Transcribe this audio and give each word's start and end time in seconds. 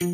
Kann 0.00 0.12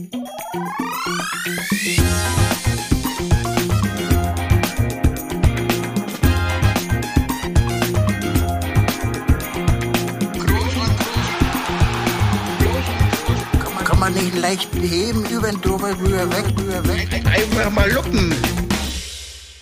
man 13.98 14.14
nicht 14.14 14.34
leicht 14.38 14.74
heben, 14.74 15.26
über 15.26 15.48
den 15.48 15.60
drüber, 15.60 15.90
rüber, 16.00 16.30
weg, 16.30 16.46
rüber, 16.58 16.88
weg. 16.88 17.08
Einfach 17.26 17.70
mal 17.70 17.92
luppen. 17.92 18.34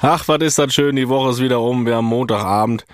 Ach, 0.00 0.28
was 0.28 0.40
ist 0.40 0.56
das 0.56 0.72
schön, 0.72 0.94
die 0.94 1.08
Woche 1.08 1.30
ist 1.30 1.40
wieder 1.40 1.60
um, 1.60 1.84
wir 1.84 1.96
haben 1.96 2.06
Montagabend. 2.06 2.86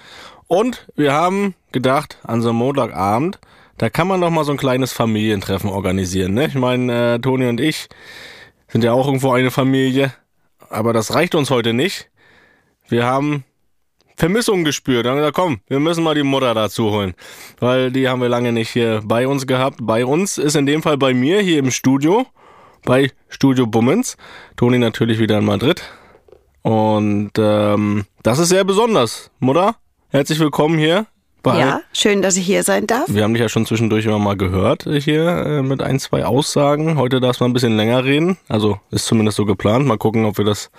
Und 0.46 0.88
wir 0.96 1.12
haben 1.12 1.54
gedacht, 1.72 2.16
an 2.22 2.40
so 2.40 2.48
einem 2.48 2.58
Montagabend, 2.58 3.38
da 3.79 3.88
kann 3.90 4.08
man 4.08 4.20
doch 4.20 4.30
mal 4.30 4.45
so 4.45 4.52
ein 4.52 4.58
kleines 4.58 4.92
Familientreffen 4.92 5.70
organisieren. 5.70 6.34
Ne? 6.34 6.46
Ich 6.46 6.54
meine, 6.54 7.14
äh, 7.14 7.18
Toni 7.18 7.46
und 7.46 7.60
ich 7.60 7.88
sind 8.68 8.84
ja 8.84 8.92
auch 8.92 9.06
irgendwo 9.06 9.32
eine 9.32 9.51
Familie, 9.51 10.12
aber 10.68 10.92
das 10.92 11.14
reicht 11.14 11.34
uns 11.34 11.51
heute 11.51 11.73
nicht. 11.73 12.10
Wir 12.88 13.06
haben 13.06 13.45
Vermissung 14.16 14.64
gespürt. 14.64 15.06
Dann 15.06 15.12
haben 15.12 15.18
wir 15.18 15.30
gesagt, 15.30 15.37
komm, 15.37 15.60
wir 15.68 15.78
müssen 15.78 16.02
mal 16.02 16.14
die 16.14 16.24
Mutter 16.24 16.52
dazu 16.52 16.91
holen. 16.91 17.14
Weil 17.60 17.92
die 17.92 18.09
haben 18.09 18.20
wir 18.20 18.28
lange 18.28 18.52
nicht 18.52 18.70
hier 18.70 19.01
bei 19.04 19.28
uns 19.28 19.46
gehabt. 19.46 19.79
Bei 19.80 20.04
uns 20.04 20.38
ist 20.38 20.56
in 20.56 20.66
dem 20.66 20.82
Fall 20.82 20.98
bei 20.98 21.15
mir 21.15 21.40
hier 21.40 21.59
im 21.59 21.70
Studio, 21.70 22.26
bei 22.84 23.12
Studio 23.29 23.66
Bummens. 23.66 24.16
Toni 24.56 24.79
natürlich 24.79 25.20
wieder 25.20 25.38
in 25.38 25.45
Madrid. 25.45 25.82
Und 26.62 27.30
ähm, 27.38 28.06
das 28.24 28.40
ist 28.40 28.48
sehr 28.48 28.65
besonders. 28.65 29.30
Mutter, 29.38 29.76
herzlich 30.10 30.40
willkommen 30.40 30.79
hier. 30.79 31.06
Ja, 31.47 31.80
schön, 31.92 32.20
dass 32.23 32.37
ich 32.37 32.45
hier 32.45 32.62
sein 32.62 32.87
darf. 32.87 33.05
wir 33.09 33.23
haben 33.23 33.33
dich 33.33 33.41
ja 33.41 33.48
schon 33.48 33.65
zwischendurch 33.65 34.05
immer 34.05 34.19
mal 34.19 34.37
gehört 34.37 34.84
hier 34.84 35.29
äh, 35.29 35.62
mit 35.62 35.83
ein, 35.83 35.98
zwei 35.98 36.24
Aussagen. 36.24 36.98
Heute 36.98 37.20
darfst 37.20 37.41
du 37.41 37.45
mal 37.45 37.51
ein 37.51 37.52
bisschen 37.55 37.77
länger 37.77 38.05
reden. 38.05 38.37
Also 38.48 38.79
ist 38.91 39.06
zumindest 39.06 39.37
so 39.37 39.45
geplant. 39.45 39.87
Mal 39.87 39.98
gucken, 39.98 40.24
ob 40.24 40.37
wir 40.38 40.45
das, 40.45 40.70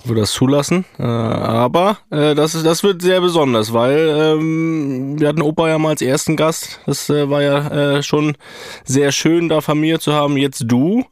ob 0.00 0.08
wir 0.08 0.16
das 0.16 0.32
zulassen. 0.32 0.84
Äh, 0.98 1.04
aber 1.04 1.98
äh, 2.10 2.34
das, 2.34 2.54
ist, 2.54 2.66
das 2.66 2.82
wird 2.82 3.02
sehr 3.02 3.20
besonders, 3.20 3.72
weil 3.72 4.36
ähm, 4.36 5.18
wir 5.18 5.28
hatten 5.28 5.42
Opa 5.42 5.68
ja 5.68 5.78
mal 5.78 5.90
als 5.90 6.02
ersten 6.02 6.36
Gast. 6.36 6.80
Das 6.86 7.08
äh, 7.08 7.30
war 7.30 7.42
ja 7.42 7.96
äh, 7.96 8.02
schon 8.02 8.36
sehr 8.84 9.12
schön, 9.12 9.48
da 9.48 9.60
Familie 9.60 10.00
zu 10.00 10.12
haben. 10.12 10.36
Jetzt 10.36 10.64
du. 10.66 11.04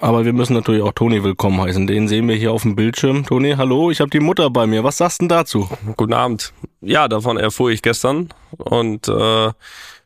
Aber 0.00 0.24
wir 0.24 0.32
müssen 0.32 0.54
natürlich 0.54 0.82
auch 0.82 0.92
Toni 0.92 1.22
willkommen 1.22 1.60
heißen. 1.60 1.86
Den 1.86 2.08
sehen 2.08 2.26
wir 2.28 2.34
hier 2.34 2.52
auf 2.52 2.62
dem 2.62 2.74
Bildschirm. 2.74 3.24
Toni, 3.24 3.54
hallo, 3.56 3.90
ich 3.90 4.00
habe 4.00 4.10
die 4.10 4.20
Mutter 4.20 4.50
bei 4.50 4.66
mir. 4.66 4.82
Was 4.82 4.98
sagst 4.98 5.20
du 5.20 5.24
denn 5.24 5.28
dazu? 5.28 5.68
Guten 5.96 6.12
Abend. 6.12 6.52
Ja, 6.80 7.06
davon 7.06 7.36
erfuhr 7.36 7.70
ich 7.70 7.80
gestern 7.80 8.30
und 8.58 9.08
äh, 9.08 9.52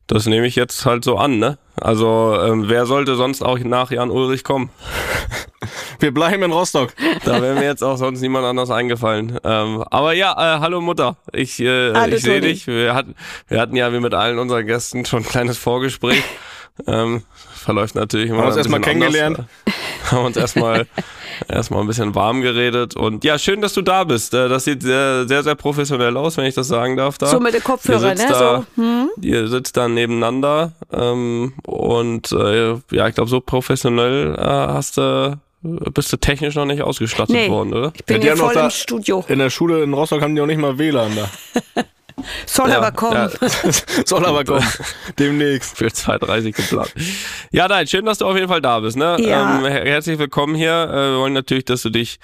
das 0.07 0.27
nehme 0.27 0.47
ich 0.47 0.57
jetzt 0.57 0.85
halt 0.87 1.05
so 1.05 1.17
an, 1.17 1.39
ne? 1.39 1.59
Also 1.75 2.37
ähm, 2.41 2.65
wer 2.69 2.87
sollte 2.87 3.17
sonst 3.17 3.43
auch 3.43 3.59
nach 3.59 3.91
Jan 3.91 4.11
Ulrich 4.11 4.45
kommen? 4.45 4.71
Wir 6.01 6.15
bleiben 6.15 6.43
in 6.43 6.53
Rostock. 6.53 6.95
Da 7.25 7.43
wäre 7.43 7.55
mir 7.57 7.65
jetzt 7.65 7.83
auch 7.83 7.97
sonst 7.97 8.21
niemand 8.21 8.47
anders 8.47 8.71
eingefallen. 8.71 9.39
Ähm, 9.43 9.83
aber 9.91 10.13
ja, 10.13 10.33
äh, 10.33 10.61
hallo 10.61 10.81
Mutter, 10.81 11.17
ich, 11.33 11.59
äh, 11.61 11.93
Hallo, 11.93 12.15
ich 12.15 12.23
sehe 12.23 12.41
dich. 12.41 12.67
Wir 12.67 12.95
hatten, 12.95 13.17
wir 13.49 13.61
hatten 13.61 13.75
ja 13.75 13.93
wie 13.93 14.01
mit 14.01 14.15
allen 14.15 14.39
unseren 14.39 14.67
Gästen 14.67 15.05
schon 15.05 15.21
ein 15.21 15.29
kleines 15.29 15.59
Vorgespräch. 15.59 16.23
ähm, 16.87 17.23
verläuft 17.69 17.95
natürlich 17.97 18.31
immer 18.31 18.39
Haben 18.39 18.47
uns 18.49 18.57
erstmal 18.57 18.81
kennengelernt. 18.81 19.41
anders. 19.41 20.11
haben 20.13 20.25
uns 20.25 20.37
erstmal 20.39 20.87
erstmal 21.49 21.83
ein 21.83 21.87
bisschen 21.87 22.15
warm 22.15 22.41
geredet 22.41 22.97
und 22.97 23.25
ja, 23.25 23.39
schön, 23.39 23.61
dass 23.61 23.75
du 23.75 23.83
da 23.83 24.05
bist. 24.05 24.33
Äh, 24.33 24.49
Das 24.49 24.65
sieht 24.65 24.83
sehr, 24.83 25.29
sehr, 25.29 25.43
sehr 25.43 25.55
professionell 25.55 26.17
aus, 26.17 26.39
wenn 26.39 26.47
ich 26.47 26.55
das 26.55 26.67
sagen 26.69 26.97
darf. 26.97 27.19
Da. 27.19 27.27
So 27.27 27.41
mit 27.41 27.53
den 27.53 27.63
Kopfhörern, 27.63 28.17
ne? 28.17 28.25
Da, 28.27 28.65
So, 28.75 28.83
hm? 28.83 29.11
Ihr 29.21 29.49
sitzt 29.49 29.77
da 29.77 29.87
nebeneinander 29.87 30.73
ähm, 30.93 31.53
und 31.67 32.33
äh, 32.33 32.71
ja, 32.91 33.07
ich 33.09 33.15
glaube, 33.15 33.29
so 33.29 33.41
professionell 33.41 34.35
äh, 34.35 34.41
hast 34.43 34.97
du 34.97 35.39
bist 35.61 36.11
du 36.13 36.17
technisch 36.17 36.55
noch 36.55 36.65
nicht 36.67 36.83
ausgestattet 36.83 37.35
Nee. 37.35 37.51
worden, 37.51 37.75
oder? 37.75 37.93
Ich 37.97 38.05
bin 38.05 38.15
Ja, 38.17 38.21
die 38.21 38.23
hier 38.27 38.31
haben 38.33 38.39
noch 38.39 38.47
voll 38.47 38.55
da- 38.55 38.65
im 38.65 38.71
Studio. 38.71 39.25
In 39.29 39.41
der 39.41 39.51
Schule 39.51 39.83
in 39.83 39.93
Rostock 39.93 40.23
haben 40.23 40.35
die 40.35 40.41
auch 40.41 40.47
nicht 40.47 40.61
mal 40.61 40.79
WLAN 40.79 41.11
da. 41.17 41.83
Soll 42.47 42.73
aber 42.73 42.93
kommen. 42.93 43.15
Ja, 43.41 43.49
Soll 44.07 44.25
aber 44.25 44.45
kommen. 44.45 44.67
Demnächst. 45.19 45.77
für 45.77 45.87
2.30 45.89 46.53
geplant. 46.53 46.93
Ja, 47.51 47.69
nein, 47.69 47.87
schön, 47.87 48.05
dass 48.05 48.19
du 48.19 48.27
auf 48.27 48.35
jeden 48.37 48.49
Fall 48.49 48.61
da 48.61 48.81
bist. 48.81 48.97
Ne? 48.97 49.17
Ja. 49.21 49.59
Ähm, 49.59 49.65
her- 49.65 49.85
herzlich 49.85 50.19
willkommen 50.19 50.55
hier. 50.55 50.71
Äh, 50.91 51.13
wir 51.13 51.19
wollen 51.19 51.33
natürlich, 51.33 51.65
dass 51.65 51.83
du 51.83 51.91
dich, 51.91 52.19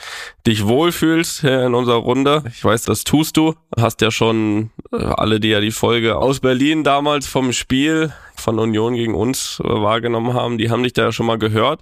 dich 0.47 0.67
wohlfühlst 0.67 1.41
hier 1.43 1.65
in 1.65 1.75
unserer 1.75 1.97
Runde. 1.97 2.43
Ich 2.55 2.65
weiß, 2.65 2.83
das 2.83 3.05
tust 3.05 3.37
du. 3.37 3.55
Hast 3.79 4.01
ja 4.01 4.11
schon 4.11 4.71
äh, 4.93 4.97
alle, 5.05 5.41
die 5.41 5.49
ja 5.49 5.61
die 5.61 5.71
Folge 5.73 6.17
aus 6.17 6.41
Berlin 6.41 6.85
damals 6.85 7.27
vom 7.27 7.53
Spiel 7.53 8.13
von 8.37 8.59
Union 8.59 8.95
gegen 8.95 9.15
uns 9.15 9.61
äh, 9.65 9.69
wahrgenommen 9.69 10.35
haben, 10.35 10.59
die 10.59 10.71
haben 10.71 10.83
dich 10.83 10.93
da 10.93 11.03
ja 11.05 11.13
schon 11.13 11.27
mal 11.27 11.39
gehört. 11.39 11.81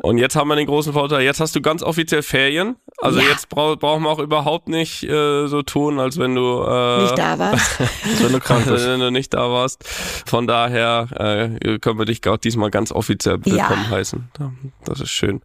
Und 0.00 0.18
jetzt 0.18 0.36
haben 0.36 0.48
wir 0.48 0.56
den 0.56 0.66
großen 0.66 0.92
Vorteil, 0.92 1.22
jetzt 1.22 1.40
hast 1.40 1.56
du 1.56 1.60
ganz 1.60 1.82
offiziell 1.82 2.22
Ferien. 2.22 2.76
Also 3.00 3.20
Ja. 3.20 3.26
jetzt 3.30 3.48
brau 3.48 3.76
brauchen 3.76 4.02
wir 4.04 4.10
auch 4.10 4.18
überhaupt 4.18 4.68
nicht 4.68 5.02
äh, 5.04 5.46
so 5.46 5.62
tun, 5.62 5.98
als 6.00 6.18
wenn 6.18 6.34
du 6.34 6.62
äh, 6.62 7.02
Nicht 7.02 7.18
da 7.18 7.38
warst. 7.38 7.78
Wenn 8.22 8.32
du 8.32 8.40
krank 8.40 8.66
bist. 8.66 8.86
wenn 8.88 9.00
du 9.00 9.10
nicht 9.10 9.34
da 9.34 9.50
warst. 9.50 9.84
Von 10.26 10.46
daher 10.46 11.06
äh, 11.62 11.78
können 11.78 11.98
wir 11.98 12.04
dich 12.06 12.26
auch 12.28 12.36
diesmal 12.36 12.70
ganz 12.70 12.90
offiziell 12.90 13.44
willkommen 13.44 13.84
Ja. 13.84 13.96
heißen. 13.96 14.28
Das 14.84 15.00
ist 15.00 15.10
schön. 15.10 15.42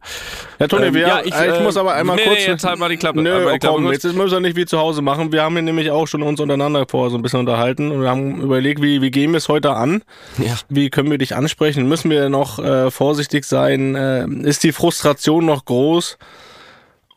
Ja, 0.59 0.68
Toni, 0.68 0.86
Ähm, 0.88 0.94
wir, 0.96 1.02
ja, 1.02 1.19
ich, 1.19 1.28
ich, 1.28 1.34
ich 1.34 1.59
äh, 1.59 1.63
muss 1.63 1.78
aber 1.78 1.94
einmal 1.94 2.16
nee, 2.16 2.24
kurz. 2.24 2.38
nee, 2.40 2.47
jetzt 2.47 2.63
halt 2.63 2.80
mal 2.80 2.90
die 2.90 2.97
Klappe. 2.97 3.22
Nö, 3.22 3.30
die 3.30 3.46
oh, 3.46 3.58
Klappe 3.58 3.68
komm, 3.68 3.92
jetzt 3.92 4.03
müssen 4.06 4.31
wir 4.31 4.40
nicht 4.40 4.56
wie 4.56 4.66
zu 4.66 4.80
Hause 4.80 5.02
machen. 5.02 5.31
Wir 5.31 5.44
haben 5.44 5.53
hier 5.53 5.62
nämlich 5.63 5.92
auch 5.92 6.08
schon 6.08 6.24
uns 6.24 6.40
untereinander 6.40 6.86
vorher 6.90 7.12
so 7.12 7.18
ein 7.18 7.22
bisschen 7.22 7.40
unterhalten 7.40 7.92
und 7.92 8.02
wir 8.02 8.09
haben 8.09 8.42
überlegt, 8.42 8.81
wie, 8.81 9.02
wie 9.02 9.12
gehen 9.12 9.31
wir 9.31 9.38
es 9.38 9.50
heute 9.50 9.74
an? 9.75 10.03
Ja. 10.38 10.56
Wie 10.69 10.90
können 10.90 11.12
wir 11.12 11.18
dich 11.18 11.36
ansprechen? 11.36 11.88
Müssen 11.88 12.09
wir 12.09 12.30
noch 12.30 12.59
äh, 12.59 12.90
vorsichtig 12.92 13.46
sein? 13.46 13.96
Äh, 13.96 14.25
ist 14.44 14.64
die 14.64 14.72
Frustration 14.72 15.46
noch 15.46 15.66
groß? 15.66 16.18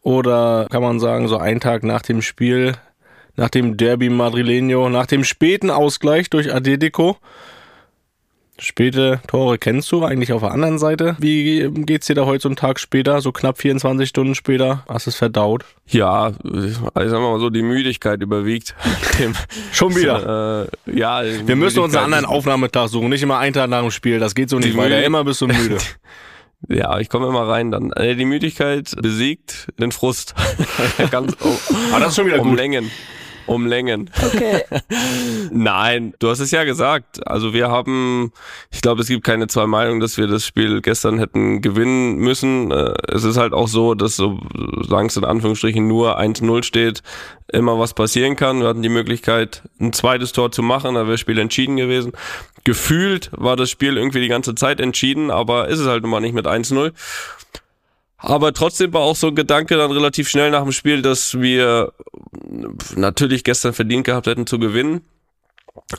Oder 0.03 0.67
kann 0.71 0.83
man 0.83 1.01
sagen, 1.01 1.29
so 1.29 1.37
einen 1.37 1.61
Tag 1.61 1.83
nach 1.83 2.03
dem 2.03 2.23
Spiel, 2.23 2.75
nach 3.35 3.51
dem 3.51 3.77
Derby 3.77 4.09
Madrileño, 4.09 4.89
nach 4.89 5.07
dem 5.07 5.25
späten 5.25 5.71
Ausgleich 5.71 6.31
durch 6.31 6.55
Atletico, 6.55 7.17
Späte 8.59 9.21
Tore 9.27 9.59
kennst 9.59 9.93
du 9.93 10.03
eigentlich 10.03 10.33
auf 10.33 10.41
der 10.41 10.51
anderen 10.51 10.79
Seite. 10.79 11.15
Wie 11.19 11.69
geht's 11.71 12.07
dir 12.07 12.15
da 12.15 12.25
heute 12.25 12.43
so 12.43 12.49
einen 12.49 12.57
Tag 12.57 12.81
später, 12.81 13.21
so 13.21 13.31
knapp 13.31 13.59
24 13.59 14.09
Stunden 14.09 14.35
später? 14.35 14.83
Hast 14.89 15.07
du 15.07 15.11
es 15.11 15.17
verdaut? 15.17 15.67
Ja, 15.87 16.33
also 16.43 17.11
sagen 17.11 17.23
wir 17.23 17.33
mal 17.33 17.41
so, 17.41 17.51
die 17.51 17.63
Müdigkeit 17.63 18.23
überwiegt. 18.23 18.75
Schon 19.73 19.95
wieder. 19.95 20.69
äh, 20.87 20.99
ja, 20.99 21.23
Wir 21.23 21.57
müssen 21.57 21.81
uns 21.81 21.95
einen 21.95 22.07
anderen 22.07 22.25
Aufnahmetag 22.25 22.89
suchen, 22.89 23.11
nicht 23.11 23.23
immer 23.23 23.39
einen 23.39 23.53
Tag 23.53 23.69
nach 23.69 23.83
dem 23.83 23.91
Spiel. 23.91 24.19
Das 24.19 24.35
geht 24.35 24.49
so 24.49 24.59
nicht 24.59 24.77
weiter. 24.77 25.05
Immer 25.05 25.23
bist 25.25 25.43
du 25.43 25.49
müde. 25.49 25.77
Ja, 26.69 26.99
ich 26.99 27.09
komme 27.09 27.29
immer 27.29 27.47
rein 27.49 27.71
dann. 27.71 27.93
Äh, 27.93 28.17
Die 28.17 28.25
Müdigkeit 28.25 28.91
besiegt 29.01 29.69
den 29.79 29.93
Frust. 29.93 30.35
Ganz 31.11 31.33
um, 31.41 31.57
Aber 31.91 32.01
das 32.01 32.11
ist 32.11 32.17
schon 32.17 32.27
wieder 32.27 32.41
um 32.41 32.51
gut. 32.51 32.59
Längen. 32.59 32.91
Um 33.47 33.67
Längen. 33.67 34.11
Okay. 34.25 34.65
Nein, 35.51 36.15
du 36.19 36.29
hast 36.29 36.41
es 36.41 36.51
ja 36.51 36.65
gesagt. 36.65 37.27
Also 37.27 37.53
wir 37.53 37.69
haben, 37.69 38.33
ich 38.71 38.81
glaube, 38.83 39.03
es 39.03 39.09
gibt 39.09 39.25
keine 39.25 39.47
zwei 39.47 39.67
Meinungen, 39.67 40.01
dass 40.01 40.17
wir 40.17 40.27
das 40.27 40.45
Spiel 40.45 40.81
gestern 40.81 41.19
hätten 41.19 41.63
gewinnen 41.63 42.17
müssen. 42.17 42.71
Äh, 42.71 42.95
Es 43.09 43.25
ist 43.25 43.37
halt 43.37 43.53
auch 43.53 43.69
so, 43.69 43.95
dass 43.95 44.17
so, 44.17 44.39
solange 44.83 45.09
es 45.09 45.17
in 45.17 45.25
Anführungsstrichen 45.25 45.87
nur 45.87 46.19
1-0 46.19 46.63
steht, 46.65 47.03
immer 47.53 47.79
was 47.79 47.95
passieren 47.95 48.37
kann. 48.37 48.61
Wir 48.61 48.69
hatten 48.69 48.83
die 48.83 48.89
Möglichkeit, 48.89 49.63
ein 49.81 49.93
zweites 49.93 50.33
Tor 50.33 50.51
zu 50.51 50.63
machen, 50.63 50.95
da 50.95 51.03
wäre 51.03 51.13
das 51.13 51.21
Spiel 51.21 51.39
entschieden 51.39 51.77
gewesen. 51.77 52.13
Gefühlt 52.65 53.31
war 53.33 53.57
das 53.57 53.71
Spiel 53.71 53.97
irgendwie 53.97 54.21
die 54.21 54.29
ganze 54.29 54.55
Zeit 54.55 54.81
entschieden, 54.81 55.31
aber 55.31 55.69
ist 55.69 55.79
es 55.79 55.87
halt 55.87 56.03
immer 56.05 56.21
nicht 56.21 56.35
mit 56.35 56.47
1-0. 56.47 56.93
Aber 58.19 58.53
trotzdem 58.53 58.93
war 58.93 59.03
auch 59.03 59.17
so 59.17 59.29
ein 59.29 59.35
Gedanke 59.35 59.77
dann 59.77 59.91
relativ 59.91 60.29
schnell 60.29 60.51
nach 60.51 60.63
dem 60.63 60.73
Spiel, 60.73 61.03
dass 61.03 61.39
wir 61.39 61.93
natürlich 62.97 63.45
gestern 63.45 63.75
verdient 63.75 64.05
gehabt 64.05 64.27
hätten 64.27 64.47
zu 64.47 64.59
gewinnen. 64.59 65.03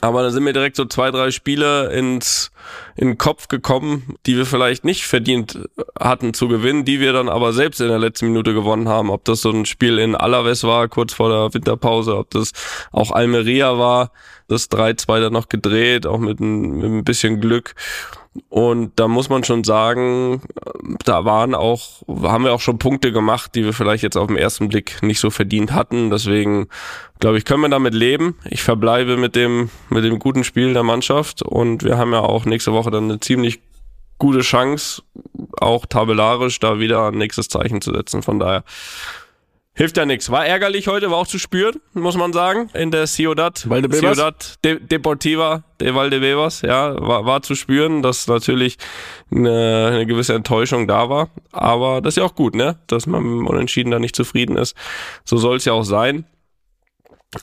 Aber 0.00 0.22
dann 0.22 0.32
sind 0.32 0.44
mir 0.44 0.52
direkt 0.52 0.76
so 0.76 0.84
zwei, 0.84 1.10
drei 1.10 1.30
Spiele 1.30 1.92
ins, 1.92 2.50
in 2.96 3.08
den 3.08 3.18
Kopf 3.18 3.48
gekommen, 3.48 4.16
die 4.26 4.36
wir 4.36 4.44
vielleicht 4.44 4.84
nicht 4.84 5.04
verdient 5.04 5.58
hatten 5.98 6.34
zu 6.34 6.48
gewinnen, 6.48 6.84
die 6.84 7.00
wir 7.00 7.12
dann 7.12 7.28
aber 7.28 7.52
selbst 7.52 7.80
in 7.80 7.88
der 7.88 7.98
letzten 7.98 8.26
Minute 8.26 8.54
gewonnen 8.54 8.88
haben. 8.88 9.10
Ob 9.10 9.24
das 9.24 9.40
so 9.40 9.50
ein 9.50 9.66
Spiel 9.66 9.98
in 9.98 10.14
Alaves 10.14 10.64
war, 10.64 10.88
kurz 10.88 11.14
vor 11.14 11.30
der 11.30 11.54
Winterpause, 11.54 12.16
ob 12.16 12.30
das 12.30 12.52
auch 12.92 13.12
Almeria 13.12 13.78
war, 13.78 14.10
das 14.48 14.70
3-2 14.70 15.20
dann 15.20 15.32
noch 15.32 15.48
gedreht, 15.48 16.06
auch 16.06 16.18
mit 16.18 16.40
ein, 16.40 16.70
mit 16.70 16.86
ein 16.86 17.04
bisschen 17.04 17.40
Glück. 17.40 17.74
Und 18.48 18.92
da 18.96 19.08
muss 19.08 19.28
man 19.28 19.44
schon 19.44 19.64
sagen, 19.64 20.42
da 21.04 21.24
waren 21.24 21.54
auch, 21.54 22.02
haben 22.22 22.44
wir 22.44 22.52
auch 22.52 22.60
schon 22.60 22.78
Punkte 22.78 23.12
gemacht, 23.12 23.54
die 23.54 23.64
wir 23.64 23.72
vielleicht 23.72 24.02
jetzt 24.02 24.16
auf 24.16 24.28
den 24.28 24.36
ersten 24.36 24.68
Blick 24.68 25.02
nicht 25.02 25.20
so 25.20 25.30
verdient 25.30 25.72
hatten. 25.72 26.10
Deswegen 26.10 26.68
glaube 27.20 27.38
ich, 27.38 27.44
können 27.44 27.62
wir 27.62 27.68
damit 27.68 27.94
leben. 27.94 28.36
Ich 28.48 28.62
verbleibe 28.62 29.16
mit 29.16 29.36
dem, 29.36 29.70
mit 29.90 30.04
dem 30.04 30.18
guten 30.18 30.44
Spiel 30.44 30.72
der 30.72 30.82
Mannschaft 30.82 31.42
und 31.42 31.84
wir 31.84 31.98
haben 31.98 32.12
ja 32.12 32.20
auch 32.20 32.44
nächste 32.44 32.72
Woche 32.72 32.90
dann 32.90 33.04
eine 33.04 33.20
ziemlich 33.20 33.60
gute 34.18 34.40
Chance, 34.40 35.02
auch 35.60 35.86
tabellarisch 35.86 36.58
da 36.58 36.78
wieder 36.78 37.08
ein 37.08 37.18
nächstes 37.18 37.48
Zeichen 37.48 37.80
zu 37.80 37.92
setzen. 37.92 38.22
Von 38.22 38.38
daher, 38.38 38.64
Hilft 39.78 39.96
ja 39.96 40.04
nichts. 40.04 40.28
War 40.28 40.44
ärgerlich 40.44 40.88
heute, 40.88 41.08
war 41.12 41.18
auch 41.18 41.28
zu 41.28 41.38
spüren, 41.38 41.76
muss 41.94 42.16
man 42.16 42.32
sagen, 42.32 42.68
in 42.74 42.90
der 42.90 43.06
Ciudad. 43.06 43.64
Valdebebas? 43.70 44.16
Ciudad 44.16 44.58
De 44.64 44.80
Deportiva 44.80 45.62
de 45.80 45.94
Valdebebas, 45.94 46.62
ja, 46.62 47.00
war, 47.00 47.26
war 47.26 47.42
zu 47.42 47.54
spüren, 47.54 48.02
dass 48.02 48.26
natürlich 48.26 48.76
eine, 49.30 49.90
eine 49.92 50.06
gewisse 50.06 50.34
Enttäuschung 50.34 50.88
da 50.88 51.08
war. 51.08 51.30
Aber 51.52 52.00
das 52.00 52.14
ist 52.14 52.16
ja 52.16 52.24
auch 52.24 52.34
gut, 52.34 52.56
ne? 52.56 52.80
Dass 52.88 53.06
man 53.06 53.22
mit 53.22 53.30
dem 53.30 53.46
Unentschieden 53.46 53.92
da 53.92 54.00
nicht 54.00 54.16
zufrieden 54.16 54.56
ist. 54.56 54.76
So 55.24 55.36
soll 55.36 55.58
es 55.58 55.64
ja 55.64 55.74
auch 55.74 55.84
sein. 55.84 56.24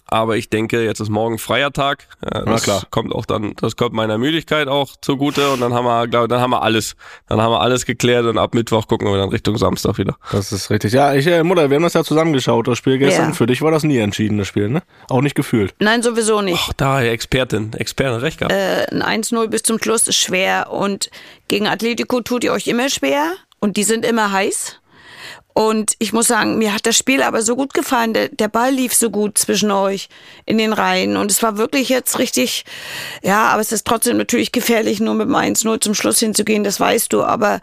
Aber 0.08 0.36
ich 0.36 0.50
denke, 0.50 0.84
jetzt 0.84 1.00
ist 1.00 1.10
morgen 1.10 1.38
freier 1.38 1.72
Tag. 1.72 2.08
Ja, 2.24 2.42
das 2.42 2.64
klar. 2.64 2.84
kommt 2.90 3.14
auch 3.14 3.26
dann, 3.26 3.54
das 3.56 3.76
kommt 3.76 3.94
meiner 3.94 4.18
Müdigkeit 4.18 4.68
auch 4.68 4.96
zugute 5.00 5.52
und 5.52 5.62
dann 5.62 5.76
haben 5.76 5.86
wir, 5.86 6.08
glaube 6.08 6.28
dann 6.28 6.42
haben 6.42 6.50
wir 6.50 6.64
alles. 6.64 6.96
Dann 7.28 7.40
haben 7.40 7.52
wir 7.52 7.62
alles 7.62 7.86
geklärt 7.86 8.26
und 8.26 8.40
ab 8.40 8.56
Mittwoch 8.56 8.88
gucken 8.88 9.08
wir 9.08 9.18
dann 9.18 9.30
Richtung 9.30 9.58
Samstag 9.58 10.00
wieder. 10.00 10.18
Das 10.32 10.52
ist 10.52 10.72
richtig. 10.72 10.94
Ja, 10.94 11.14
ich, 11.14 11.28
äh, 11.28 11.44
Mutter, 11.44 11.70
wir 11.70 11.76
haben 11.76 11.84
das 11.84 11.94
ja 11.94 12.04
zusammengeschaut, 12.04 12.68
das 12.68 12.80
Spiel 12.80 12.98
gestern. 12.98 13.30
Ja. 13.30 13.34
Für 13.34 13.46
dich 13.46 13.62
war 13.62 13.70
das 13.70 13.84
nie 13.84 13.98
entschieden, 13.98 14.40
das 14.40 14.48
Spiel, 14.48 14.70
ne? 14.70 14.82
Auch 15.08 15.22
nicht 15.22 15.36
gefühlt. 15.36 15.76
Nein, 15.80 16.02
sowieso 16.02 16.42
nicht. 16.42 16.66
Ach, 16.68 16.74
da, 16.74 17.04
Expertin, 17.04 17.74
Expertin, 17.74 18.20
recht 18.20 18.40
gehabt. 18.40 18.54
Äh, 18.54 18.88
ein 18.92 19.24
1-0 19.24 19.48
bis 19.48 19.62
zum 19.62 19.78
Schluss 19.78 20.08
ist 20.08 20.18
schwer 20.18 20.72
und 20.72 21.12
gegen 21.48 21.68
Atletico 21.68 22.22
tut 22.22 22.44
ihr 22.44 22.54
euch 22.54 22.68
immer 22.68 22.90
schwer 22.90 23.34
und 23.60 23.78
die 23.78 23.84
sind 23.84 24.04
immer 24.04 24.32
heiß. 24.32 24.80
Und 25.58 25.96
ich 26.00 26.12
muss 26.12 26.28
sagen, 26.28 26.58
mir 26.58 26.74
hat 26.74 26.86
das 26.86 26.98
Spiel 26.98 27.24
aber 27.24 27.42
so 27.42 27.56
gut 27.56 27.74
gefallen. 27.74 28.14
Der, 28.14 28.28
der 28.28 28.50
Ball 28.50 28.74
lief 28.74 28.94
so 28.94 29.10
gut 29.10 29.38
zwischen 29.38 29.72
euch 29.72 30.10
in 30.46 30.58
den 30.58 30.74
Reihen. 30.74 31.16
Und 31.16 31.32
es 31.32 31.42
war 31.42 31.58
wirklich 31.58 31.88
jetzt 31.88 32.20
richtig, 32.20 32.66
ja, 33.24 33.48
aber 33.48 33.62
es 33.62 33.72
ist 33.72 33.88
trotzdem 33.88 34.18
natürlich 34.18 34.52
gefährlich, 34.52 35.00
nur 35.00 35.14
mit 35.14 35.30
dem 35.30 35.36
1-0 35.36 35.80
zum 35.80 35.94
Schluss 35.94 36.20
hinzugehen, 36.20 36.66
das 36.66 36.82
weißt 36.82 37.14
du. 37.14 37.24
Aber 37.24 37.62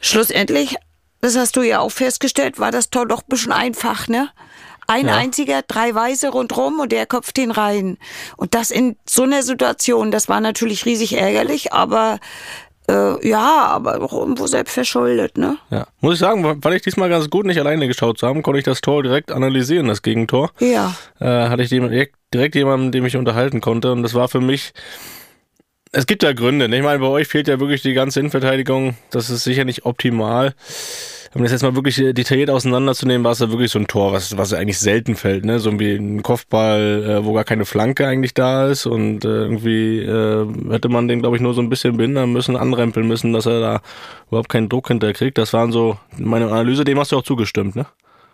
schlussendlich, 0.00 0.76
das 1.20 1.36
hast 1.36 1.56
du 1.56 1.60
ja 1.60 1.80
auch 1.80 1.92
festgestellt, 1.92 2.58
war 2.58 2.70
das 2.70 2.88
Tor 2.88 3.06
doch 3.06 3.20
ein 3.20 3.28
bisschen 3.28 3.52
einfach, 3.52 4.08
ne? 4.08 4.30
Ein 4.86 5.08
einziger, 5.08 5.62
drei 5.62 5.94
Weiße 5.94 6.28
rundrum 6.28 6.80
und 6.80 6.92
der 6.92 7.06
köpft 7.06 7.36
den 7.38 7.50
rein. 7.50 7.96
Und 8.36 8.54
das 8.54 8.70
in 8.70 8.96
so 9.06 9.22
einer 9.22 9.42
Situation, 9.42 10.10
das 10.10 10.28
war 10.28 10.40
natürlich 10.40 10.84
riesig 10.84 11.14
ärgerlich, 11.14 11.72
aber 11.72 12.20
äh, 12.88 13.26
ja, 13.28 13.66
aber 13.66 14.00
auch 14.02 14.12
irgendwo 14.12 14.46
selbst 14.46 14.74
verschuldet, 14.74 15.38
ne? 15.38 15.56
Ja. 15.70 15.86
Muss 16.00 16.14
ich 16.14 16.20
sagen, 16.20 16.42
fand 16.60 16.74
ich 16.74 16.82
diesmal 16.82 17.08
ganz 17.08 17.30
gut, 17.30 17.46
nicht 17.46 17.58
alleine 17.58 17.88
geschaut 17.88 18.18
zu 18.18 18.26
haben, 18.26 18.42
konnte 18.42 18.58
ich 18.58 18.64
das 18.64 18.80
Tor 18.80 19.02
direkt 19.02 19.32
analysieren, 19.32 19.88
das 19.88 20.02
Gegentor. 20.02 20.50
Ja. 20.60 20.94
Äh, 21.20 21.48
hatte 21.48 21.62
ich 21.62 21.70
direkt, 21.70 22.16
direkt 22.32 22.54
jemanden, 22.54 22.92
dem 22.92 23.06
ich 23.06 23.16
unterhalten 23.16 23.60
konnte. 23.60 23.92
Und 23.92 24.02
das 24.02 24.14
war 24.14 24.28
für 24.28 24.40
mich. 24.40 24.72
Es 25.92 26.06
gibt 26.06 26.22
ja 26.24 26.32
Gründe. 26.32 26.68
ne? 26.68 26.76
Ich 26.76 26.82
meine, 26.82 26.98
bei 26.98 27.06
euch 27.06 27.28
fehlt 27.28 27.48
ja 27.48 27.60
wirklich 27.60 27.80
die 27.80 27.94
ganze 27.94 28.20
Innenverteidigung. 28.20 28.96
Das 29.10 29.30
ist 29.30 29.44
sicher 29.44 29.64
nicht 29.64 29.86
optimal. 29.86 30.54
Um 31.34 31.42
das 31.42 31.50
jetzt 31.50 31.62
mal 31.62 31.74
wirklich 31.74 31.98
äh, 31.98 32.12
detailliert 32.12 32.48
auseinanderzunehmen, 32.48 33.24
war 33.24 33.32
es 33.32 33.40
ja 33.40 33.50
wirklich 33.50 33.72
so 33.72 33.78
ein 33.80 33.88
Tor, 33.88 34.12
was, 34.12 34.36
was 34.36 34.52
eigentlich 34.52 34.78
selten 34.78 35.16
fällt, 35.16 35.44
ne? 35.44 35.58
So 35.58 35.76
wie 35.80 35.94
ein 35.96 36.22
Kopfball, 36.22 37.04
äh, 37.04 37.24
wo 37.24 37.32
gar 37.32 37.42
keine 37.42 37.64
Flanke 37.64 38.06
eigentlich 38.06 38.34
da 38.34 38.68
ist 38.68 38.86
und 38.86 39.24
äh, 39.24 39.28
irgendwie 39.28 39.98
äh, 39.98 40.46
hätte 40.70 40.88
man 40.88 41.08
den, 41.08 41.20
glaube 41.20 41.36
ich, 41.36 41.42
nur 41.42 41.52
so 41.52 41.60
ein 41.60 41.68
bisschen 41.68 41.96
behindern 41.96 42.32
müssen, 42.32 42.56
anrempeln 42.56 43.08
müssen, 43.08 43.32
dass 43.32 43.46
er 43.46 43.60
da 43.60 43.80
überhaupt 44.28 44.48
keinen 44.48 44.68
Druck 44.68 44.88
hinterkriegt. 44.88 45.36
Das 45.36 45.52
waren 45.52 45.72
so 45.72 45.98
meine 46.16 46.46
Analyse, 46.46 46.84
dem 46.84 47.00
hast 47.00 47.10
du 47.10 47.18
auch 47.18 47.22
zugestimmt, 47.24 47.74
ne? 47.74 47.86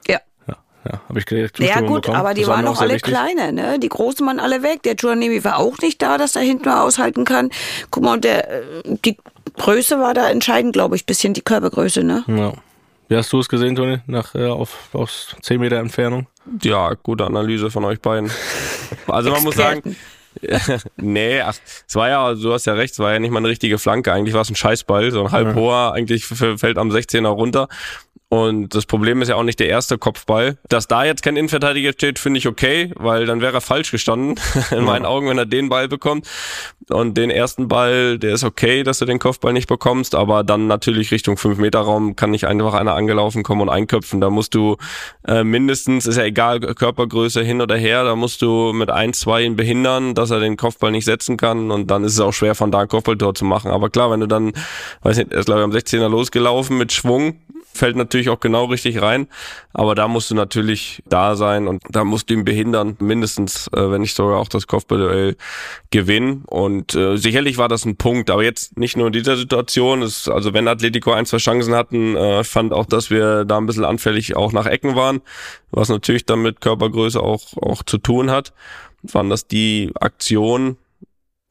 Ja. 0.07 0.19
Ja, 0.85 1.01
habe 1.09 1.19
ich 1.19 1.27
direkt 1.27 1.59
Ja 1.59 1.81
gut, 1.81 2.03
bekommen. 2.03 2.17
aber 2.17 2.33
die 2.33 2.47
waren 2.47 2.67
auch 2.67 2.81
alle 2.81 2.95
wichtig. 2.95 3.13
kleiner, 3.13 3.53
ne? 3.53 3.79
Die 3.79 3.91
Großen 3.91 4.27
waren 4.27 4.41
alle 4.41 4.63
weg. 4.63 4.83
Der 4.83 4.95
Giovanni 4.95 5.45
war 5.45 5.59
auch 5.59 5.77
nicht 5.79 6.01
da, 6.01 6.17
dass 6.17 6.37
er 6.37 6.43
hinten 6.43 6.69
mal 6.69 6.83
aushalten 6.83 7.27
kann. 7.27 7.51
Guck 7.91 8.03
mal, 8.03 8.15
und 8.15 8.25
der, 8.25 8.51
äh, 8.51 8.63
die 9.05 9.19
Größe 9.59 9.99
war 10.01 10.15
da 10.15 10.31
entscheidend, 10.31 10.73
glaube 10.73 10.97
ich, 10.97 11.05
bisschen 11.05 11.35
die 11.35 11.43
Körpergröße, 11.43 12.03
ne? 12.03 12.25
Ja. 12.29 12.53
Wie 13.11 13.17
hast 13.17 13.33
du 13.33 13.41
es 13.41 13.49
gesehen, 13.49 13.75
Toni? 13.75 13.99
Nach, 14.07 14.37
äh, 14.37 14.47
auf, 14.47 14.89
aus 14.93 15.35
10 15.43 15.59
Meter 15.59 15.79
Entfernung? 15.79 16.29
Ja, 16.63 16.95
gute 16.95 17.27
Analyse 17.27 17.69
von 17.69 17.85
euch 17.85 18.01
beiden. 18.01 18.31
Also 19.09 19.33
man 19.33 19.43
muss 19.43 19.57
sagen, 19.57 19.97
nee, 20.97 21.41
ach, 21.41 21.57
es 21.89 21.97
war 21.97 22.09
ja, 22.09 22.35
du 22.35 22.53
hast 22.53 22.67
ja 22.67 22.75
recht, 22.75 22.93
es 22.93 23.01
war 23.01 23.13
ja 23.13 23.19
nicht 23.19 23.33
mal 23.33 23.39
eine 23.39 23.49
richtige 23.49 23.79
Flanke. 23.79 24.13
Eigentlich 24.13 24.33
war 24.33 24.43
es 24.43 24.51
ein 24.51 24.55
Scheißball, 24.55 25.11
so 25.11 25.25
ein 25.25 25.33
halb 25.33 25.57
hoher, 25.57 25.93
eigentlich 25.93 26.25
fällt 26.25 26.79
am 26.79 26.91
16er 26.91 27.27
runter. 27.27 27.67
Und 28.31 28.77
das 28.77 28.87
Problem 28.87 29.23
ist 29.23 29.29
ja 29.29 29.35
auch 29.35 29.43
nicht 29.43 29.59
der 29.59 29.69
erste 29.69 29.99
Kopfball. 29.99 30.57
Dass 30.69 30.87
da 30.87 31.05
jetzt 31.05 31.23
kein 31.23 31.35
Innenverteidiger 31.35 31.93
steht, 31.93 32.21
finde 32.21 32.39
ich 32.39 32.47
okay, 32.47 32.93
weil 32.95 33.27
dann 33.27 33.41
wäre 33.41 33.55
er 33.55 33.61
falsch 33.61 33.91
gestanden, 33.91 34.39
in 34.71 34.85
meinen 34.85 35.05
Augen, 35.05 35.29
wenn 35.29 35.37
er 35.37 35.47
den 35.47 35.69
Ball 35.69 35.89
bekommt. 35.89 36.29
Und 36.89 37.17
den 37.17 37.31
ersten 37.31 37.67
Ball, 37.67 38.21
der 38.21 38.35
ist 38.35 38.45
okay, 38.45 38.85
dass 38.85 39.01
du 39.01 39.05
den 39.05 39.19
Kopfball 39.19 39.53
nicht 39.53 39.67
bekommst, 39.67 40.15
aber 40.15 40.45
dann 40.45 40.69
natürlich 40.69 41.11
Richtung 41.11 41.35
5-Meter-Raum 41.35 42.15
kann 42.15 42.31
nicht 42.31 42.47
einfach 42.47 42.75
einer 42.75 42.95
angelaufen 42.95 43.43
kommen 43.43 43.63
und 43.63 43.69
einköpfen. 43.69 44.21
Da 44.21 44.31
musst 44.31 44.55
du 44.55 44.77
äh, 45.27 45.43
mindestens, 45.43 46.07
ist 46.07 46.17
ja 46.17 46.23
egal, 46.23 46.61
Körpergröße 46.61 47.43
hin 47.43 47.61
oder 47.61 47.77
her, 47.77 48.05
da 48.05 48.15
musst 48.15 48.43
du 48.43 48.73
mit 48.73 48.93
1, 48.93 49.19
2 49.19 49.43
ihn 49.43 49.57
behindern, 49.57 50.15
dass 50.15 50.31
er 50.31 50.39
den 50.39 50.57
Kopfball 50.57 50.93
nicht 50.93 51.05
setzen 51.05 51.37
kann 51.37 51.73
und 51.73 51.91
dann 51.91 52.05
ist 52.05 52.13
es 52.13 52.21
auch 52.21 52.33
schwer, 52.33 52.55
von 52.55 52.71
da 52.71 52.81
ein 52.81 52.89
Kopfballtor 52.89 53.35
zu 53.35 53.45
machen. 53.45 53.73
Aber 53.73 53.91
klar, 53.91 54.13
wenn 54.13 54.21
du 54.21 54.29
dann, 54.29 54.53
weiß 55.03 55.19
nicht, 55.19 55.33
er 55.33 55.41
ist 55.41 55.47
glaube 55.47 55.63
ich 55.63 55.65
am 55.65 55.73
16er 55.73 56.09
losgelaufen 56.09 56.79
mit 56.79 56.93
Schwung, 56.93 57.41
fällt 57.73 57.97
natürlich 57.97 58.20
auch 58.29 58.41
genau 58.41 58.67
richtig 58.67 59.01
rein. 59.01 59.27
Aber 59.73 59.95
da 59.95 60.09
musst 60.09 60.31
du 60.31 60.35
natürlich 60.35 61.03
da 61.07 61.37
sein 61.37 61.67
und 61.69 61.83
da 61.89 62.05
musst 62.05 62.29
du 62.29 62.35
ihn 62.35 62.45
behindern, 62.45 62.97
mindestens, 63.01 63.69
äh, 63.69 63.91
wenn 63.91 64.03
nicht 64.03 64.15
sogar 64.15 64.39
auch 64.39 64.49
das 64.49 64.67
Kopfballduell 64.67 65.37
gewinnen. 65.91 66.43
Und 66.47 66.95
äh, 66.95 67.17
sicherlich 67.17 67.59
war 67.59 67.69
das 67.69 67.85
ein 67.85 67.97
Punkt, 67.97 68.31
aber 68.31 68.45
jetzt 68.45 68.79
nicht 68.79 68.97
nur 68.97 69.07
in 69.07 69.13
dieser 69.13 69.37
Situation. 69.37 70.03
Es, 70.03 70.29
also 70.29 70.53
wenn 70.53 70.69
Atletico 70.69 71.13
ein, 71.13 71.27
zwei 71.27 71.39
Chancen 71.39 71.75
hatten, 71.75 72.17
äh, 72.17 72.45
fand 72.45 72.73
auch, 72.73 72.87
dass 72.87 73.11
wir 73.11 73.45
da 73.45 73.59
ein 73.59 73.67
bisschen 73.67 73.85
anfällig 73.85 74.37
auch 74.37 74.53
nach 74.53 74.67
Ecken 74.67 74.97
waren, 74.97 75.21
was 75.71 75.89
natürlich 75.89 76.27
dann 76.27 76.43
mit 76.43 76.61
Körpergröße 76.61 77.21
auch, 77.21 77.57
auch 77.57 77.83
zu 77.83 77.99
tun 77.99 78.31
hat. 78.31 78.53
Waren 79.03 79.31
das 79.31 79.47
die 79.47 79.93
Aktionen, 79.99 80.77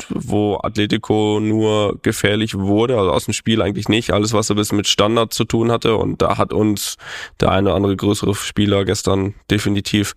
wo 0.10 0.60
Atletico 0.62 1.40
nur 1.42 2.00
gefährlich 2.02 2.58
wurde, 2.58 2.98
also 2.98 3.12
aus 3.12 3.26
dem 3.26 3.34
Spiel 3.34 3.62
eigentlich 3.62 3.90
nicht. 3.90 4.12
Alles, 4.12 4.34
was 4.34 4.50
ein 4.50 4.58
bisschen 4.58 4.78
mit 4.78 4.88
Standard 4.88 5.34
zu 5.34 5.46
tun 5.46 5.72
hatte. 5.72 5.96
Und 5.96 6.22
da 6.22 6.38
hat 6.38 6.54
uns 6.54 6.98
der 7.40 7.52
eine 7.52 7.70
oder 7.70 7.76
andere 7.76 7.96
größere 7.96 8.36
Spieler 8.36 8.86
gestern 8.86 9.34
definitiv 9.52 10.16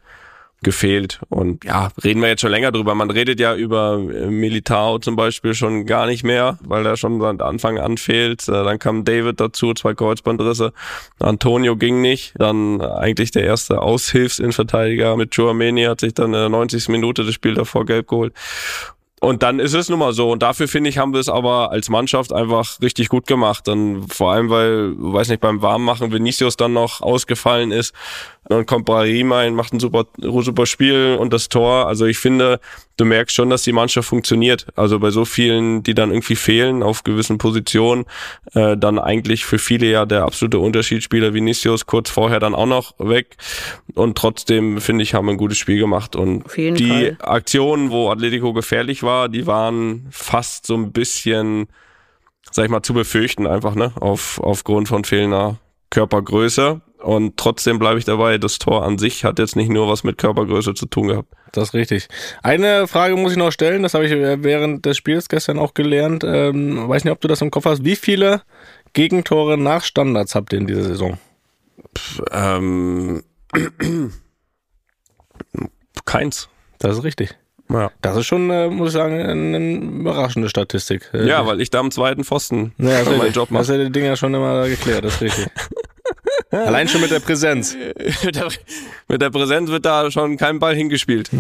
gefehlt. 0.63 1.21
Und 1.29 1.65
ja, 1.65 1.91
reden 2.03 2.21
wir 2.23 2.29
jetzt 2.29 2.41
schon 2.41 2.51
länger 2.51 2.73
drüber. 2.73 2.95
Man 2.95 3.11
redet 3.11 3.41
ja 3.41 3.55
über 3.55 3.95
äh, 3.95 4.27
Militao 4.27 4.99
zum 4.99 5.17
Beispiel 5.17 5.55
schon 5.55 5.87
gar 5.87 6.07
nicht 6.07 6.25
mehr, 6.25 6.59
weil 6.63 6.87
er 6.87 6.97
schon 6.97 7.21
seit 7.21 7.43
Anfang 7.43 7.79
an 7.79 7.99
fehlt. 7.99 8.49
Äh, 8.49 8.53
Dann 8.53 8.79
kam 8.79 9.05
David 9.05 9.41
dazu, 9.41 9.75
zwei 9.75 9.95
Kreuzbandrisse. 9.95 10.73
Antonio 11.19 11.77
ging 11.77 12.01
nicht. 12.01 12.35
Dann 12.39 12.81
eigentlich 12.81 13.33
der 13.33 13.45
erste 13.45 13.81
Aushilfsinverteidiger 13.83 15.17
mit 15.17 15.35
Joameni 15.35 15.85
hat 15.85 16.01
sich 16.01 16.15
dann 16.15 16.27
in 16.27 16.33
der 16.33 16.49
90. 16.49 16.89
Minute 16.89 17.25
das 17.25 17.35
Spiel 17.35 17.55
davor 17.55 17.85
gelb 17.85 18.09
geholt. 18.09 18.33
Und 19.23 19.45
dann 19.45 19.61
ist 19.61 19.73
es 19.73 19.89
nun 19.89 20.01
mal 20.01 20.13
so. 20.13 20.33
Und 20.33 20.43
dafür 20.43 20.67
finde 20.67 20.91
ich, 20.91 20.99
haben 20.99 21.13
wir 21.13 21.21
es 21.21 21.29
aber 21.29 21.71
als 21.71 21.89
Mannschaft 21.89 22.33
einfach 22.33 22.81
richtig 22.81 23.09
gut 23.09 23.29
gemacht. 23.29 23.69
Dann 23.69 24.09
vor 24.09 24.33
allem, 24.33 24.51
weil, 24.51 24.95
weiß 24.97 25.29
nicht, 25.29 25.41
beim 25.41 25.63
Warmmachen 25.63 26.11
Vinicius 26.11 26.57
dann 26.57 26.73
noch 26.73 27.03
ausgefallen 27.03 27.71
ist. 27.71 27.95
Dann 28.49 28.67
kommt 28.67 28.87
Brahim 28.87 29.33
ein, 29.33 29.55
macht 29.55 29.73
ein 29.73 29.81
super, 29.81 30.07
super 30.19 30.67
Spiel 30.67 31.17
und 31.19 31.33
das 31.33 31.49
Tor. 31.49 31.87
Also 31.87 32.07
ich 32.07 32.19
finde, 32.19 32.59
du 32.97 33.05
merkst 33.05 33.35
schon, 33.35 33.51
dass 33.51 33.63
die 33.63 33.73
Mannschaft 33.73 34.09
funktioniert. 34.09 34.67
Also 34.75 34.99
bei 34.99 35.11
so 35.11 35.25
vielen, 35.25 35.83
die 35.85 35.95
dann 35.95 36.11
irgendwie 36.11 36.35
fehlen 36.35 36.83
auf 36.83 37.05
gewissen 37.05 37.39
Positionen, 37.39 38.05
äh, 38.55 38.77
dann 38.77 38.99
eigentlich 38.99 39.45
für 39.45 39.59
viele 39.59 39.87
ja 39.87 40.07
der 40.07 40.25
absolute 40.25 40.59
Unterschiedsspieler 40.59 41.35
Vinicius 41.35 41.87
kurz 41.87 42.11
vorher 42.11 42.41
dann 42.41 42.55
auch 42.55 42.67
noch 42.67 42.95
weg. 42.99 43.37
Und 43.95 44.19
trotzdem, 44.19 44.81
finde 44.81 45.05
ich, 45.05 45.15
haben 45.15 45.27
wir 45.27 45.33
ein 45.33 45.39
gutes 45.39 45.59
Spiel 45.59 45.79
gemacht. 45.79 46.17
Und 46.17 46.45
die 46.57 46.89
Fall. 46.89 47.17
Aktionen, 47.21 47.91
wo 47.91 48.11
Atletico 48.11 48.53
gefährlich 48.53 49.05
war, 49.05 49.29
die 49.29 49.47
waren 49.47 50.09
fast 50.11 50.67
so 50.67 50.75
ein 50.75 50.93
bisschen, 50.93 51.69
sag 52.51 52.65
ich 52.65 52.71
mal, 52.71 52.83
zu 52.83 52.93
befürchten 52.93 53.47
einfach, 53.47 53.77
ne? 53.77 53.93
Auf, 54.01 54.41
aufgrund 54.43 54.89
von 54.89 55.05
fehlender 55.05 55.59
Körpergröße. 55.91 56.81
Und 57.03 57.37
trotzdem 57.37 57.79
bleibe 57.79 57.99
ich 57.99 58.05
dabei, 58.05 58.39
das 58.39 58.59
Tor 58.59 58.85
an 58.85 58.97
sich 58.99 59.25
hat 59.25 59.39
jetzt 59.39 59.57
nicht 59.57 59.71
nur 59.71 59.89
was 59.89 60.05
mit 60.05 60.19
Körpergröße 60.19 60.75
zu 60.75 60.87
tun 60.87 61.09
gehabt. 61.09 61.29
Das 61.53 61.69
ist 61.69 61.75
richtig. 61.75 62.09
Eine 62.43 62.87
Frage 62.87 63.17
muss 63.17 63.33
ich 63.33 63.39
noch 63.39 63.51
stellen, 63.51 63.83
das 63.83 63.95
habe 63.95 64.07
ich 64.07 64.13
während 64.13 64.87
des 64.87 64.97
Spiels 64.97 65.29
gestern 65.29 65.59
auch 65.59 65.75
gelernt. 65.75 66.25
Ähm, 66.25 66.89
weiß 66.89 67.05
nicht, 67.05 67.13
ob 67.13 67.21
du 67.21 67.29
das 67.29 67.43
im 67.43 67.51
Kopf 67.51 67.67
hast. 67.67 67.85
Wie 67.85 67.97
viele 67.97 68.43
Gegentore 68.93 69.59
nach 69.59 69.85
Standards 69.85 70.35
habt 70.35 70.53
ihr 70.53 70.61
in 70.61 70.67
dieser 70.67 70.85
Saison? 70.85 71.19
Ähm, 72.31 73.23
keins. 76.05 76.49
Das 76.79 76.99
ist 76.99 77.05
richtig. 77.05 77.37
Ja. 77.69 77.91
Das 78.03 78.17
ist 78.17 78.27
schon, 78.27 78.51
äh, 78.51 78.69
muss 78.69 78.89
ich 78.89 78.95
sagen, 78.95 79.15
eine 79.21 79.59
überraschende 79.59 80.49
Statistik. 80.49 81.11
Äh, 81.15 81.27
ja, 81.27 81.47
weil 81.47 81.61
ich 81.61 81.71
da 81.71 81.81
am 81.81 81.91
zweiten 81.91 82.25
Pfosten 82.25 82.75
ja, 82.79 82.99
das 83.05 83.17
meinen 83.17 83.33
Job 83.33 83.49
Das 83.51 83.69
mache. 83.69 83.73
hätte 83.79 83.87
die 83.87 83.93
Dinger 83.93 84.17
schon 84.17 84.35
immer 84.35 84.69
geklärt, 84.69 85.05
das 85.05 85.15
ist 85.15 85.23
richtig. 85.23 85.47
Allein 86.53 86.87
schon 86.87 87.01
mit 87.01 87.11
der 87.11 87.21
Präsenz. 87.21 87.75
mit, 88.25 88.37
der, 88.37 88.49
mit 89.09 89.23
der 89.23 89.31
Präsenz 89.31 89.71
wird 89.71 89.87
da 89.87 90.11
schon 90.11 90.37
kein 90.37 90.59
Ball 90.59 90.75
hingespielt. 90.75 91.31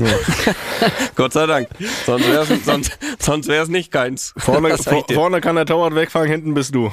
Gott 1.16 1.34
sei 1.34 1.46
Dank. 1.46 1.68
Sonst 2.06 2.28
wäre 2.28 2.42
es 2.42 2.64
sonst, 2.64 2.98
sonst 3.18 3.48
wär's 3.48 3.68
nicht 3.68 3.92
keins. 3.92 4.32
Vorne, 4.38 4.76
vor, 4.78 5.04
vorne 5.12 5.40
kann 5.42 5.56
der 5.56 5.66
Torwart 5.66 5.94
wegfangen, 5.94 6.30
hinten 6.30 6.54
bist 6.54 6.74
du. 6.74 6.90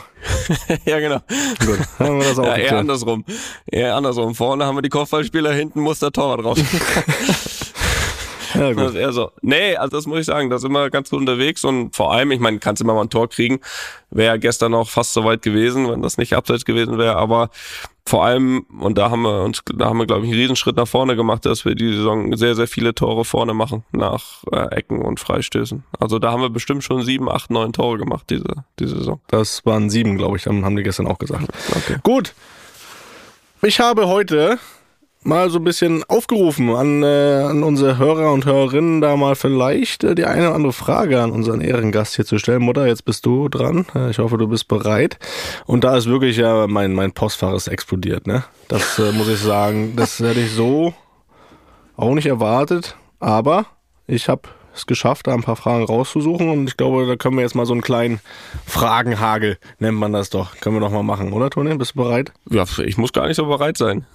ja, 0.86 1.00
genau. 1.00 1.20
Gut, 1.66 1.80
haben 1.98 2.20
wir 2.20 2.28
das 2.28 2.40
auch 2.40 2.46
Ja, 2.46 2.58
eher 2.58 2.78
andersrum. 2.78 3.24
Eher 3.66 3.96
andersrum. 3.96 4.36
Vorne 4.36 4.66
haben 4.66 4.76
wir 4.76 4.82
die 4.82 4.90
Kopfballspieler, 4.90 5.54
hinten 5.54 5.80
muss 5.80 6.00
der 6.00 6.12
Torwart 6.12 6.44
raus. 6.44 6.60
Ja, 8.56 8.74
Das 8.74 8.76
gut. 8.76 8.86
ist 8.90 8.96
eher 8.96 9.12
so. 9.14 9.32
Nee, 9.42 9.76
also 9.76 9.96
das 9.98 10.06
muss 10.06 10.20
ich 10.20 10.26
sagen, 10.26 10.50
das 10.50 10.64
ist 10.64 10.70
immer 10.70 10.90
ganz 10.90 11.10
gut 11.10 11.20
unterwegs 11.20 11.64
und 11.64 11.96
vor 11.96 12.14
allem, 12.14 12.32
ich 12.32 12.40
meine, 12.40 12.60
kannst 12.60 12.82
immer 12.82 12.94
mal 12.94 13.02
ein 13.02 13.10
Tor 13.10 13.30
kriegen. 13.30 13.60
Wäre 14.12 14.40
gestern 14.40 14.74
auch 14.74 14.90
fast 14.90 15.14
so 15.14 15.24
weit 15.24 15.42
gewesen, 15.42 15.90
wenn 15.90 16.02
das 16.02 16.18
nicht 16.18 16.34
abseits 16.36 16.66
gewesen 16.66 16.98
wäre, 16.98 17.16
aber 17.16 17.50
vor 18.08 18.26
allem, 18.26 18.66
und 18.80 18.98
da 18.98 19.12
haben 19.12 19.22
wir 19.22 19.44
uns, 19.44 19.62
da 19.72 19.86
haben 19.86 20.00
wir, 20.00 20.08
glaube 20.08 20.26
ich, 20.26 20.32
einen 20.32 20.40
Riesenschritt 20.42 20.76
nach 20.78 20.88
vorne 20.88 21.16
gemacht, 21.16 21.46
dass 21.46 21.64
wir 21.64 21.76
die 21.76 21.94
Saison 21.94 22.36
sehr, 22.38 22.56
sehr 22.56 22.68
viele 22.68 22.96
Tore 22.96 23.24
vorne 23.24 23.54
machen, 23.54 23.84
nach 23.92 24.44
äh, 24.52 24.76
Ecken 24.76 25.04
und 25.04 25.20
Freistößen. 25.20 25.84
Also 26.00 26.18
da 26.18 26.32
haben 26.32 26.42
wir 26.42 26.50
bestimmt 26.50 26.84
schon 26.84 27.04
sieben, 27.04 27.30
acht, 27.30 27.52
neun 27.52 27.72
Tore 27.72 28.00
gemacht, 28.00 28.26
diese, 28.32 28.46
diese 28.80 28.98
Saison. 28.98 29.22
Das 29.28 29.64
waren 29.66 29.92
sieben, 29.92 30.18
glaube 30.18 30.38
ich, 30.38 30.48
haben 30.48 30.66
haben 30.66 30.76
die 30.76 30.82
gestern 30.84 31.06
auch 31.06 31.20
gesagt. 31.20 31.46
Okay. 31.76 31.98
Gut. 32.02 32.34
Ich 33.62 33.80
habe 33.80 34.08
heute 34.08 34.58
mal 35.24 35.50
so 35.50 35.60
ein 35.60 35.64
bisschen 35.64 36.04
aufgerufen 36.06 36.70
an, 36.70 37.04
äh, 37.04 37.44
an 37.44 37.64
unsere 37.64 37.98
Hörer 37.98 38.32
und 38.32 38.46
Hörerinnen, 38.46 39.02
da 39.02 39.16
mal 39.16 39.36
vielleicht 39.36 40.04
äh, 40.04 40.16
die 40.16 40.26
eine 40.26 40.48
oder 40.48 40.56
andere 40.56 40.74
Frage 40.74 41.22
an 41.22 41.32
unseren 41.32 41.62
Ehrengast 41.62 42.16
hier 42.16 42.26
zu 42.26 42.38
stellen. 42.40 42.62
Mutter, 42.62 42.88
jetzt 42.88 43.06
bist 43.06 43.26
du 43.26 43.50
dran. 43.50 43.86
Äh, 43.96 44.12
ich 44.12 44.20
hoffe, 44.20 44.38
du 44.38 44.48
bist 44.48 44.68
bereit. 44.68 45.18
Und 45.66 45.84
da 45.84 45.98
ist 45.98 46.08
wirklich 46.08 46.38
ja 46.38 46.68
mein, 46.68 46.94
mein 46.94 47.12
Postfach 47.12 47.68
explodiert, 47.68 48.28
ne? 48.28 48.44
Das 48.68 49.00
äh, 49.00 49.12
muss 49.12 49.28
ich 49.28 49.40
sagen. 49.40 49.96
Das 49.96 50.20
hätte 50.20 50.40
ich 50.40 50.52
so 50.52 50.94
auch 51.98 52.14
nicht 52.14 52.28
erwartet. 52.28 52.96
Aber 53.20 53.66
ich 54.08 54.30
habe 54.30 54.44
es 54.74 54.86
geschafft, 54.86 55.28
da 55.28 55.34
ein 55.34 55.44
paar 55.44 55.58
Fragen 55.58 55.84
rauszusuchen. 55.84 56.50
Und 56.50 56.70
ich 56.70 56.78
glaube, 56.78 57.06
da 57.06 57.16
können 57.18 57.36
wir 57.36 57.42
jetzt 57.42 57.56
mal 57.56 57.66
so 57.66 57.74
einen 57.74 57.82
kleinen 57.82 58.22
Fragenhagel, 58.66 59.58
nennt 59.80 59.98
man 59.98 60.14
das 60.14 60.30
doch. 60.30 60.56
Können 60.62 60.78
wir 60.78 60.80
doch 60.80 60.92
mal 60.92 61.04
machen, 61.04 61.34
oder 61.34 61.50
Toni? 61.50 61.76
Bist 61.76 61.96
du 61.96 62.04
bereit? 62.04 62.32
Ja, 62.50 62.64
ich 62.86 62.98
muss 62.98 63.12
gar 63.12 63.28
nicht 63.28 63.36
so 63.36 63.46
bereit 63.46 63.78
sein. 63.78 64.06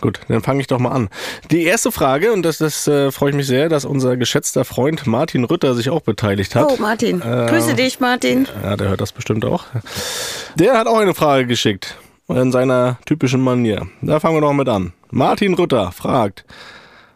Gut, 0.00 0.20
dann 0.28 0.42
fange 0.42 0.60
ich 0.60 0.66
doch 0.66 0.78
mal 0.78 0.90
an. 0.90 1.08
Die 1.50 1.64
erste 1.64 1.90
Frage, 1.90 2.32
und 2.32 2.42
das, 2.42 2.58
das 2.58 2.86
äh, 2.86 3.10
freue 3.10 3.30
ich 3.30 3.36
mich 3.36 3.46
sehr, 3.46 3.68
dass 3.68 3.84
unser 3.84 4.16
geschätzter 4.16 4.64
Freund 4.64 5.06
Martin 5.06 5.44
Rütter 5.44 5.74
sich 5.74 5.90
auch 5.90 6.02
beteiligt 6.02 6.54
hat. 6.54 6.66
Oh, 6.70 6.76
Martin. 6.78 7.20
Grüße 7.20 7.74
dich, 7.74 7.98
Martin. 8.00 8.46
Ja, 8.62 8.76
der 8.76 8.88
hört 8.90 9.00
das 9.00 9.12
bestimmt 9.12 9.44
auch. 9.44 9.64
Der 10.54 10.78
hat 10.78 10.86
auch 10.86 10.98
eine 10.98 11.14
Frage 11.14 11.46
geschickt. 11.46 11.96
In 12.28 12.52
seiner 12.52 12.98
typischen 13.06 13.40
Manier. 13.40 13.88
Da 14.02 14.20
fangen 14.20 14.36
wir 14.36 14.42
doch 14.42 14.52
mit 14.52 14.68
an. 14.68 14.92
Martin 15.10 15.54
Rütter 15.54 15.92
fragt, 15.92 16.44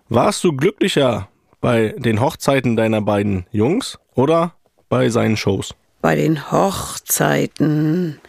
warst 0.09 0.43
du 0.43 0.57
glücklicher 0.57 1.29
bei 1.61 1.95
den 1.99 2.21
Hochzeiten 2.21 2.77
deiner 2.77 3.03
beiden 3.03 3.47
Jungs 3.53 3.99
oder 4.15 4.55
bei 4.89 5.11
seinen 5.11 5.37
Shows? 5.37 5.75
Bei 6.01 6.17
den 6.17 6.51
Hochzeiten 6.51 8.21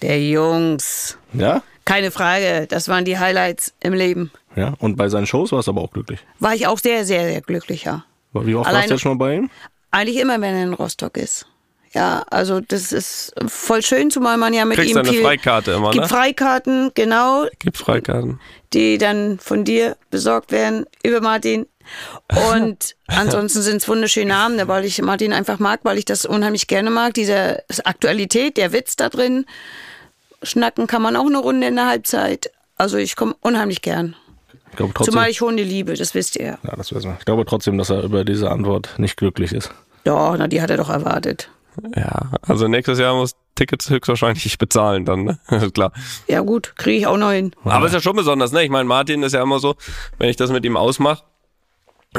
der 0.00 0.20
Jungs. 0.22 1.18
Ja? 1.32 1.62
Keine 1.84 2.10
Frage, 2.10 2.66
das 2.68 2.88
waren 2.88 3.04
die 3.04 3.18
Highlights 3.18 3.74
im 3.80 3.92
Leben. 3.92 4.30
Ja. 4.54 4.74
Und 4.78 4.96
bei 4.96 5.08
seinen 5.08 5.26
Shows 5.26 5.52
warst 5.52 5.68
du 5.68 5.72
aber 5.72 5.82
auch 5.82 5.90
glücklich. 5.90 6.20
War 6.38 6.54
ich 6.54 6.66
auch 6.66 6.78
sehr, 6.78 7.04
sehr, 7.04 7.24
sehr 7.28 7.40
glücklicher. 7.40 8.04
Wie 8.32 8.54
oft 8.54 8.64
warst 8.64 8.68
Alleine- 8.68 8.88
du 8.88 8.94
jetzt 8.94 9.00
schon 9.02 9.18
mal 9.18 9.24
bei 9.24 9.36
ihm? 9.36 9.50
Eigentlich 9.90 10.16
immer, 10.18 10.40
wenn 10.40 10.54
er 10.54 10.62
in 10.62 10.72
Rostock 10.74 11.16
ist. 11.16 11.46
Ja, 11.92 12.24
also 12.30 12.60
das 12.60 12.90
ist 12.92 13.34
voll 13.48 13.82
schön, 13.82 14.10
zumal 14.10 14.38
man 14.38 14.54
ja 14.54 14.64
mit 14.64 14.78
Kriegst 14.78 14.92
ihm 14.92 14.96
eine 14.98 15.08
viel... 15.10 15.22
Freikarte 15.22 15.72
immer, 15.72 15.90
gibt 15.90 16.04
ne? 16.04 16.08
Freikarten, 16.08 16.90
genau, 16.94 17.44
Gibt 17.58 17.76
Freikarten. 17.76 18.40
die 18.72 18.96
dann 18.96 19.38
von 19.38 19.64
dir 19.64 19.98
besorgt 20.10 20.52
werden 20.52 20.86
über 21.02 21.20
Martin. 21.20 21.66
Und 22.54 22.96
ansonsten 23.08 23.60
sind 23.60 23.82
es 23.82 23.88
wunderschöne 23.88 24.34
Abende, 24.34 24.68
weil 24.68 24.86
ich 24.86 25.02
Martin 25.02 25.34
einfach 25.34 25.58
mag, 25.58 25.80
weil 25.82 25.98
ich 25.98 26.06
das 26.06 26.24
unheimlich 26.24 26.66
gerne 26.66 26.88
mag. 26.88 27.12
Diese 27.12 27.62
Aktualität, 27.84 28.56
der 28.56 28.72
Witz 28.72 28.96
da 28.96 29.10
drin. 29.10 29.44
Schnacken 30.42 30.86
kann 30.86 31.02
man 31.02 31.16
auch 31.16 31.26
eine 31.26 31.38
Runde 31.38 31.66
in 31.66 31.76
der 31.76 31.86
Halbzeit. 31.86 32.50
Also 32.76 32.96
ich 32.96 33.16
komme 33.16 33.34
unheimlich 33.40 33.82
gern. 33.82 34.16
Ich 34.70 34.76
glaube 34.76 34.92
trotzdem. 34.94 35.12
Zumal 35.12 35.30
ich 35.30 35.40
Hunde 35.40 35.62
liebe, 35.62 35.94
das 35.94 36.14
wisst 36.14 36.36
ihr. 36.36 36.58
ja, 36.62 36.76
das 36.76 36.92
wissen 36.94 37.10
wir. 37.10 37.16
Ich 37.18 37.24
glaube 37.24 37.44
trotzdem, 37.44 37.78
dass 37.78 37.90
er 37.90 38.02
über 38.02 38.24
diese 38.24 38.50
Antwort 38.50 38.98
nicht 38.98 39.16
glücklich 39.16 39.52
ist. 39.52 39.70
Ja, 40.04 40.34
na, 40.36 40.48
die 40.48 40.60
hat 40.62 40.70
er 40.70 40.78
doch 40.78 40.90
erwartet. 40.90 41.50
Ja, 41.96 42.30
also 42.42 42.68
nächstes 42.68 42.98
Jahr 42.98 43.14
muss 43.14 43.34
Tickets 43.54 43.88
höchstwahrscheinlich 43.88 44.44
ich 44.46 44.58
bezahlen 44.58 45.04
dann, 45.04 45.24
ne? 45.24 45.38
Klar. 45.74 45.92
Ja 46.26 46.40
gut, 46.40 46.74
kriege 46.76 46.98
ich 46.98 47.06
auch 47.06 47.16
noch 47.16 47.30
hin. 47.30 47.54
Aber 47.64 47.86
ist 47.86 47.92
ja 47.92 48.00
schon 48.00 48.16
besonders, 48.16 48.52
ne? 48.52 48.64
Ich 48.64 48.70
meine, 48.70 48.84
Martin 48.84 49.22
ist 49.22 49.32
ja 49.32 49.42
immer 49.42 49.58
so, 49.58 49.76
wenn 50.18 50.28
ich 50.28 50.36
das 50.36 50.50
mit 50.50 50.64
ihm 50.64 50.76
ausmache, 50.76 51.22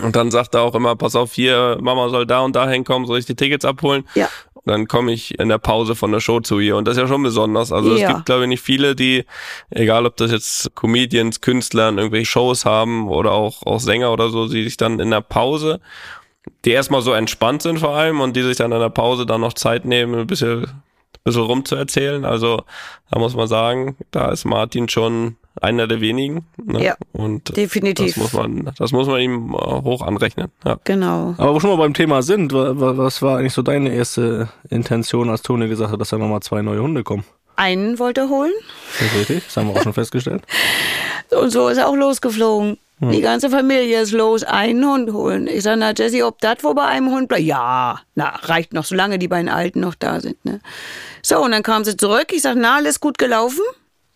und 0.02 0.16
dann 0.16 0.32
sagt 0.32 0.56
er 0.56 0.62
auch 0.62 0.74
immer, 0.74 0.96
pass 0.96 1.16
auf, 1.16 1.34
hier, 1.34 1.78
Mama 1.80 2.10
soll 2.10 2.26
da 2.26 2.40
und 2.40 2.56
da 2.56 2.68
hinkommen, 2.68 3.08
soll 3.08 3.20
ich 3.20 3.26
die 3.26 3.36
Tickets 3.36 3.64
abholen? 3.64 4.06
Ja. 4.16 4.28
Dann 4.66 4.88
komme 4.88 5.12
ich 5.12 5.38
in 5.40 5.50
der 5.50 5.58
Pause 5.58 5.94
von 5.94 6.12
der 6.14 6.22
Show 6.22 6.40
zu 6.40 6.60
ihr. 6.60 6.78
Und 6.78 6.88
das 6.88 6.96
ist 6.96 7.02
ja 7.02 7.08
schon 7.08 7.22
besonders. 7.24 7.72
Also 7.74 7.96
Ja. 7.96 8.08
es 8.08 8.14
gibt, 8.14 8.26
glaube 8.26 8.44
ich, 8.44 8.48
nicht 8.48 8.62
viele, 8.64 8.96
die, 8.96 9.26
egal 9.70 10.06
ob 10.06 10.16
das 10.16 10.32
jetzt 10.32 10.74
Comedians, 10.76 11.42
Künstler, 11.42 11.92
irgendwelche 11.92 12.26
Shows 12.28 12.64
haben 12.64 13.10
oder 13.10 13.32
auch, 13.34 13.64
auch 13.66 13.80
Sänger 13.80 14.14
oder 14.14 14.30
so, 14.30 14.48
die 14.48 14.64
sich 14.64 14.78
dann 14.78 15.00
in 15.02 15.12
der 15.12 15.20
Pause, 15.22 15.82
die 16.64 16.72
erstmal 16.72 17.02
so 17.02 17.12
entspannt 17.14 17.62
sind 17.62 17.80
vor 17.80 17.96
allem 17.96 18.22
und 18.22 18.36
die 18.38 18.42
sich 18.44 18.58
dann 18.58 18.72
in 18.72 18.80
der 18.80 18.90
Pause 18.90 19.26
dann 19.26 19.42
noch 19.42 19.54
Zeit 19.54 19.84
nehmen, 19.86 20.16
ein 20.16 20.28
bisschen, 20.28 20.64
ein 20.64 20.82
bisschen 21.26 21.44
rumzuerzählen. 21.44 22.24
Also 22.24 22.64
da 23.12 23.20
muss 23.20 23.36
man 23.36 23.48
sagen, 23.48 23.98
da 24.12 24.32
ist 24.32 24.46
Martin 24.46 24.88
schon 24.88 25.36
einer 25.62 25.88
der 25.88 26.02
wenigen. 26.02 26.46
Ne? 26.64 26.84
Ja, 26.84 26.96
und 27.12 27.56
definitiv. 27.56 28.16
Das 28.16 28.18
muss 28.18 28.34
man, 28.34 28.72
das 28.78 28.92
muss 28.92 29.08
man 29.08 29.20
ihm 29.22 29.54
äh, 29.54 29.58
hoch 29.58 30.02
anrechnen. 30.02 30.48
Ja. 30.66 30.78
Genau. 30.84 31.36
Aber 31.38 31.54
wo 31.54 31.60
schon 31.60 31.70
mal 31.70 31.78
beim 31.78 31.94
Thema 31.94 32.22
sind, 32.24 32.54
wa- 32.54 32.80
wa- 32.80 32.98
was 32.98 33.22
war 33.22 33.38
eigentlich 33.38 33.54
so 33.54 33.62
deine 33.62 33.94
erste 33.94 34.50
Intention, 34.70 35.30
als 35.30 35.42
Toni 35.42 35.68
gesagt 35.68 35.92
hat, 35.92 36.02
dass 36.02 36.10
da 36.10 36.18
nochmal 36.18 36.42
zwei 36.42 36.62
neue 36.62 36.82
Hunde 36.82 37.04
kommen? 37.04 37.24
Einen 37.56 38.00
wollte 38.00 38.22
er 38.22 38.30
holen 38.30 38.52
Ist 38.94 39.02
das 39.02 39.20
richtig? 39.20 39.44
Das 39.46 39.58
haben 39.58 39.68
wir 39.68 39.76
auch 39.80 39.84
schon 39.84 39.94
festgestellt. 39.94 40.44
und 41.40 41.52
so 41.52 41.68
ist 41.68 41.78
er 41.78 41.88
auch 41.88 41.96
losgeflogen. 41.96 42.78
Die 43.12 43.20
ganze 43.22 43.50
Familie 43.50 44.02
ist 44.02 44.14
los, 44.14 44.44
einen 44.44 44.86
Hund 44.86 45.12
holen. 45.12 45.48
Ich 45.48 45.64
sage, 45.64 45.78
na 45.78 45.92
Jesse, 45.94 46.26
ob 46.26 46.40
das 46.40 46.60
wo 46.62 46.74
bei 46.74 46.86
einem 46.86 47.10
Hund 47.12 47.28
bleibt? 47.28 47.44
Ja, 47.44 48.00
na, 48.16 48.30
reicht 48.44 48.72
noch, 48.72 48.86
solange 48.86 49.20
die 49.20 49.28
beiden 49.28 49.50
Alten 49.50 49.82
noch 49.82 49.94
da 49.96 50.22
sind. 50.22 50.44
Ne? 50.46 50.62
So, 51.22 51.44
und 51.44 51.52
dann 51.52 51.64
kam 51.64 51.84
sie 51.84 51.98
zurück. 51.98 52.28
Ich 52.32 52.44
sage, 52.44 52.58
na, 52.62 52.76
alles 52.78 53.02
gut 53.02 53.18
gelaufen? 53.18 53.60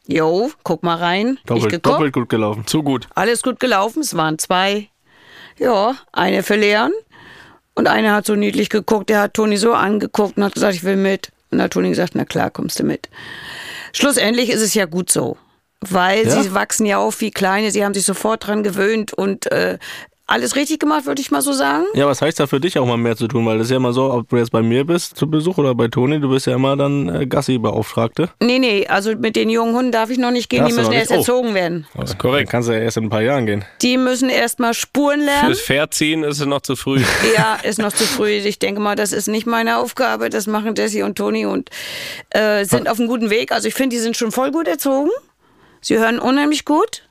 Jo, 0.07 0.49
guck 0.63 0.83
mal 0.83 0.95
rein. 0.95 1.37
Doppelt, 1.45 1.85
doppelt 1.85 2.13
gut 2.13 2.29
gelaufen. 2.29 2.65
Zu 2.65 2.81
gut. 2.83 3.07
Alles 3.15 3.41
gut 3.43 3.59
gelaufen. 3.59 4.01
Es 4.01 4.15
waren 4.15 4.39
zwei. 4.39 4.87
Ja, 5.57 5.95
eine 6.13 6.43
für 6.43 6.55
Leon. 6.55 6.91
Und 7.75 7.87
eine 7.87 8.13
hat 8.13 8.25
so 8.25 8.35
niedlich 8.35 8.69
geguckt. 8.69 9.09
Der 9.09 9.19
hat 9.21 9.33
Toni 9.33 9.57
so 9.57 9.73
angeguckt 9.73 10.37
und 10.37 10.43
hat 10.43 10.53
gesagt, 10.53 10.75
ich 10.75 10.83
will 10.83 10.95
mit. 10.95 11.31
Und 11.51 11.61
hat 11.61 11.71
Toni 11.73 11.89
gesagt, 11.89 12.13
na 12.15 12.25
klar, 12.25 12.49
kommst 12.49 12.79
du 12.79 12.83
mit. 12.83 13.09
Schlussendlich 13.93 14.49
ist 14.49 14.61
es 14.61 14.73
ja 14.73 14.85
gut 14.85 15.11
so. 15.11 15.37
Weil 15.81 16.25
Ja? 16.27 16.41
sie 16.41 16.53
wachsen 16.53 16.85
ja 16.85 16.97
auf 16.97 17.21
wie 17.21 17.31
Kleine. 17.31 17.71
Sie 17.71 17.83
haben 17.83 17.93
sich 17.93 18.05
sofort 18.05 18.47
dran 18.47 18.63
gewöhnt 18.63 19.13
und 19.13 19.51
äh, 19.51 19.77
alles 20.27 20.57
richtig 20.57 20.79
gemacht, 20.79 21.05
würde 21.05 21.21
ich 21.21 21.31
mal 21.31 21.41
so 21.41 21.53
sagen. 21.53 21.85
Ja, 21.93 22.05
was 22.05 22.21
heißt 22.21 22.39
da 22.39 22.47
für 22.47 22.59
dich 22.59 22.77
auch 22.77 22.85
mal 22.85 22.97
mehr 22.97 23.15
zu 23.15 23.27
tun? 23.29 23.45
Weil 23.45 23.57
das 23.57 23.67
ist 23.67 23.71
ja 23.71 23.77
immer 23.77 23.93
so, 23.93 24.11
ob 24.11 24.27
du 24.27 24.35
jetzt 24.35 24.51
bei 24.51 24.61
mir 24.61 24.85
bist 24.85 25.15
zu 25.15 25.29
Besuch 25.29 25.57
oder 25.57 25.73
bei 25.73 25.87
Toni, 25.87 26.19
du 26.19 26.29
bist 26.29 26.47
ja 26.47 26.55
immer 26.55 26.75
dann 26.75 27.07
äh, 27.07 27.25
Gassi-Beauftragte. 27.25 28.29
Nee, 28.41 28.59
nee, 28.59 28.85
also 28.87 29.15
mit 29.15 29.37
den 29.37 29.49
jungen 29.49 29.73
Hunden 29.73 29.91
darf 29.93 30.09
ich 30.09 30.17
noch 30.17 30.31
nicht 30.31 30.49
gehen. 30.49 30.59
Darfst 30.59 30.77
Die 30.77 30.81
müssen 30.81 30.93
erst? 30.93 31.11
Oh. 31.11 31.15
erzogen 31.15 31.53
werden. 31.53 31.87
Das 31.95 32.11
ist 32.11 32.19
korrekt. 32.19 32.47
Dann 32.47 32.51
kannst 32.51 32.69
du 32.69 32.73
ja 32.73 32.79
erst 32.79 32.97
in 32.97 33.05
ein 33.05 33.09
paar 33.09 33.21
Jahren 33.21 33.45
gehen. 33.45 33.63
Die 33.81 33.97
müssen 33.97 34.29
erst 34.29 34.59
mal 34.59 34.73
Spuren 34.73 35.21
lernen. 35.21 35.47
Fürs 35.47 35.61
Pferd 35.61 35.93
ziehen 35.93 36.23
ist 36.23 36.41
es 36.41 36.45
noch 36.45 36.61
zu 36.61 36.75
früh. 36.75 37.01
Ja, 37.37 37.55
ist 37.63 37.79
noch 37.79 37.93
zu 37.93 38.03
früh. 38.03 38.31
Ich 38.31 38.59
denke 38.59 38.81
mal, 38.81 38.95
das 38.95 39.11
ist 39.13 39.27
nicht 39.27 39.47
meine 39.47 39.77
Aufgabe. 39.77 40.29
Das 40.29 40.47
machen 40.47 40.75
Jesse 40.75 41.05
und 41.05 41.17
Toni 41.17 41.45
und 41.45 41.69
äh, 42.31 42.65
sind 42.65 42.89
auf 42.89 42.99
einem 42.99 43.07
guten 43.07 43.29
Weg. 43.29 43.51
Also 43.51 43.67
ich 43.67 43.73
finde, 43.73 43.95
die 43.95 44.01
sind 44.01 44.17
schon 44.17 44.31
voll 44.31 44.51
gut 44.51 44.67
erzogen. 44.67 45.09
Sie 45.81 45.97
hören 45.97 46.19
unheimlich 46.19 46.65
gut 46.65 47.06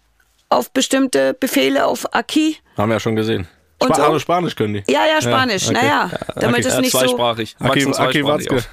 auf 0.49 0.71
bestimmte 0.71 1.35
Befehle, 1.35 1.87
auf 1.87 2.15
Aki. 2.15 2.57
Haben 2.77 2.91
wir 2.91 2.95
ja 2.97 3.01
schon 3.01 3.17
gesehen. 3.17 3.47
Und 3.79 3.89
Spa 3.89 3.97
so? 3.97 4.03
also 4.05 4.19
Spanisch 4.19 4.55
können 4.57 4.75
die. 4.75 4.85
Ja, 4.93 5.01
ja, 5.07 5.21
Spanisch. 5.21 5.65
okay. 5.69 5.75
Naja, 5.75 6.11
damit 6.35 6.61
okay. 6.61 6.69
es 6.69 6.75
Ja, 6.75 6.81
nicht 6.81 6.93
so. 6.93 6.99
zweisprachig. 6.99 7.57
Aki, 7.59 7.69
Wachsen 7.69 7.95
Aki 7.95 8.23
zweisprachig 8.23 8.25
Watzke. 8.51 8.65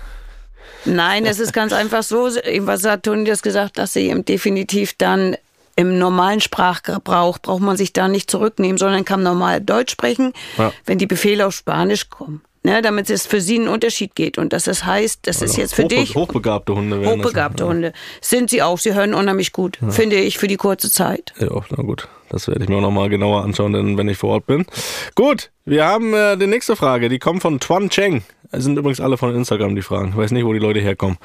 Nein, 0.85 1.25
es 1.25 1.39
ist 1.39 1.53
ganz 1.53 1.73
einfach 1.73 2.03
so. 2.03 2.25
Was 2.59 2.83
hat 2.85 3.03
Toni 3.03 3.23
das 3.25 3.41
gesagt, 3.41 3.77
dass 3.77 3.93
sie 3.93 4.09
eben 4.09 4.25
definitiv 4.25 4.93
dann 4.97 5.35
im 5.75 5.97
normalen 5.97 6.39
Sprachgebrauch 6.39 7.39
braucht 7.39 7.61
man 7.61 7.77
sich 7.77 7.93
da 7.93 8.07
nicht 8.07 8.29
zurücknehmen, 8.29 8.77
sondern 8.77 9.05
kann 9.05 9.23
normal 9.23 9.59
Deutsch 9.61 9.91
sprechen, 9.93 10.33
Ja. 10.57 10.71
wenn 10.85 10.99
die 10.99 11.07
Befehle 11.07 11.47
auf 11.47 11.53
Spanisch 11.55 12.09
kommen. 12.09 12.41
Ne, 12.65 12.81
damit 12.81 13.09
es 13.09 13.27
für 13.27 13.41
sie 13.41 13.55
einen 13.59 13.67
Unterschied 13.67 14.15
geht. 14.15 14.37
Und 14.37 14.53
dass 14.53 14.63
das 14.63 14.85
heißt, 14.85 15.19
das 15.23 15.41
ist 15.41 15.57
jetzt 15.57 15.75
für 15.75 15.83
Hochbe 15.83 15.95
dich 15.95 16.15
Hochbegabte 16.15 16.73
Hunde 16.73 17.01
werden 17.01 17.17
das. 17.19 17.27
hochbegabte 17.27 17.65
Hunde. 17.67 17.91
Sind 18.21 18.49
sie 18.49 18.61
auch. 18.61 18.79
Sie 18.79 18.93
hören 18.93 19.13
unheimlich 19.13 19.51
gut, 19.51 19.77
finde 19.89 20.15
ich, 20.15 20.37
für 20.37 20.47
die 20.47 20.55
kurze 20.55 20.89
Zeit. 20.89 21.33
Ja, 21.39 21.49
na 21.75 21.83
gut. 21.83 22.07
Das 22.29 22.47
werde 22.47 22.63
ich 22.63 22.69
mir 22.69 22.77
auch 22.77 22.81
nochmal 22.81 23.09
genauer 23.09 23.43
anschauen, 23.43 23.73
denn 23.73 23.97
wenn 23.97 24.07
ich 24.07 24.17
vor 24.17 24.29
Ort 24.31 24.47
bin. 24.47 24.65
Gut, 25.13 25.51
wir 25.65 25.85
haben 25.85 26.13
äh, 26.13 26.37
die 26.37 26.47
nächste 26.47 26.75
Frage. 26.77 27.09
Die 27.09 27.19
kommt 27.19 27.41
von 27.41 27.59
Tuan 27.59 27.89
Cheng. 27.89 28.23
Es 28.51 28.63
sind 28.63 28.77
übrigens 28.77 29.01
alle 29.01 29.17
von 29.17 29.35
Instagram, 29.35 29.75
die 29.75 29.81
Fragen. 29.81 30.09
Ich 30.11 30.17
weiß 30.17 30.31
nicht, 30.31 30.45
wo 30.45 30.53
die 30.53 30.59
Leute 30.59 30.79
herkommen. 30.79 31.17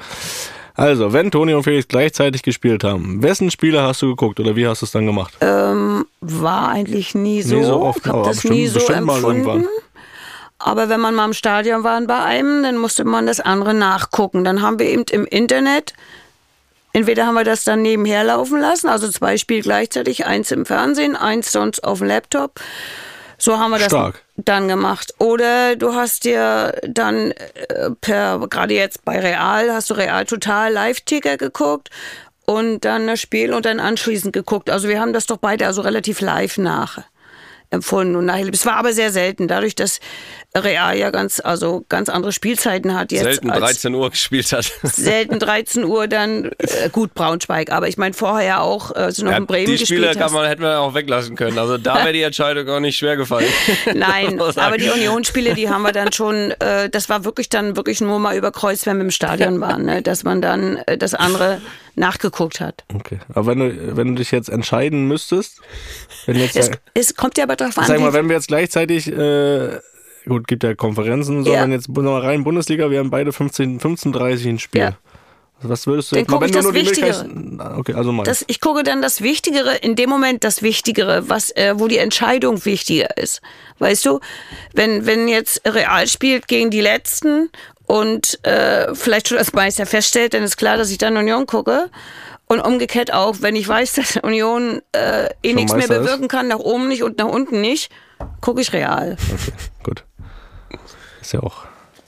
Also, 0.75 1.11
wenn 1.13 1.29
Toni 1.31 1.53
und 1.53 1.63
Felix 1.63 1.87
gleichzeitig 1.87 2.41
gespielt 2.43 2.83
haben, 2.83 3.21
wessen 3.23 3.49
Spieler 3.51 3.83
hast 3.83 4.01
du 4.01 4.07
geguckt 4.09 4.39
oder 4.39 4.55
wie 4.55 4.67
hast 4.67 4.81
du 4.81 4.85
es 4.85 4.91
dann 4.91 5.05
gemacht? 5.05 5.33
Ähm, 5.41 6.05
war 6.21 6.69
eigentlich 6.69 7.15
nie 7.15 7.41
so. 7.41 7.55
Nie 7.55 7.63
so 7.63 7.81
oft, 7.81 7.99
ich 7.99 8.05
habe 8.07 8.19
aber 8.19 8.27
das 8.27 8.37
bestimmt- 8.37 8.53
nie 8.55 8.67
so 8.67 8.75
bestimmt 8.79 9.05
mal 9.05 9.15
empfunden. 9.15 9.39
irgendwann. 9.47 9.65
Aber 10.59 10.89
wenn 10.89 10.99
man 10.99 11.15
mal 11.15 11.25
im 11.25 11.33
Stadion 11.33 11.83
war 11.83 11.99
bei 12.01 12.19
einem, 12.19 12.63
dann 12.63 12.77
musste 12.77 13.05
man 13.05 13.25
das 13.25 13.39
andere 13.39 13.73
nachgucken. 13.73 14.43
Dann 14.43 14.61
haben 14.61 14.77
wir 14.77 14.87
eben 14.87 15.05
im 15.09 15.25
Internet, 15.25 15.93
entweder 16.91 17.25
haben 17.25 17.35
wir 17.35 17.45
das 17.45 17.63
dann 17.63 17.81
nebenher 17.81 18.25
laufen 18.25 18.59
lassen, 18.59 18.89
also 18.89 19.09
zwei 19.09 19.37
Spiele 19.37 19.61
gleichzeitig, 19.61 20.25
eins 20.25 20.51
im 20.51 20.65
Fernsehen, 20.65 21.15
eins 21.15 21.51
sonst 21.51 21.83
auf 21.83 21.99
dem 21.99 22.07
Laptop. 22.07 22.59
So 23.37 23.57
haben 23.57 23.71
wir 23.71 23.77
das 23.77 23.87
Stark. 23.87 24.21
dann 24.35 24.67
gemacht. 24.67 25.13
Oder 25.17 25.77
du 25.77 25.95
hast 25.95 26.25
dir 26.25 26.73
dann 26.85 27.31
äh, 27.31 27.89
per, 28.01 28.45
gerade 28.49 28.73
jetzt 28.73 29.05
bei 29.05 29.17
Real, 29.17 29.71
hast 29.71 29.89
du 29.89 29.93
Real 29.93 30.25
total 30.25 30.73
Live-Ticker 30.73 31.37
geguckt 31.37 31.89
und 32.45 32.83
dann 32.83 33.07
das 33.07 33.21
Spiel 33.21 33.53
und 33.53 33.65
dann 33.65 33.79
anschließend 33.79 34.33
geguckt. 34.33 34.69
Also 34.69 34.89
wir 34.89 34.99
haben 34.99 35.13
das 35.13 35.25
doch 35.25 35.37
beide 35.37 35.67
also 35.67 35.81
relativ 35.81 36.19
live 36.19 36.57
nach 36.57 37.03
empfunden 37.71 38.15
und 38.15 38.25
nachher. 38.25 38.47
Es 38.51 38.65
war 38.65 38.77
aber 38.77 38.93
sehr 38.93 39.11
selten, 39.11 39.47
dadurch, 39.47 39.75
dass 39.75 39.99
Real 40.55 40.97
ja 40.97 41.11
ganz, 41.11 41.39
also 41.39 41.85
ganz 41.89 42.09
andere 42.09 42.31
Spielzeiten 42.31 42.95
hat 42.95 43.11
jetzt. 43.11 43.23
Selten 43.23 43.51
als 43.51 43.61
13 43.61 43.93
Uhr 43.93 44.09
gespielt 44.09 44.51
hat. 44.51 44.65
selten 44.83 45.37
13 45.37 45.83
Uhr 45.83 46.07
dann 46.07 46.51
äh, 46.57 46.89
gut 46.91 47.13
Braunschweig, 47.13 47.71
aber 47.71 47.87
ich 47.87 47.97
meine 47.97 48.15
vorher 48.15 48.47
ja 48.47 48.59
auch, 48.61 48.91
als 48.91 49.17
du 49.17 49.25
noch 49.25 49.37
in 49.37 49.45
Bremen 49.45 49.67
die 49.67 49.77
Spiele 49.77 50.07
gespielt 50.07 50.19
kann 50.19 50.33
man, 50.33 50.47
hätten 50.47 50.63
wir 50.63 50.79
auch 50.79 50.95
weglassen 50.95 51.35
können. 51.35 51.59
Also 51.59 51.77
da 51.77 51.95
wäre 51.97 52.13
die 52.13 52.23
Entscheidung 52.23 52.67
auch 52.69 52.79
nicht 52.79 52.97
schwer 52.97 53.15
gefallen. 53.15 53.47
Nein, 53.93 54.41
aber 54.41 54.77
die 54.77 54.89
Unionsspiele, 54.89 55.53
die 55.53 55.69
haben 55.69 55.83
wir 55.83 55.91
dann 55.91 56.11
schon, 56.11 56.51
äh, 56.59 56.89
das 56.89 57.09
war 57.09 57.25
wirklich 57.25 57.49
dann 57.49 57.75
wirklich 57.75 58.01
nur 58.01 58.19
mal 58.19 58.35
überkreuzt, 58.35 58.87
wenn 58.87 58.97
wir 58.97 59.05
im 59.05 59.11
Stadion 59.11 59.61
waren, 59.61 59.85
ne? 59.85 60.01
dass 60.01 60.23
man 60.23 60.41
dann 60.41 60.77
äh, 60.87 60.97
das 60.97 61.13
andere 61.13 61.61
nachgeguckt 61.95 62.59
hat. 62.59 62.83
Okay. 62.93 63.19
Aber 63.33 63.47
wenn 63.47 63.59
du, 63.59 63.97
wenn 63.97 64.09
du 64.09 64.15
dich 64.15 64.31
jetzt 64.31 64.49
entscheiden 64.49 65.07
müsstest, 65.07 65.59
wenn 66.25 66.35
jetzt, 66.37 66.55
Es, 66.55 66.71
es 66.93 67.15
kommt 67.15 67.37
ja 67.37 67.43
aber 67.43 67.55
darauf 67.55 67.77
an, 67.77 67.85
sag 67.85 67.99
mal, 67.99 68.13
wenn 68.13 68.27
wir 68.29 68.35
jetzt 68.35 68.47
gleichzeitig, 68.47 69.07
äh, 69.11 69.79
gut, 70.27 70.47
gibt 70.47 70.63
ja 70.63 70.75
Konferenzen 70.75 71.37
und 71.37 71.43
so, 71.45 71.53
Ja. 71.53 71.63
wenn 71.63 71.71
jetzt 71.71 71.89
nur 71.89 72.23
rein 72.23 72.43
Bundesliga, 72.43 72.89
wir 72.91 72.99
haben 72.99 73.09
beide 73.09 73.31
15, 73.33 73.79
15:30 73.79 74.49
ein 74.49 74.59
Spiel. 74.59 74.81
Ja. 74.81 74.97
Was 75.61 75.87
würdest 75.87 76.11
du 76.11 76.15
Dann 76.15 76.21
jetzt 76.23 76.29
mal, 76.29 76.35
guck 76.37 76.41
wenn 76.43 76.49
ich 76.49 76.55
das 76.55 76.63
nur 76.63 76.73
Wichtigere. 76.73 77.77
Okay, 77.79 77.93
also 77.93 78.13
mal. 78.13 78.23
das, 78.23 78.45
ich 78.47 78.61
gucke 78.61 78.83
dann 78.83 79.01
das 79.01 79.21
Wichtigere, 79.21 79.75
in 79.75 79.97
dem 79.97 80.09
Moment 80.09 80.45
das 80.45 80.61
Wichtigere, 80.61 81.27
was, 81.27 81.49
äh, 81.51 81.73
wo 81.77 81.89
die 81.89 81.97
Entscheidung 81.97 82.63
wichtiger 82.63 83.17
ist. 83.17 83.41
Weißt 83.79 84.05
du, 84.05 84.21
wenn, 84.73 85.05
wenn 85.05 85.27
jetzt 85.27 85.61
Real 85.65 86.07
spielt 86.07 86.47
gegen 86.47 86.69
die 86.69 86.79
Letzten 86.79 87.49
und 87.89 88.45
äh, 88.45 88.93
vielleicht 88.93 89.29
schon 89.29 89.39
als 89.39 89.51
Meister 89.53 89.87
feststellt, 89.87 90.35
dann 90.35 90.43
ist 90.43 90.57
klar, 90.57 90.77
dass 90.77 90.91
ich 90.91 90.99
dann 90.99 91.17
Union 91.17 91.47
gucke. 91.47 91.89
Und 92.45 92.61
umgekehrt 92.61 93.11
auch, 93.11 93.37
wenn 93.41 93.55
ich 93.55 93.67
weiß, 93.67 93.93
dass 93.95 94.17
Union 94.17 94.83
äh, 94.91 95.25
eh 95.25 95.29
Schon 95.47 95.55
nichts 95.55 95.71
mehr 95.71 95.79
Meister 95.79 95.95
ist? 95.95 96.01
bewirken 96.03 96.27
kann, 96.27 96.47
nach 96.47 96.59
oben 96.59 96.87
nicht 96.87 97.01
und 97.01 97.17
nach 97.17 97.25
unten 97.25 97.61
nicht, 97.61 97.91
gucke 98.41 98.61
ich 98.61 98.73
Real. 98.73 99.17
okay, 99.33 99.53
gut. 99.83 100.03
Ist 101.19 101.33
ja 101.33 101.39
auch, 101.41 101.65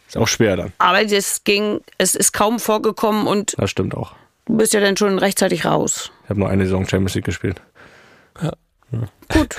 ist 0.08 0.18
auch 0.18 0.28
schwer 0.28 0.56
dann. 0.56 0.72
Aber 0.78 1.04
das 1.04 1.44
ging, 1.46 1.82
es 1.98 2.14
ist 2.14 2.32
kaum 2.32 2.60
vorgekommen 2.60 3.26
und 3.26 3.56
Das 3.58 3.72
stimmt 3.72 3.96
auch. 3.96 4.14
du 4.46 4.58
bist 4.58 4.74
ja 4.74 4.82
dann 4.82 4.98
schon 4.98 5.18
rechtzeitig 5.18 5.66
raus. 5.66 6.12
Ich 6.26 6.30
habe 6.30 6.40
nur 6.42 6.50
eine 6.50 6.64
Saison 6.66 6.88
Champions 6.88 7.16
League 7.16 7.26
gespielt. 7.26 7.60
Gut. 9.30 9.56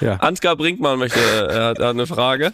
Ja. 0.00 0.14
Ansgar 0.16 0.56
Brinkmann 0.56 0.98
möchte, 0.98 1.18
hat, 1.20 1.78
er 1.78 1.88
hat 1.88 1.94
eine 1.94 2.06
Frage. 2.06 2.52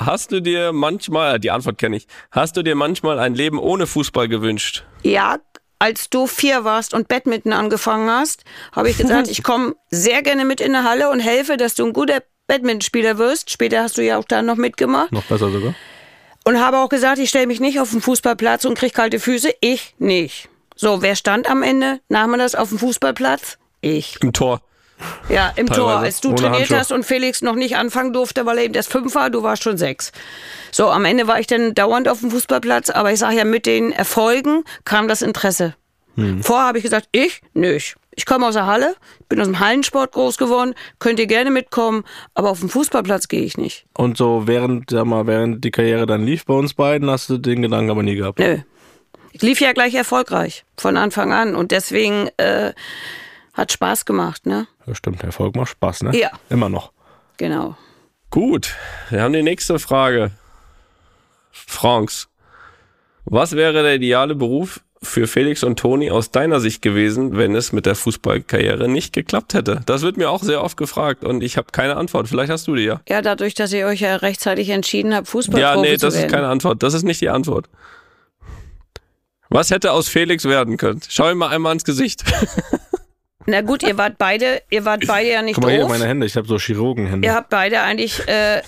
Hast 0.00 0.32
du 0.32 0.40
dir 0.40 0.72
manchmal, 0.72 1.38
die 1.38 1.50
Antwort 1.50 1.76
kenne 1.76 1.98
ich, 1.98 2.06
hast 2.30 2.56
du 2.56 2.62
dir 2.62 2.74
manchmal 2.74 3.18
ein 3.18 3.34
Leben 3.34 3.58
ohne 3.58 3.86
Fußball 3.86 4.28
gewünscht? 4.28 4.84
Ja, 5.02 5.36
als 5.78 6.08
du 6.08 6.26
vier 6.26 6.64
warst 6.64 6.94
und 6.94 7.08
Badminton 7.08 7.52
angefangen 7.52 8.08
hast, 8.08 8.44
habe 8.72 8.88
ich 8.88 8.96
gesagt, 8.96 9.28
ich 9.30 9.42
komme 9.42 9.74
sehr 9.90 10.22
gerne 10.22 10.46
mit 10.46 10.62
in 10.62 10.72
der 10.72 10.84
Halle 10.84 11.10
und 11.10 11.20
helfe, 11.20 11.58
dass 11.58 11.74
du 11.74 11.84
ein 11.84 11.92
guter 11.92 12.22
Badmintonspieler 12.46 13.18
wirst. 13.18 13.50
Später 13.50 13.82
hast 13.82 13.98
du 13.98 14.02
ja 14.02 14.16
auch 14.16 14.24
da 14.24 14.40
noch 14.40 14.56
mitgemacht. 14.56 15.12
Noch 15.12 15.24
besser 15.24 15.50
sogar. 15.50 15.74
Und 16.46 16.58
habe 16.58 16.78
auch 16.78 16.88
gesagt, 16.88 17.18
ich 17.18 17.28
stelle 17.28 17.46
mich 17.46 17.60
nicht 17.60 17.78
auf 17.78 17.90
den 17.90 18.00
Fußballplatz 18.00 18.64
und 18.64 18.78
krieg 18.78 18.94
kalte 18.94 19.20
Füße. 19.20 19.50
Ich 19.60 19.94
nicht. 19.98 20.48
So, 20.76 21.02
wer 21.02 21.14
stand 21.14 21.48
am 21.48 21.62
Ende? 21.62 22.00
Nahm 22.08 22.30
man 22.30 22.40
das 22.40 22.54
auf 22.54 22.70
dem 22.70 22.78
Fußballplatz? 22.78 23.58
Ich. 23.82 24.16
Im 24.22 24.32
Tor. 24.32 24.62
Ja, 25.28 25.52
im 25.56 25.66
Teilweise. 25.66 25.80
Tor, 25.80 25.98
als 25.98 26.20
du 26.20 26.32
trainiert 26.34 26.60
Handschuh. 26.60 26.76
hast 26.76 26.92
und 26.92 27.04
Felix 27.04 27.42
noch 27.42 27.54
nicht 27.54 27.76
anfangen 27.76 28.12
durfte, 28.12 28.46
weil 28.46 28.58
er 28.58 28.64
eben 28.64 28.74
erst 28.74 28.90
fünf 28.90 29.14
war, 29.14 29.30
du 29.30 29.42
warst 29.42 29.62
schon 29.62 29.76
sechs. 29.76 30.12
So, 30.72 30.88
am 30.90 31.04
Ende 31.04 31.26
war 31.26 31.40
ich 31.40 31.46
dann 31.46 31.74
dauernd 31.74 32.08
auf 32.08 32.20
dem 32.20 32.30
Fußballplatz, 32.30 32.90
aber 32.90 33.12
ich 33.12 33.18
sage 33.18 33.36
ja, 33.36 33.44
mit 33.44 33.66
den 33.66 33.92
Erfolgen 33.92 34.64
kam 34.84 35.08
das 35.08 35.22
Interesse. 35.22 35.74
Hm. 36.16 36.42
Vorher 36.42 36.66
habe 36.66 36.78
ich 36.78 36.84
gesagt, 36.84 37.08
ich? 37.12 37.40
Nicht. 37.54 37.96
Ich 38.16 38.26
komme 38.26 38.46
aus 38.46 38.54
der 38.54 38.66
Halle, 38.66 38.96
bin 39.28 39.40
aus 39.40 39.46
dem 39.46 39.60
Hallensport 39.60 40.12
groß 40.12 40.36
geworden, 40.36 40.74
könnt 40.98 41.20
ihr 41.20 41.26
gerne 41.26 41.50
mitkommen, 41.50 42.04
aber 42.34 42.50
auf 42.50 42.60
dem 42.60 42.68
Fußballplatz 42.68 43.28
gehe 43.28 43.42
ich 43.42 43.56
nicht. 43.56 43.86
Und 43.96 44.16
so 44.16 44.42
während, 44.46 44.90
sag 44.90 45.06
mal, 45.06 45.26
während 45.26 45.64
die 45.64 45.70
Karriere 45.70 46.06
dann 46.06 46.24
lief 46.24 46.44
bei 46.44 46.54
uns 46.54 46.74
beiden, 46.74 47.08
hast 47.08 47.30
du 47.30 47.38
den 47.38 47.62
Gedanken 47.62 47.90
aber 47.90 48.02
nie 48.02 48.16
gehabt. 48.16 48.38
Nö. 48.38 48.58
Ich 49.32 49.42
lief 49.42 49.60
ja 49.60 49.72
gleich 49.72 49.94
erfolgreich 49.94 50.64
von 50.76 50.96
Anfang 50.96 51.32
an 51.32 51.54
und 51.54 51.70
deswegen 51.70 52.28
äh, 52.36 52.72
hat 53.54 53.72
Spaß 53.72 54.04
gemacht, 54.04 54.44
ne? 54.44 54.66
Ja, 54.90 54.96
stimmt, 54.96 55.22
Erfolg 55.22 55.54
macht 55.54 55.68
Spaß, 55.70 56.02
ne? 56.02 56.18
Ja. 56.18 56.30
Immer 56.48 56.68
noch. 56.68 56.90
Genau. 57.36 57.76
Gut, 58.30 58.74
wir 59.08 59.22
haben 59.22 59.32
die 59.32 59.42
nächste 59.44 59.78
Frage. 59.78 60.32
Franks, 61.52 62.28
was 63.24 63.52
wäre 63.52 63.84
der 63.84 63.94
ideale 63.94 64.34
Beruf 64.34 64.80
für 65.00 65.28
Felix 65.28 65.62
und 65.62 65.78
Toni 65.78 66.10
aus 66.10 66.32
deiner 66.32 66.58
Sicht 66.58 66.82
gewesen, 66.82 67.36
wenn 67.36 67.54
es 67.54 67.70
mit 67.70 67.86
der 67.86 67.94
Fußballkarriere 67.94 68.88
nicht 68.88 69.12
geklappt 69.12 69.54
hätte? 69.54 69.82
Das 69.86 70.02
wird 70.02 70.16
mir 70.16 70.28
auch 70.28 70.42
sehr 70.42 70.60
oft 70.64 70.76
gefragt 70.76 71.22
und 71.22 71.44
ich 71.44 71.56
habe 71.56 71.68
keine 71.70 71.94
Antwort. 71.96 72.26
Vielleicht 72.26 72.50
hast 72.50 72.66
du 72.66 72.74
die 72.74 72.82
ja. 72.82 73.00
Ja, 73.08 73.22
dadurch, 73.22 73.54
dass 73.54 73.72
ihr 73.72 73.86
euch 73.86 74.00
ja 74.00 74.16
rechtzeitig 74.16 74.70
entschieden 74.70 75.14
habt, 75.14 75.28
Fußballprofi 75.28 75.62
Ja, 75.62 75.80
nee, 75.80 75.96
zu 75.98 76.06
das 76.06 76.14
werden. 76.14 76.26
ist 76.26 76.32
keine 76.32 76.48
Antwort. 76.48 76.82
Das 76.82 76.94
ist 76.94 77.04
nicht 77.04 77.20
die 77.20 77.28
Antwort. 77.28 77.68
Was 79.50 79.70
hätte 79.70 79.92
aus 79.92 80.08
Felix 80.08 80.44
werden 80.46 80.76
können? 80.78 81.00
Schau 81.08 81.30
ihm 81.30 81.38
mal 81.38 81.48
einmal 81.50 81.74
ins 81.74 81.84
Gesicht. 81.84 82.24
Na 83.46 83.62
gut, 83.62 83.82
ihr 83.82 83.96
wart 83.96 84.18
beide, 84.18 84.62
ihr 84.70 84.84
wart 84.84 85.06
beide 85.06 85.30
ja 85.30 85.42
nicht 85.42 85.54
Guck 85.54 85.64
mal 85.64 85.70
hier, 85.70 85.80
doof. 85.80 85.88
meine 85.90 86.06
Hände, 86.06 86.26
ich 86.26 86.36
habe 86.36 86.46
so 86.46 86.58
Chirurgenhände. 86.58 87.26
Ihr 87.26 87.34
habt 87.34 87.48
beide 87.48 87.80
eigentlich 87.80 88.26
äh, 88.28 88.60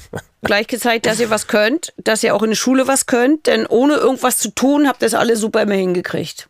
gleich 0.42 0.66
gezeigt, 0.66 1.06
dass 1.06 1.20
ihr 1.20 1.28
was 1.30 1.46
könnt, 1.46 1.92
dass 1.98 2.22
ihr 2.24 2.35
auch 2.35 2.42
in 2.42 2.50
der 2.50 2.56
Schule 2.56 2.88
was 2.88 3.06
könnt, 3.06 3.46
denn 3.46 3.66
ohne 3.66 3.94
irgendwas 3.96 4.38
zu 4.38 4.50
tun, 4.54 4.88
habt 4.88 5.02
ihr 5.02 5.06
es 5.06 5.14
alle 5.14 5.37
super 5.37 5.62
immer 5.62 5.74
hingekriegt. 5.74 6.48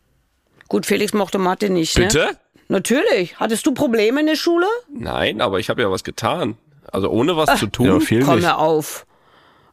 Gut, 0.69 0.85
Felix 0.85 1.13
mochte 1.13 1.37
Mathe 1.37 1.69
nicht, 1.69 1.97
ne? 1.99 2.05
Bitte? 2.05 2.29
Natürlich. 2.69 3.39
Hattest 3.39 3.65
du 3.65 3.73
Probleme 3.73 4.21
in 4.21 4.25
der 4.25 4.35
Schule? 4.37 4.65
Nein, 4.89 5.41
aber 5.41 5.59
ich 5.59 5.69
habe 5.69 5.81
ja 5.81 5.91
was 5.91 6.03
getan. 6.03 6.57
Also 6.91 7.09
ohne 7.09 7.35
was 7.35 7.59
zu 7.59 7.67
tun. 7.67 7.85
Ja, 7.87 7.99
viel 7.99 8.23
Komm 8.23 8.35
nicht. 8.35 8.45
mir 8.45 8.57
auf. 8.57 9.05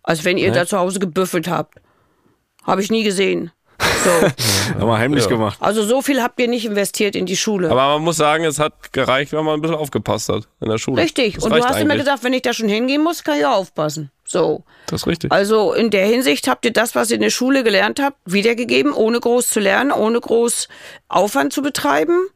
Als 0.02 0.24
wenn 0.24 0.36
ihr 0.38 0.50
da 0.52 0.66
zu 0.66 0.76
Hause 0.78 0.98
gebüffelt 0.98 1.48
habt. 1.48 1.78
Habe 2.64 2.82
ich 2.82 2.90
nie 2.90 3.04
gesehen. 3.04 3.52
So. 4.04 4.10
Haben 4.80 4.86
wir 4.88 4.98
heimlich 4.98 5.24
Ja. 5.24 5.28
gemacht. 5.30 5.58
Also 5.60 5.82
so 5.84 6.02
viel 6.02 6.22
habt 6.22 6.40
ihr 6.40 6.48
nicht 6.48 6.64
investiert 6.66 7.14
in 7.16 7.26
die 7.26 7.36
Schule. 7.36 7.70
Aber 7.70 7.86
man 7.94 8.02
muss 8.02 8.16
sagen, 8.16 8.44
es 8.44 8.58
hat 8.58 8.92
gereicht, 8.92 9.32
wenn 9.32 9.44
man 9.44 9.54
ein 9.54 9.60
bisschen 9.62 9.76
aufgepasst 9.76 10.28
hat 10.28 10.48
in 10.60 10.68
der 10.68 10.78
Schule. 10.78 11.02
Richtig. 11.02 11.34
Das 11.36 11.44
Und 11.44 11.50
du 11.54 11.62
hast 11.64 11.80
immer 11.80 11.92
eigentlich. 11.92 11.98
gesagt, 12.04 12.24
wenn 12.24 12.32
ich 12.32 12.42
da 12.42 12.52
schon 12.52 12.68
hingehen 12.68 13.02
muss, 13.02 13.24
kann 13.24 13.38
ich 13.38 13.44
auch 13.46 13.56
aufpassen. 13.56 14.10
So. 14.24 14.64
Das 14.86 15.02
ist 15.02 15.06
richtig. 15.06 15.32
Also 15.32 15.72
in 15.72 15.90
der 15.90 16.06
Hinsicht 16.06 16.46
habt 16.48 16.64
ihr 16.64 16.72
das, 16.72 16.94
was 16.94 17.10
ihr 17.10 17.16
in 17.16 17.22
der 17.22 17.30
Schule 17.30 17.64
gelernt 17.64 18.00
habt, 18.00 18.16
wiedergegeben, 18.26 18.92
ohne 18.92 19.18
groß 19.20 19.48
zu 19.48 19.60
lernen, 19.60 19.90
ohne 19.92 20.20
groß 20.20 20.68
Aufwand 21.08 21.52
zu 21.52 21.62
betreiben. 21.62 22.26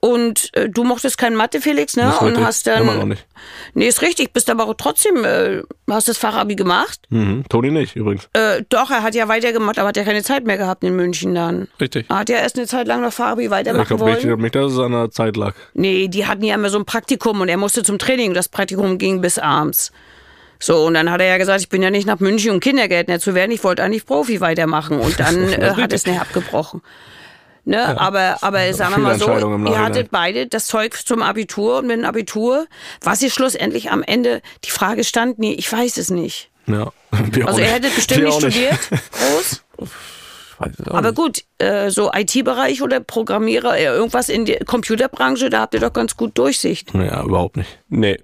Und 0.00 0.50
äh, 0.54 0.68
du 0.68 0.84
mochtest 0.84 1.18
kein 1.18 1.34
Mathe, 1.34 1.60
Felix, 1.60 1.96
ne? 1.96 2.08
Ist 2.08 2.20
Und 2.20 2.28
richtig. 2.28 2.44
hast 2.46 2.66
dann. 2.68 2.82
Immer 2.82 2.94
noch 2.94 3.04
nicht. 3.06 3.26
Nee, 3.74 3.88
ist 3.88 4.00
richtig. 4.00 4.32
Bist 4.32 4.48
aber 4.48 4.68
auch 4.68 4.74
trotzdem, 4.74 5.24
äh, 5.24 5.62
hast 5.90 6.06
das 6.06 6.18
Fachabi 6.18 6.54
gemacht. 6.54 7.00
Mhm. 7.10 7.44
Toni 7.48 7.72
nicht, 7.72 7.96
übrigens. 7.96 8.28
Äh, 8.32 8.62
doch, 8.68 8.90
er 8.92 9.02
hat 9.02 9.16
ja 9.16 9.26
weitergemacht, 9.26 9.76
aber 9.78 9.88
hat 9.88 9.96
ja 9.96 10.04
keine 10.04 10.22
Zeit 10.22 10.44
mehr 10.44 10.56
gehabt 10.56 10.84
in 10.84 10.94
München 10.94 11.34
dann. 11.34 11.66
Richtig. 11.80 12.06
Er 12.08 12.20
hat 12.20 12.28
ja 12.28 12.36
erst 12.38 12.56
eine 12.56 12.68
Zeit 12.68 12.86
lang 12.86 13.00
noch 13.02 13.12
Fachabi 13.12 13.46
Ich 13.46 13.50
weitermachen 13.50 13.88
glaube 13.88 14.02
wollen. 14.02 14.12
nicht, 14.14 14.22
ich 14.22 14.28
glaub 14.28 14.40
nicht, 14.40 14.54
dass 14.54 14.72
es 14.72 14.78
an 14.78 14.92
der 14.92 15.10
Zeit 15.10 15.36
lag. 15.36 15.54
Nee, 15.74 16.06
die 16.06 16.26
hatten 16.26 16.44
ja 16.44 16.54
immer 16.54 16.70
so 16.70 16.78
ein 16.78 16.84
Praktikum 16.84 17.40
und 17.40 17.48
er 17.48 17.56
musste 17.56 17.82
zum 17.82 17.98
Training. 17.98 18.34
Das 18.34 18.48
Praktikum 18.48 18.98
ging 18.98 19.20
bis 19.20 19.38
abends. 19.38 19.90
So, 20.60 20.86
und 20.86 20.94
dann 20.94 21.10
hat 21.10 21.20
er 21.20 21.26
ja 21.26 21.38
gesagt, 21.38 21.60
ich 21.60 21.68
bin 21.68 21.82
ja 21.82 21.90
nicht 21.90 22.06
nach 22.06 22.20
München, 22.20 22.52
um 22.52 22.60
Kindergärtner 22.60 23.18
zu 23.18 23.34
werden. 23.34 23.50
Ich 23.52 23.62
wollte 23.64 23.82
eigentlich 23.82 24.06
Profi 24.06 24.40
weitermachen. 24.40 25.00
Und 25.00 25.18
dann 25.20 25.52
äh, 25.52 25.72
hat 25.74 25.92
es 25.92 26.06
nicht 26.06 26.20
abgebrochen. 26.20 26.82
Ne? 27.68 28.00
Aber, 28.00 28.38
aber 28.42 28.72
sagen 28.72 28.94
wir 28.96 29.02
mal 29.02 29.18
so, 29.18 29.28
ihr 29.30 29.78
hattet 29.78 30.10
beide 30.10 30.46
das 30.46 30.66
Zeug 30.66 30.96
zum 31.06 31.20
Abitur 31.22 31.78
und 31.80 31.86
mit 31.86 31.98
dem 31.98 32.06
Abitur, 32.06 32.66
was 33.02 33.20
ihr 33.20 33.30
schlussendlich 33.30 33.90
am 33.90 34.02
Ende, 34.02 34.40
die 34.64 34.70
Frage 34.70 35.04
stand 35.04 35.38
nie, 35.38 35.52
ich 35.52 35.70
weiß 35.70 35.98
es 35.98 36.10
nicht. 36.10 36.50
Ja. 36.66 36.90
Also 37.44 37.60
ihr 37.60 37.66
hättet 37.66 37.94
bestimmt 37.94 38.20
Wir 38.20 38.26
nicht 38.28 38.38
studiert, 38.38 38.78
groß. 39.12 39.64
Aber 40.86 41.02
nicht. 41.08 41.14
gut, 41.14 41.44
äh, 41.58 41.90
so 41.90 42.10
IT-Bereich 42.12 42.80
oder 42.82 43.00
Programmierer, 43.00 43.76
äh, 43.78 43.84
irgendwas 43.84 44.28
in 44.30 44.46
der 44.46 44.64
Computerbranche, 44.64 45.50
da 45.50 45.60
habt 45.60 45.74
ihr 45.74 45.80
doch 45.80 45.92
ganz 45.92 46.16
gut 46.16 46.36
Durchsicht. 46.38 46.92
Ja, 46.94 47.22
überhaupt 47.22 47.58
nicht. 47.58 47.78
Nee. 47.88 48.16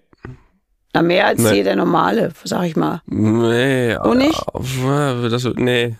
Na, 0.95 1.03
mehr 1.03 1.27
als 1.27 1.41
Nee. 1.43 1.53
jeder 1.57 1.77
Normale, 1.77 2.33
sag 2.45 2.65
ich 2.65 2.77
mal. 2.77 3.03
Nee. 3.07 3.95
Und 3.97 4.19
nicht? 4.19 4.41
äh, 4.55 5.29
Das, 5.29 5.45
nee, 5.57 5.97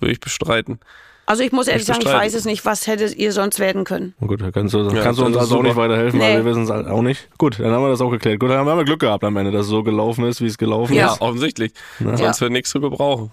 würde 0.00 0.12
ich 0.12 0.20
bestreiten. 0.20 0.80
Also 1.28 1.42
ich 1.42 1.52
muss 1.52 1.68
ehrlich 1.68 1.84
sagen, 1.84 2.00
ich 2.02 2.06
weiß 2.12 2.32
es 2.32 2.46
nicht. 2.46 2.64
Was 2.64 2.86
hättet 2.86 3.14
ihr 3.16 3.32
sonst 3.32 3.58
werden 3.60 3.84
können? 3.84 4.14
Gut, 4.26 4.40
da 4.40 4.50
kannst 4.50 4.72
du, 4.72 4.88
Ja, 4.88 5.02
kannst 5.02 5.20
du 5.20 5.26
uns 5.26 5.36
also 5.36 5.58
auch 5.58 5.62
nicht 5.62 5.76
weiterhelfen, 5.76 6.18
weil 6.18 6.30
Nee. 6.30 6.36
wir 6.38 6.44
wissen 6.46 6.62
es 6.62 6.70
halt 6.70 6.86
auch 6.88 7.02
nicht. 7.02 7.28
Gut, 7.36 7.60
dann 7.60 7.70
haben 7.70 7.82
wir 7.82 7.90
das 7.90 8.00
auch 8.00 8.10
geklärt. 8.10 8.40
Gut, 8.40 8.48
dann 8.48 8.58
haben 8.66 8.78
wir 8.78 8.84
Glück 8.84 9.00
gehabt 9.00 9.22
am 9.24 9.36
Ende, 9.36 9.50
dass 9.50 9.66
es 9.66 9.68
so 9.70 9.82
gelaufen 9.82 10.24
ist, 10.24 10.40
wie 10.40 10.46
es 10.46 10.56
gelaufen 10.56 10.94
Ja, 10.94 11.12
ist. 11.12 11.20
offensichtlich. 11.20 11.72
Sonst 12.02 12.20
Ja. 12.20 12.40
wäre 12.40 12.50
nichts 12.50 12.70
zu 12.70 12.80
gebrauchen. 12.80 13.30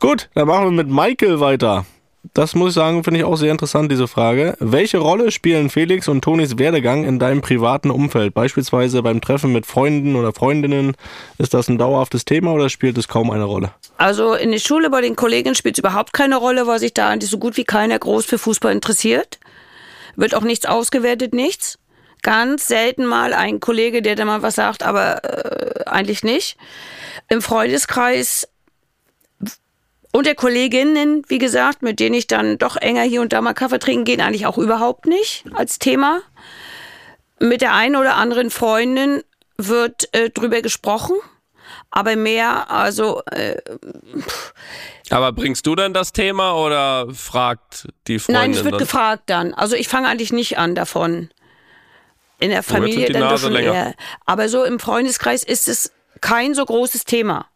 Gut, 0.00 0.30
dann 0.34 0.48
machen 0.48 0.64
wir 0.64 0.70
mit 0.70 0.88
Michael 0.88 1.40
weiter. 1.40 1.84
Das 2.32 2.54
muss 2.54 2.70
ich 2.70 2.74
sagen, 2.74 3.04
finde 3.04 3.20
ich 3.20 3.24
auch 3.24 3.36
sehr 3.36 3.50
interessant, 3.50 3.92
diese 3.92 4.08
Frage. 4.08 4.56
Welche 4.58 4.98
Rolle 4.98 5.30
spielen 5.30 5.68
Felix 5.68 6.08
und 6.08 6.22
Tonis 6.22 6.58
Werdegang 6.58 7.04
in 7.04 7.18
deinem 7.18 7.42
privaten 7.42 7.90
Umfeld? 7.90 8.32
Beispielsweise 8.32 9.02
beim 9.02 9.20
Treffen 9.20 9.52
mit 9.52 9.66
Freunden 9.66 10.16
oder 10.16 10.32
Freundinnen. 10.32 10.96
Ist 11.36 11.52
das 11.52 11.68
ein 11.68 11.76
dauerhaftes 11.76 12.24
Thema 12.24 12.52
oder 12.52 12.70
spielt 12.70 12.96
es 12.96 13.08
kaum 13.08 13.30
eine 13.30 13.44
Rolle? 13.44 13.72
Also 13.98 14.34
in 14.34 14.52
der 14.52 14.58
Schule 14.58 14.88
bei 14.88 15.02
den 15.02 15.16
Kollegen 15.16 15.54
spielt 15.54 15.76
es 15.76 15.80
überhaupt 15.80 16.14
keine 16.14 16.36
Rolle, 16.36 16.66
weil 16.66 16.78
sich 16.78 16.94
da 16.94 17.14
so 17.20 17.38
gut 17.38 17.58
wie 17.58 17.64
keiner 17.64 17.98
groß 17.98 18.24
für 18.24 18.38
Fußball 18.38 18.72
interessiert. 18.72 19.38
Wird 20.16 20.34
auch 20.34 20.42
nichts 20.42 20.64
ausgewertet, 20.64 21.34
nichts. 21.34 21.78
Ganz 22.22 22.66
selten 22.66 23.04
mal 23.04 23.34
ein 23.34 23.60
Kollege, 23.60 24.00
der 24.00 24.16
da 24.16 24.24
mal 24.24 24.42
was 24.42 24.54
sagt, 24.54 24.82
aber 24.82 25.24
äh, 25.24 25.84
eigentlich 25.84 26.24
nicht. 26.24 26.56
Im 27.28 27.42
Freundeskreis 27.42 28.48
und 30.14 30.26
der 30.26 30.36
Kolleginnen, 30.36 31.24
wie 31.26 31.38
gesagt, 31.38 31.82
mit 31.82 31.98
denen 31.98 32.14
ich 32.14 32.28
dann 32.28 32.56
doch 32.56 32.76
enger 32.76 33.02
hier 33.02 33.20
und 33.20 33.32
da 33.32 33.40
mal 33.40 33.52
Kaffee 33.52 33.80
trinken 33.80 34.04
gehen, 34.04 34.20
eigentlich 34.20 34.46
auch 34.46 34.58
überhaupt 34.58 35.06
nicht 35.06 35.44
als 35.54 35.80
Thema. 35.80 36.20
Mit 37.40 37.62
der 37.62 37.74
einen 37.74 37.96
oder 37.96 38.14
anderen 38.14 38.50
Freundin 38.50 39.24
wird 39.58 40.08
äh, 40.14 40.30
drüber 40.30 40.62
gesprochen, 40.62 41.16
aber 41.90 42.14
mehr, 42.14 42.70
also 42.70 43.22
äh, 43.32 43.60
Aber 45.10 45.32
bringst 45.32 45.66
du 45.66 45.74
dann 45.74 45.92
das 45.92 46.12
Thema 46.12 46.54
oder 46.64 47.12
fragt 47.12 47.88
die 48.06 48.20
Freundin 48.20 48.40
Nein, 48.40 48.50
es 48.52 48.62
wird 48.62 48.78
gefragt 48.78 49.24
dann. 49.26 49.52
Also 49.52 49.74
ich 49.74 49.88
fange 49.88 50.06
eigentlich 50.06 50.32
nicht 50.32 50.58
an 50.58 50.76
davon. 50.76 51.30
In 52.38 52.50
der 52.50 52.62
Familie 52.62 53.10
dann 53.10 53.30
doch 53.30 53.38
schon 53.38 53.52
länger. 53.52 53.74
eher. 53.74 53.94
Aber 54.26 54.48
so 54.48 54.62
im 54.62 54.78
Freundeskreis 54.78 55.42
ist 55.42 55.66
es 55.66 55.90
kein 56.20 56.54
so 56.54 56.64
großes 56.64 57.04
Thema, 57.04 57.46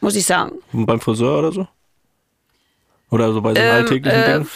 muss 0.00 0.16
ich 0.16 0.26
sagen. 0.26 0.58
Und 0.72 0.86
beim 0.86 1.00
Friseur 1.00 1.38
oder 1.38 1.52
so? 1.52 1.68
Oder 3.10 3.32
so 3.32 3.40
bei 3.40 3.54
so 3.54 3.60
alltäglichen 3.60 4.20
äh, 4.20 4.32
Dingen? 4.32 4.50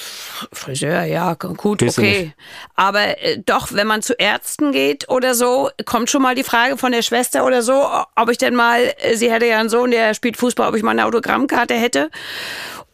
Friseur, 0.53 1.05
ja, 1.05 1.35
gut, 1.35 1.79
Gehst 1.79 1.99
okay. 1.99 2.35
Aber 2.75 3.23
äh, 3.23 3.39
doch, 3.45 3.73
wenn 3.73 3.87
man 3.87 4.03
zu 4.03 4.15
Ärzten 4.15 4.73
geht 4.73 5.09
oder 5.09 5.35
so, 5.35 5.71
kommt 5.87 6.11
schon 6.11 6.23
mal 6.23 6.35
die 6.35 6.45
Frage 6.45 6.77
von 6.77 6.93
der 6.93 7.03
Schwester 7.03 7.47
oder 7.47 7.63
so, 7.63 7.87
ob 8.17 8.29
ich 8.29 8.39
denn 8.39 8.55
mal, 8.55 8.93
äh, 8.99 9.17
sie 9.17 9.31
hätte 9.31 9.47
ja 9.47 9.59
einen 9.59 9.69
Sohn, 9.69 9.91
der 9.91 10.15
spielt 10.15 10.37
Fußball, 10.37 10.69
ob 10.69 10.77
ich 10.77 10.83
mal 10.83 10.91
eine 10.91 11.07
Autogrammkarte 11.07 11.75
hätte. 11.75 12.11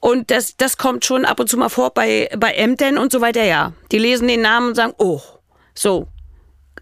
Und 0.01 0.31
das, 0.31 0.57
das 0.57 0.77
kommt 0.77 1.05
schon 1.05 1.25
ab 1.25 1.41
und 1.41 1.49
zu 1.49 1.57
mal 1.57 1.71
vor 1.71 1.91
bei, 1.91 2.29
bei 2.37 2.53
Ämtern 2.53 2.99
und 2.99 3.11
so 3.11 3.21
weiter, 3.21 3.43
ja. 3.43 3.73
Die 3.91 3.99
lesen 3.99 4.29
den 4.29 4.43
Namen 4.43 4.69
und 4.69 4.75
sagen, 4.75 4.95
oh, 4.99 5.21
so, 5.75 6.07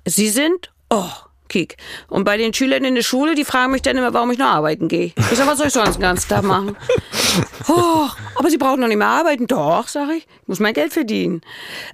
Sie 0.04 0.28
sind? 0.28 0.72
Oh, 0.90 1.10
kiek. 1.48 1.76
Und 2.08 2.24
bei 2.24 2.36
den 2.36 2.52
Schülern 2.54 2.84
in 2.84 2.94
der 2.94 3.02
Schule, 3.02 3.34
die 3.34 3.44
fragen 3.44 3.72
mich 3.72 3.82
dann 3.82 3.96
immer, 3.96 4.12
warum 4.14 4.30
ich 4.30 4.38
noch 4.38 4.46
arbeiten 4.46 4.88
gehe. 4.88 5.12
Ich 5.30 5.38
sag, 5.38 5.46
was 5.46 5.58
soll 5.58 5.68
ich 5.68 5.72
sonst 5.72 5.96
den 5.96 6.02
ganzen 6.02 6.28
Tag 6.28 6.42
machen? 6.42 6.76
Oh, 7.68 8.08
aber 8.36 8.48
Sie 8.48 8.56
brauchen 8.56 8.80
doch 8.80 8.88
nicht 8.88 8.96
mehr 8.96 9.08
arbeiten. 9.08 9.46
Doch, 9.46 9.88
sag 9.88 10.08
ich. 10.10 10.26
Ich 10.42 10.48
muss 10.48 10.60
mein 10.60 10.72
Geld 10.72 10.92
verdienen. 10.92 11.42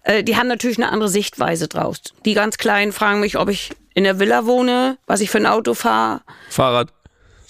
Äh, 0.05 0.23
die 0.23 0.37
haben 0.37 0.47
natürlich 0.47 0.77
eine 0.77 0.93
andere 0.93 1.09
Sichtweise 1.09 1.67
draus. 1.67 2.01
Die 2.25 2.35
ganz 2.35 2.59
Kleinen 2.59 2.93
fragen 2.93 3.21
mich, 3.21 3.39
ob 3.39 3.49
ich 3.49 3.71
in 3.95 4.05
der 4.05 4.21
Villa 4.21 4.47
wohne, 4.47 4.99
was 5.07 5.21
ich 5.21 5.31
für 5.31 5.39
ein 5.39 5.47
Auto 5.47 5.75
fahre. 5.75 6.21
Fahrrad, 6.49 6.93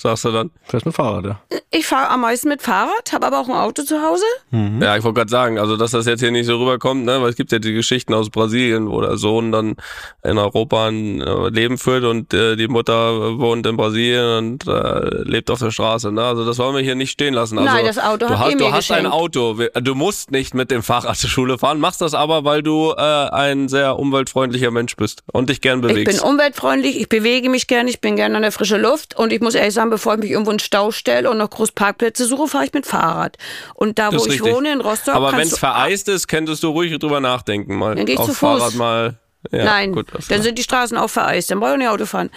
sagst 0.03 0.25
du 0.25 0.31
dann. 0.33 0.51
Fährst 0.65 0.85
mit 0.87 0.95
Fahrrad, 0.95 1.25
ja. 1.25 1.41
Ich 1.71 1.87
fahre 1.87 2.11
am 2.11 2.21
meisten 2.21 2.49
mit 2.49 2.61
Fahrrad, 2.61 3.13
habe 3.13 3.27
aber 3.27 3.41
auch 3.41 3.49
ein 3.49 3.55
Auto 3.55 3.83
zu 3.83 4.03
Hause. 4.03 4.25
Ja, 4.51 4.97
ich 4.97 5.05
wollte 5.05 5.15
gerade 5.21 5.31
sagen, 5.31 5.59
also 5.59 5.77
dass 5.77 5.93
das 5.93 6.05
jetzt 6.07 6.21
hier 6.21 6.31
nicht 6.31 6.47
so 6.47 6.59
rüberkommt, 6.59 7.05
ne, 7.07 7.23
weil 7.23 7.31
es 7.31 7.37
gibt 7.37 7.51
ja 7.53 7.59
die 7.59 7.73
Geschichten 7.73 8.13
aus 8.13 8.29
Brasilien, 8.29 8.91
wo 8.91 9.01
der 9.01 9.17
Sohn 9.17 9.53
dann 9.53 9.77
in 10.23 10.37
Europa 10.39 10.89
ein 10.89 11.21
äh, 11.23 11.49
Leben 11.49 11.79
führt 11.79 12.05
und 12.05 12.35
äh, 12.35 12.57
die 12.57 12.69
Mutter 12.69 13.39
wohnt 13.39 13.67
in 13.67 13.77
Brasilien 13.77 14.37
und 14.39 14.67
äh, 14.69 15.23
lebt 15.23 15.51
auf 15.51 15.61
der 15.61 15.71
Straße. 15.71 16.13
Ne? 16.13 16.23
Also 16.23 16.45
das 16.45 16.59
wollen 16.59 16.75
wir 16.77 16.83
hier 16.83 16.95
nicht 16.95 17.11
stehen 17.13 17.33
lassen. 17.35 17.59
Also, 17.59 17.71
Nein, 17.73 17.87
das 17.87 17.99
Auto 17.99 18.27
du 18.29 18.39
hast, 18.39 18.51
ihr 18.51 18.59
du 18.59 18.73
hast 18.73 18.91
ein. 18.93 19.07
Auto. 19.07 19.59
Wir- 19.59 19.71
Du 19.81 19.95
musst 19.95 20.31
nicht 20.31 20.55
mit 20.55 20.71
dem 20.71 20.83
Fahrrad 20.83 21.17
zur 21.17 21.31
Schule 21.31 21.59
fahren, 21.59 21.81
machst 21.81 22.01
das 22.01 22.13
aber, 22.15 22.45
weil 22.45 22.63
du 22.63 22.93
äh, 22.97 23.01
ein 23.01 23.69
sehr 23.69 23.99
umweltfreundlicher 23.99 24.71
Mensch 24.71 24.97
bist 24.97 25.23
und 25.33 25.49
dich 25.49 25.61
gern 25.61 25.79
Ich 25.81 25.87
bin 25.87 25.95
bewegst. 26.05 26.23
umweltfreundlich, 26.23 27.01
ich 27.01 27.09
bewege 27.09 27.49
mich 27.49 27.67
gerne, 27.67 27.89
ich 27.89 28.01
bin 28.01 28.17
gerne 28.17 28.37
an 28.37 28.43
der 28.43 28.53
frischen 28.53 28.81
Luft 28.83 29.17
und 29.17 29.33
ich 29.33 29.41
muss 29.41 29.55
ehrlich 29.55 29.75
sagen, 29.75 29.91
bevor 29.93 30.15
ich 30.15 30.21
mich 30.21 30.31
irgendwo 30.31 30.51
in 30.53 30.57
den 30.57 30.65
Stau 30.65 30.91
stelle 30.91 31.31
und 31.31 31.37
noch 31.37 31.51
groß 31.51 31.73
Parkplätze 31.73 32.25
suche, 32.25 32.49
fahre 32.49 32.65
ich 32.65 32.73
mit 32.73 32.87
Fahrrad. 32.87 33.37
Und 33.75 33.99
da, 33.99 34.09
wo 34.09 34.13
Das 34.13 34.23
ist 34.23 34.35
ich 34.35 34.41
richtig. 34.41 34.55
wohne, 34.55 34.73
in 34.73 34.81
Rostock, 34.81 35.15
aber 35.15 35.33
wenn 35.33 35.41
es 35.47 35.59
vereist 35.59 36.09
ist, 36.09 36.29
könntest 36.29 36.63
du 36.63 36.71
ruhig 36.71 36.99
drüber 36.99 37.21
nachdenken 37.21 37.77
mal. 37.77 37.95
Dann 37.95 38.07
geh 38.07 38.15
ich 38.15 38.19
auf 38.19 38.25
zu 38.27 38.33
Fuß. 38.33 38.59
Fahrrad 38.59 38.75
mal. 38.77 39.19
Ja, 39.51 39.65
Nein, 39.65 39.93
gut, 39.93 40.07
dann 40.31 40.41
sind 40.41 40.57
die 40.57 40.63
Straßen 40.63 40.97
auch 40.97 41.11
vereist, 41.11 41.51
dann 41.51 41.61
brauche 41.61 41.73
ich 41.73 41.79
nicht 41.79 41.89
Auto 41.89 42.07
fahren. 42.07 42.31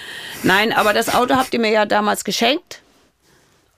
Nein, 0.44 0.74
aber 0.74 0.92
das 0.92 1.14
Auto 1.14 1.36
habt 1.36 1.54
ihr 1.54 1.60
mir 1.62 1.70
ja 1.72 1.86
damals 1.86 2.24
geschenkt 2.26 2.82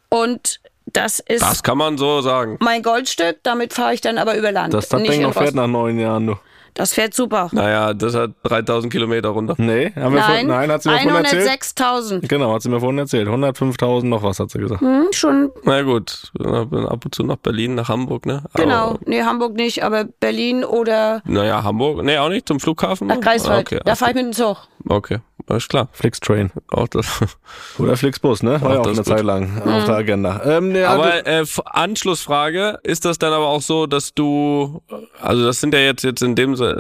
und 0.10 0.60
das 0.94 1.20
ist 1.20 1.42
das 1.44 1.62
kann 1.62 1.78
man 1.78 1.98
so 1.98 2.22
sagen. 2.22 2.58
mein 2.62 2.82
Goldstück, 2.82 3.40
damit 3.44 3.74
fahre 3.74 3.94
ich 3.94 4.02
dann 4.02 4.18
aber 4.18 4.38
über 4.38 4.52
Land. 4.54 4.74
Das, 4.74 4.88
das 4.90 5.02
nicht 5.02 5.12
Ding 5.12 5.22
in 5.22 5.28
noch 5.28 5.34
fährt 5.34 5.56
nach 5.56 5.68
neun 5.68 6.00
Jahren, 6.00 6.26
du. 6.28 6.36
Das 6.78 6.94
fährt 6.94 7.16
super. 7.16 7.50
Naja, 7.54 7.94
das 7.96 8.14
hat 8.16 8.32
3000 8.44 8.94
Kilometer 8.94 9.30
runter. 9.30 9.56
Nee, 9.58 9.92
haben 9.96 10.14
wir 10.14 10.22
Nein, 10.22 10.46
vor, 10.48 10.56
nein, 10.56 10.72
hat 10.72 10.84
sie 10.84 10.90
mir 10.90 11.00
vorhin 11.00 11.16
erzählt. 11.26 11.50
106.000. 11.50 12.28
Genau, 12.28 12.54
hat 12.54 12.62
sie 12.62 12.70
mir 12.70 12.80
vorhin 12.80 13.00
erzählt. 13.00 13.28
105.000 13.28 14.06
noch 14.06 14.22
was, 14.22 14.40
hat 14.40 14.52
sie 14.52 14.60
gesagt. 14.60 14.82
Hm, 14.82 15.08
schon, 15.12 15.50
Na 15.64 15.82
gut, 15.82 16.32
bin 16.38 16.46
ab 16.86 17.04
und 17.04 17.16
zu 17.16 17.24
nach 17.24 17.38
Berlin, 17.38 17.74
nach 17.74 17.90
Hamburg, 17.90 18.28
ne? 18.28 18.44
genau. 18.54 18.92
Aber, 18.92 19.00
Nee, 19.08 19.24
Hamburg 19.24 19.56
nicht, 19.56 19.84
aber 19.84 20.04
Berlin 20.04 20.64
oder 20.64 21.22
naja, 21.26 21.64
Hamburg, 21.64 22.04
nee, 22.04 22.18
auch 22.20 22.30
nicht 22.30 22.48
zum 22.48 22.60
Flughafen. 22.60 23.08
nach 23.08 23.20
Greifswald. 23.22 23.58
Ah, 23.58 23.76
Okay, 23.78 23.80
Da 23.84 23.96
fahre 23.96 24.12
ich 24.12 24.16
mit 24.16 24.26
dem 24.26 24.34
Zug. 24.34 24.58
okay, 24.88 25.18
alles 25.50 25.68
klar. 25.68 25.88
Flixtrain. 25.94 26.52
Auch 26.70 26.88
das. 26.88 27.08
Oder 27.80 27.96
Flixbus, 27.98 28.44
ne? 28.44 28.62
War 28.62 28.74
ja 28.74 28.80
auch 28.80 28.84
eine 28.84 28.92
ist 28.94 28.98
gut. 28.98 29.06
Zeit 29.08 29.24
lang 29.24 29.62
auf 29.62 29.86
der 29.86 29.96
Agenda. 29.96 30.42
Ähm, 30.46 30.72
also- 30.76 30.86
Aber 30.86 31.26
äh, 31.26 31.46
Anschlussfrage, 31.66 32.80
ist 32.84 33.06
das 33.06 33.18
dann 33.18 33.34
aber 33.34 33.48
auch 33.48 33.62
so, 33.62 33.88
dass 33.88 34.14
du, 34.14 34.82
also 35.22 35.44
das 35.46 35.60
sind 35.62 35.74
ja 35.74 35.80
jetzt, 35.80 36.04
jetzt 36.04 36.22
in 36.22 36.36
dem 36.36 36.56
Sinne, 36.56 36.76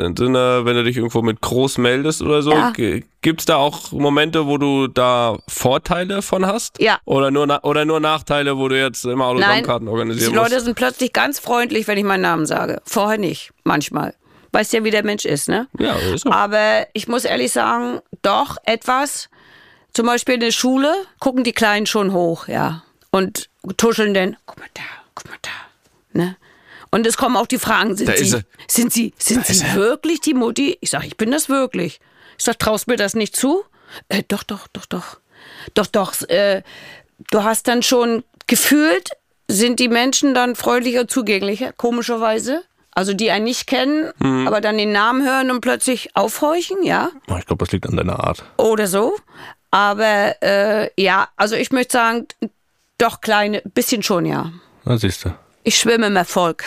wenn 0.65 0.75
du 0.75 0.83
dich 0.83 0.97
irgendwo 0.97 1.21
mit 1.21 1.41
groß 1.41 1.77
meldest 1.77 2.21
oder 2.21 2.41
so, 2.41 2.51
Ja. 2.51 2.73
gibt's 3.21 3.45
da 3.45 3.55
auch 3.55 3.91
Momente, 3.91 4.45
wo 4.47 4.57
du 4.57 4.87
da 4.87 5.37
Vorteile 5.47 6.21
von 6.21 6.45
hast? 6.45 6.79
Ja. 6.81 6.99
Oder 7.05 7.31
nur, 7.31 7.63
oder 7.63 7.85
nur 7.85 7.99
Nachteile, 7.99 8.57
wo 8.57 8.67
du 8.67 8.77
jetzt 8.79 9.05
immer 9.05 9.25
Autogrammkarten 9.27 9.87
Die 9.87 9.91
organisieren 9.91 10.35
Leute 10.35 10.55
musst? 10.55 10.65
sind 10.65 10.75
plötzlich 10.75 11.13
ganz 11.13 11.39
freundlich, 11.39 11.87
wenn 11.87 11.97
ich 11.97 12.03
meinen 12.03 12.21
Namen 12.21 12.45
sage. 12.45 12.81
Vorher 12.85 13.17
nicht, 13.17 13.51
manchmal. 13.63 14.13
Weißt 14.57 14.73
ja, 14.73 14.83
wie 14.83 14.89
der 14.89 15.03
Mensch 15.03 15.23
ist, 15.23 15.49
ne? 15.49 15.67
Ja, 15.77 15.95
ist 16.15 16.23
so. 16.23 16.31
Aber 16.31 16.87
ich 16.93 17.07
muss 17.07 17.25
ehrlich 17.25 17.51
sagen, 17.51 18.01
doch 18.23 18.57
etwas. 18.65 19.29
Zum 19.93 20.07
Beispiel 20.07 20.33
in 20.33 20.39
der 20.39 20.51
Schule 20.51 20.95
gucken 21.19 21.43
die 21.43 21.51
Kleinen 21.51 21.85
schon 21.85 22.11
hoch, 22.11 22.47
ja. 22.47 22.81
Und 23.11 23.51
tuscheln 23.77 24.15
dann, 24.15 24.35
guck 24.47 24.57
mal 24.57 24.65
da, 24.73 24.81
guck 25.13 25.29
mal 25.29 25.37
da. 25.43 26.19
Ne? 26.19 26.37
Und 26.89 27.05
es 27.05 27.17
kommen 27.17 27.35
auch 27.37 27.45
die 27.45 27.59
Fragen, 27.59 27.95
sind 27.95 28.09
Da 28.09 28.17
Sie, 28.17 28.35
sind 28.67 28.91
Sie, 28.91 29.13
sind 29.19 29.45
Sie 29.45 29.75
wirklich 29.75 30.21
die 30.21 30.33
Mutti? 30.33 30.75
Ich 30.81 30.89
sage, 30.89 31.05
ich 31.05 31.17
bin 31.17 31.29
das 31.29 31.49
wirklich. 31.49 31.99
Ich 32.39 32.43
sage, 32.43 32.57
traust 32.57 32.87
mir 32.87 32.97
das 32.97 33.13
nicht 33.13 33.35
zu? 33.35 33.63
Äh, 34.09 34.23
doch, 34.27 34.41
doch, 34.41 34.67
doch, 34.69 34.87
doch. 34.87 35.19
Doch, 35.75 35.85
doch. 35.85 36.19
Äh, 36.29 36.63
du 37.29 37.43
hast 37.43 37.67
dann 37.67 37.83
schon 37.83 38.23
gefühlt, 38.47 39.11
sind 39.47 39.79
die 39.79 39.87
Menschen 39.87 40.33
dann 40.33 40.55
freundlicher, 40.55 41.07
zugänglicher, 41.07 41.73
komischerweise. 41.73 42.63
Also 42.97 43.13
die 43.13 43.29
einen 43.29 43.43
nicht 43.45 43.67
kennen, 43.67 44.11
Mhm. 44.17 44.47
aber 44.47 44.59
dann 44.59 44.75
den 44.79 44.91
Namen 44.91 45.23
hören 45.23 45.51
und 45.51 45.61
plötzlich 45.61 46.15
aufhorchen, 46.15 46.77
ja, 46.81 47.11
ich 47.37 47.45
glaube, 47.45 47.63
das 47.63 47.71
liegt 47.71 47.85
an 47.87 47.95
deiner 47.95 48.19
Art. 48.23 48.43
oder 48.57 48.87
so. 48.87 49.15
Aber 49.69 50.35
äh, 50.41 50.89
ja, 50.99 51.27
also 51.35 51.55
ich 51.55 51.71
möchte 51.71 51.91
sagen, 51.93 52.25
doch 52.97 53.21
kleine, 53.21 53.61
bisschen 53.75 54.01
schon, 54.01 54.25
ja. 54.25 54.51
Na, 54.83 54.97
siehst 54.97 55.25
du. 55.25 55.29
Ich 55.63 55.77
schwimme 55.77 56.07
im 56.07 56.15
Erfolg. 56.15 56.63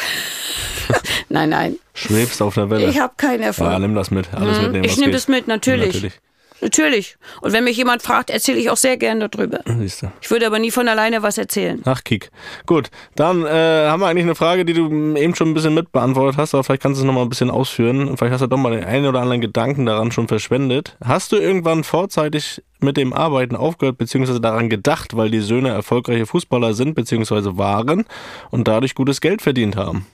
nein, 1.29 1.49
nein, 1.49 1.77
Schwebst 1.95 2.41
auf 2.43 2.55
der 2.55 2.71
Welle. 2.71 2.87
ich 2.89 3.01
habe 3.01 3.15
keinen 3.17 3.43
Erfolg. 3.43 3.73
ja, 3.73 3.79
nimm 3.81 3.97
das 3.97 4.13
mit. 4.13 4.33
Alles 4.33 4.61
mitnehmen, 4.61 4.85
ich 4.85 4.99
nehme 4.99 5.13
das 5.13 5.27
mit, 5.27 5.49
natürlich. 5.49 5.95
Natürlich. 5.95 6.21
Natürlich. 6.61 7.17
Und 7.41 7.53
wenn 7.53 7.65
mich 7.65 7.77
jemand 7.77 8.03
fragt, 8.03 8.31
erzähle 8.31 8.59
ich 8.59 8.71
auch 8.71 8.77
sehr 8.77 8.97
gerne 8.97 9.29
darüber. 9.29 9.61
Siehst 9.79 10.03
du. 10.03 10.13
Ich 10.21 10.31
würde 10.31 10.47
aber 10.47 10.59
nie 10.59 10.71
von 10.71 10.89
alleine 10.89 11.23
was 11.23 11.39
erzählen. 11.39 11.81
Ach, 11.85 12.05
Kick. 12.05 12.31
Gut, 12.67 12.91
dann 13.17 13.45
äh, 13.45 13.49
haben 13.89 14.01
wir 14.01 14.07
eigentlich 14.07 14.25
eine 14.25 14.35
Frage, 14.35 14.65
die 14.65 14.75
du 14.75 14.87
eben 15.17 15.35
schon 15.35 15.49
ein 15.49 15.55
bisschen 15.55 15.75
mitbeantwortet 15.75 16.39
hast, 16.39 16.55
aber 16.55 16.65
vielleicht 16.65 16.83
kannst 16.83 16.99
du 16.99 17.03
es 17.03 17.07
nochmal 17.07 17.25
ein 17.25 17.29
bisschen 17.29 17.51
ausführen. 17.51 18.17
Vielleicht 18.17 18.33
hast 18.33 18.41
du 18.43 18.47
doch 18.47 18.59
mal 18.59 18.73
den 18.73 18.85
einen 18.85 19.07
oder 19.07 19.21
anderen 19.21 19.41
Gedanken 19.41 19.87
daran 19.87 20.13
schon 20.13 20.29
verschwendet. 20.29 20.97
Hast 21.03 21.33
du 21.33 21.37
irgendwann 21.37 21.85
vorzeitig 21.85 22.63
mit 22.81 22.97
dem 22.97 23.13
Arbeiten 23.13 23.57
aufgehört, 23.57 23.99
beziehungsweise 23.99 24.41
daran 24.41 24.69
gedacht, 24.71 25.17
weil 25.17 25.31
die 25.31 25.41
Söhne 25.41 25.71
erfolgreiche 25.71 26.27
Fußballer 26.27 26.75
sind, 26.75 26.95
beziehungsweise 26.95 27.59
waren 27.59 28.05
und 28.51 28.69
dadurch 28.69 28.95
gutes 28.95 29.21
Geld 29.21 29.43
verdient 29.43 29.77
haben? 29.77 30.07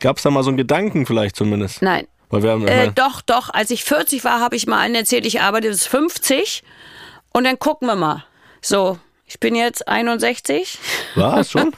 Gab 0.00 0.18
es 0.18 0.22
da 0.22 0.30
mal 0.30 0.42
so 0.42 0.50
einen 0.50 0.56
Gedanken 0.56 1.06
vielleicht 1.06 1.36
zumindest? 1.36 1.82
Nein. 1.82 2.06
Äh, 2.68 2.92
doch, 2.92 3.22
doch. 3.22 3.50
Als 3.52 3.70
ich 3.70 3.84
40 3.84 4.24
war, 4.24 4.40
habe 4.40 4.56
ich 4.56 4.66
mal 4.66 4.80
allen 4.80 4.94
erzählt, 4.94 5.26
ich 5.26 5.40
arbeite 5.40 5.68
bis 5.68 5.86
50. 5.86 6.62
Und 7.32 7.44
dann 7.44 7.58
gucken 7.58 7.88
wir 7.88 7.94
mal. 7.94 8.24
So, 8.60 8.98
ich 9.26 9.38
bin 9.40 9.54
jetzt 9.54 9.86
61. 9.86 10.78
war 11.14 11.38
es 11.38 11.50
schon? 11.50 11.74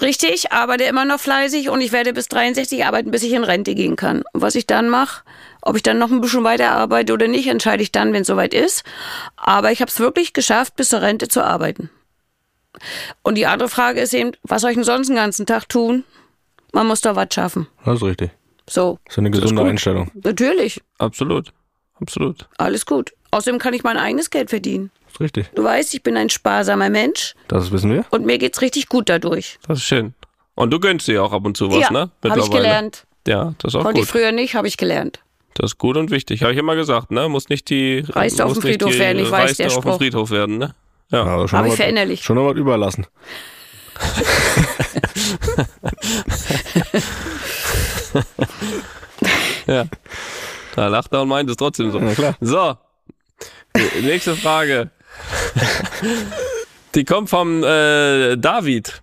Richtig, 0.00 0.52
arbeite 0.52 0.84
immer 0.84 1.06
noch 1.06 1.18
fleißig 1.18 1.70
und 1.70 1.80
ich 1.80 1.92
werde 1.92 2.12
bis 2.12 2.28
63 2.28 2.84
arbeiten, 2.84 3.10
bis 3.10 3.22
ich 3.22 3.32
in 3.32 3.42
Rente 3.42 3.74
gehen 3.74 3.96
kann. 3.96 4.22
Und 4.32 4.42
was 4.42 4.54
ich 4.54 4.66
dann 4.66 4.90
mache, 4.90 5.22
ob 5.62 5.76
ich 5.76 5.82
dann 5.82 5.98
noch 5.98 6.10
ein 6.10 6.20
bisschen 6.20 6.44
weiter 6.44 6.72
arbeite 6.72 7.14
oder 7.14 7.26
nicht, 7.26 7.46
entscheide 7.46 7.82
ich 7.82 7.90
dann, 7.90 8.12
wenn 8.12 8.22
es 8.22 8.28
soweit 8.28 8.52
ist. 8.52 8.84
Aber 9.36 9.72
ich 9.72 9.80
habe 9.80 9.90
es 9.90 9.98
wirklich 9.98 10.34
geschafft, 10.34 10.76
bis 10.76 10.90
zur 10.90 11.00
Rente 11.00 11.28
zu 11.28 11.42
arbeiten. 11.42 11.88
Und 13.22 13.36
die 13.36 13.46
andere 13.46 13.68
Frage 13.68 14.00
ist 14.00 14.12
eben, 14.12 14.32
was 14.42 14.62
soll 14.62 14.70
ich 14.70 14.76
denn 14.76 14.84
sonst 14.84 15.08
den 15.08 15.16
ganzen 15.16 15.46
Tag 15.46 15.68
tun? 15.68 16.04
Man 16.72 16.86
muss 16.86 17.00
doch 17.00 17.16
was 17.16 17.28
schaffen. 17.32 17.66
Das 17.84 17.96
ist 17.96 18.02
richtig. 18.02 18.30
So, 18.68 18.98
ist 19.08 19.18
eine 19.18 19.30
gesunde 19.30 19.62
Einstellung. 19.64 20.10
natürlich, 20.14 20.80
Absolut. 20.98 21.52
Absolut. 22.00 22.48
alles 22.58 22.86
gut. 22.86 23.12
Außerdem 23.30 23.58
kann 23.58 23.74
ich 23.74 23.82
mein 23.82 23.96
eigenes 23.96 24.30
Geld 24.30 24.50
verdienen. 24.50 24.90
Das 25.04 25.14
ist 25.14 25.20
richtig. 25.20 25.50
Du 25.54 25.64
weißt, 25.64 25.94
ich 25.94 26.02
bin 26.02 26.16
ein 26.16 26.30
sparsamer 26.30 26.90
Mensch 26.90 27.34
Das 27.48 27.70
wissen 27.72 27.90
wir. 27.92 28.04
und 28.10 28.24
mir 28.26 28.38
geht's 28.38 28.60
richtig 28.60 28.88
gut 28.88 29.08
dadurch. 29.08 29.58
Das 29.66 29.78
ist 29.78 29.84
schön. 29.84 30.14
Und 30.54 30.70
du 30.70 30.78
gönnst 30.80 31.08
dir 31.08 31.22
auch 31.24 31.32
ab 31.32 31.44
und 31.46 31.56
zu 31.56 31.70
was, 31.70 31.80
ja, 31.80 31.90
ne? 31.90 32.10
habe 32.28 32.40
ich 32.40 32.50
gelernt. 32.50 33.06
Ja, 33.26 33.54
das 33.58 33.72
ist 33.72 33.76
auch 33.80 33.84
Konnte 33.84 34.00
ich 34.00 34.06
gut. 34.06 34.12
früher 34.20 34.32
nicht, 34.32 34.54
habe 34.54 34.68
ich 34.68 34.76
gelernt. 34.76 35.20
Das 35.54 35.72
ist 35.72 35.78
gut 35.78 35.96
und 35.96 36.10
wichtig. 36.10 36.42
Habe 36.42 36.52
ich 36.52 36.58
immer 36.58 36.76
gesagt, 36.76 37.10
ne? 37.10 37.28
Muss 37.28 37.48
nicht 37.48 37.68
die 37.70 38.04
Reiste 38.08 38.44
auf 38.44 38.50
muss 38.54 38.58
dem 38.60 38.68
nicht 38.70 38.82
Friedhof 38.82 38.98
werden, 38.98 39.18
ich 39.22 39.30
weiß, 39.30 39.56
der 39.58 39.66
auf 39.68 39.74
dem 39.74 39.80
Spruch. 39.82 39.98
Friedhof 39.98 40.30
werden, 40.30 40.58
ne? 40.58 40.74
Ja. 41.10 41.24
Ja, 41.26 41.48
schon 41.48 41.58
Habe 41.58 41.68
ich 41.68 41.74
verinnerlicht. 41.76 42.24
Schon 42.24 42.36
noch 42.36 42.46
was 42.50 42.56
überlassen. 42.56 43.06
ja. 49.66 49.84
Da 50.74 50.88
lacht 50.88 51.12
er 51.12 51.22
und 51.22 51.28
meint 51.28 51.50
es 51.50 51.56
trotzdem 51.56 51.90
so. 51.90 51.98
Ja, 51.98 52.14
klar. 52.14 52.36
So. 52.40 52.76
Nächste 54.02 54.36
Frage. 54.36 54.90
Die 56.94 57.04
kommt 57.04 57.30
vom 57.30 57.62
äh, 57.64 58.36
David. 58.36 59.02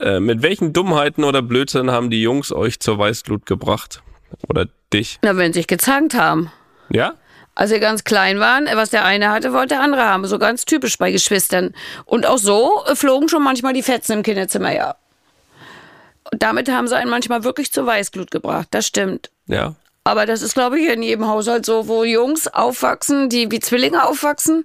Äh, 0.00 0.20
mit 0.20 0.42
welchen 0.42 0.72
Dummheiten 0.72 1.24
oder 1.24 1.42
Blödsinn 1.42 1.90
haben 1.90 2.10
die 2.10 2.20
Jungs 2.20 2.52
euch 2.52 2.80
zur 2.80 2.98
Weißglut 2.98 3.46
gebracht? 3.46 4.02
Oder 4.48 4.66
dich? 4.92 5.18
Na, 5.22 5.36
wenn 5.36 5.52
sie 5.52 5.60
sich 5.60 5.66
gezankt 5.66 6.14
haben. 6.14 6.50
Ja? 6.90 7.14
Als 7.54 7.70
sie 7.70 7.80
ganz 7.80 8.04
klein 8.04 8.38
waren, 8.38 8.68
was 8.74 8.90
der 8.90 9.04
eine 9.04 9.30
hatte, 9.30 9.52
wollte 9.54 9.68
der 9.68 9.80
andere 9.80 10.02
haben. 10.02 10.26
So 10.26 10.38
ganz 10.38 10.66
typisch 10.66 10.98
bei 10.98 11.10
Geschwistern. 11.10 11.74
Und 12.04 12.26
auch 12.26 12.38
so 12.38 12.84
äh, 12.86 12.94
flogen 12.94 13.28
schon 13.28 13.42
manchmal 13.42 13.72
die 13.72 13.82
Fetzen 13.82 14.12
im 14.12 14.22
Kinderzimmer, 14.22 14.74
ja. 14.74 14.96
Damit 16.32 16.70
haben 16.70 16.88
sie 16.88 16.96
einen 16.96 17.10
manchmal 17.10 17.44
wirklich 17.44 17.72
zur 17.72 17.86
Weißglut 17.86 18.30
gebracht. 18.30 18.68
Das 18.70 18.86
stimmt. 18.86 19.30
Ja. 19.46 19.74
Aber 20.04 20.26
das 20.26 20.42
ist, 20.42 20.54
glaube 20.54 20.78
ich, 20.78 20.88
in 20.88 21.02
jedem 21.02 21.26
Haushalt 21.26 21.66
so, 21.66 21.88
wo 21.88 22.04
Jungs 22.04 22.46
aufwachsen, 22.48 23.28
die 23.28 23.50
wie 23.50 23.60
Zwillinge 23.60 24.06
aufwachsen. 24.06 24.64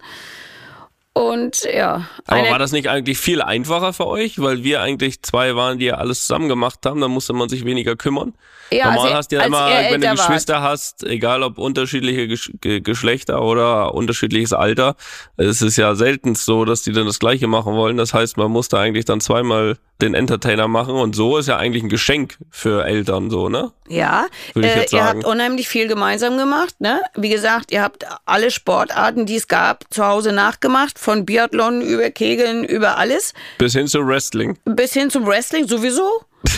Und 1.13 1.63
ja. 1.63 2.07
Aber 2.25 2.49
war 2.49 2.59
das 2.59 2.71
nicht 2.71 2.87
eigentlich 2.87 3.17
viel 3.17 3.41
einfacher 3.41 3.91
für 3.91 4.07
euch? 4.07 4.39
Weil 4.39 4.63
wir 4.63 4.81
eigentlich 4.81 5.21
zwei 5.23 5.55
waren, 5.55 5.77
die 5.77 5.85
ja 5.85 5.95
alles 5.95 6.21
zusammen 6.21 6.47
gemacht 6.47 6.79
haben, 6.85 7.01
dann 7.01 7.11
musste 7.11 7.33
man 7.33 7.49
sich 7.49 7.65
weniger 7.65 7.95
kümmern. 7.95 8.33
Ja, 8.73 8.93
Normal 8.93 9.13
hast 9.15 9.31
du 9.31 9.35
ja 9.35 9.43
immer, 9.43 9.67
wenn 9.67 10.01
du. 10.01 10.11
Geschwister 10.11 10.61
hast, 10.61 11.03
egal 11.03 11.43
ob 11.43 11.57
unterschiedliche 11.57 12.27
Gesch 12.27 12.51
Ge 12.61 12.79
Geschlechter 12.79 13.41
oder 13.41 13.93
unterschiedliches 13.93 14.53
Alter, 14.53 14.95
es 15.37 15.61
ist 15.61 15.77
ja 15.77 15.95
selten 15.95 16.35
so, 16.35 16.65
dass 16.65 16.81
die 16.81 16.91
dann 16.91 17.05
das 17.05 17.19
Gleiche 17.19 17.47
machen 17.47 17.73
wollen. 17.73 17.97
Das 17.97 18.13
heißt, 18.13 18.37
man 18.37 18.51
musste 18.51 18.79
eigentlich 18.79 19.05
dann 19.05 19.19
zweimal 19.19 19.77
den 20.01 20.13
Entertainer 20.13 20.67
machen 20.67 20.95
und 20.95 21.15
so 21.15 21.37
ist 21.37 21.47
ja 21.47 21.57
eigentlich 21.57 21.83
ein 21.83 21.89
Geschenk 21.89 22.37
für 22.49 22.85
Eltern 22.85 23.29
so, 23.29 23.49
ne? 23.49 23.71
Ja, 23.87 24.27
äh, 24.55 24.85
ihr 24.89 25.03
habt 25.03 25.25
unheimlich 25.25 25.67
viel 25.67 25.87
gemeinsam 25.87 26.37
gemacht. 26.37 26.79
Ne? 26.79 27.01
Wie 27.15 27.29
gesagt, 27.29 27.71
ihr 27.71 27.81
habt 27.81 28.05
alle 28.25 28.51
Sportarten, 28.51 29.25
die 29.25 29.35
es 29.35 29.47
gab, 29.47 29.93
zu 29.93 30.05
Hause 30.05 30.31
nachgemacht. 30.31 30.97
Von 30.97 31.25
Biathlon 31.25 31.81
über 31.81 32.09
Kegeln, 32.09 32.63
über 32.63 32.97
alles. 32.97 33.33
Bis 33.57 33.73
hin 33.73 33.87
zu 33.87 34.05
Wrestling. 34.07 34.57
Bis 34.63 34.93
hin 34.93 35.09
zum 35.09 35.27
Wrestling 35.27 35.67
sowieso. 35.67 36.09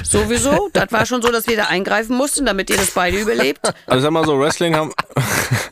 Sowieso. 0.04 0.70
das 0.74 0.92
war 0.92 1.06
schon 1.06 1.22
so, 1.22 1.30
dass 1.32 1.48
wir 1.48 1.58
da 1.58 1.66
eingreifen 1.66 2.16
mussten, 2.16 2.46
damit 2.46 2.70
ihr 2.70 2.78
das 2.78 2.92
beide 2.92 3.18
überlebt. 3.18 3.60
Also 3.88 4.02
sag 4.04 4.12
mal 4.12 4.26
so, 4.26 4.40
Wrestling 4.40 4.76
haben, 4.76 4.92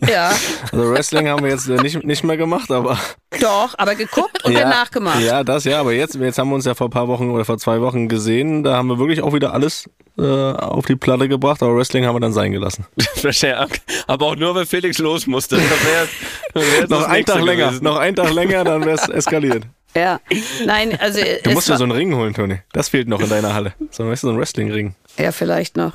Ja, 0.10 0.32
also 0.72 0.92
Wrestling 0.92 1.28
haben 1.30 1.44
wir 1.44 1.52
jetzt 1.52 1.68
nicht, 1.68 2.04
nicht 2.04 2.24
mehr 2.24 2.38
gemacht, 2.38 2.72
aber. 2.72 3.00
doch, 3.40 3.74
aber 3.78 3.96
geguckt 3.96 4.44
und 4.44 4.52
ja, 4.54 4.62
danach 4.62 4.92
gemacht. 4.92 5.22
Ja, 5.22 5.44
das 5.44 5.64
ja, 5.64 5.80
aber 5.80 5.94
jetzt, 5.94 6.16
jetzt 6.16 6.38
haben 6.38 6.50
wir 6.50 6.56
uns 6.56 6.66
ja 6.66 6.74
vor 6.76 6.88
ein 6.88 6.92
paar 6.92 7.08
Wochen 7.08 7.30
oder 7.30 7.46
vor 7.46 7.58
zwei 7.58 7.82
Wochen 7.82 8.08
gesehen, 8.10 8.64
da 8.64 8.76
haben 8.76 8.88
wir 8.88 9.00
wirklich 9.00 9.22
auch 9.22 9.34
wieder 9.34 9.54
alles 9.54 9.86
äh, 10.18 10.24
auf 10.24 10.86
die 10.86 10.96
Platte 10.96 11.28
gebracht, 11.30 11.64
aber 11.64 11.76
Wrestling 11.76 12.06
haben 12.06 12.16
wir 12.16 12.20
dann 12.20 12.34
sein 12.34 12.52
gelassen. 12.52 12.86
Aber 14.08 14.26
auch 14.28 14.36
nur, 14.36 14.54
weil 14.56 14.66
Felix 14.66 14.98
los 14.98 15.26
musste. 15.28 15.56
Das 15.56 15.64
wär, 15.66 16.08
das 16.54 16.64
wär 16.64 16.80
jetzt 16.82 16.90
noch 16.90 17.08
Nächste 17.08 17.34
Tag 17.34 17.44
länger, 17.44 17.68
gewesen. 17.68 17.84
noch 17.84 17.98
einen 17.98 18.16
Tag 18.16 18.34
länger, 18.34 18.64
dann 18.64 18.86
wär's 18.86 19.08
eskaliert. 19.10 19.64
Ja. 19.96 20.20
Nein, 20.66 20.98
also. 21.00 21.22
Du 21.44 21.52
musst 21.52 21.68
ja 21.68 21.74
war- 21.74 21.78
so 21.80 21.84
einen 21.84 21.92
Ring 21.94 22.16
holen, 22.16 22.34
Toni. 22.34 22.60
Das 22.74 22.90
fehlt 22.90 23.08
noch 23.08 23.22
in 23.22 23.30
deiner 23.30 23.54
Halle. 23.54 23.74
So, 23.92 24.08
weißt 24.08 24.24
du, 24.24 24.28
so 24.28 24.34
ein 24.34 24.40
Wrestling-Ring. 24.40 24.96
Ja, 25.18 25.32
vielleicht 25.32 25.76
noch. 25.78 25.94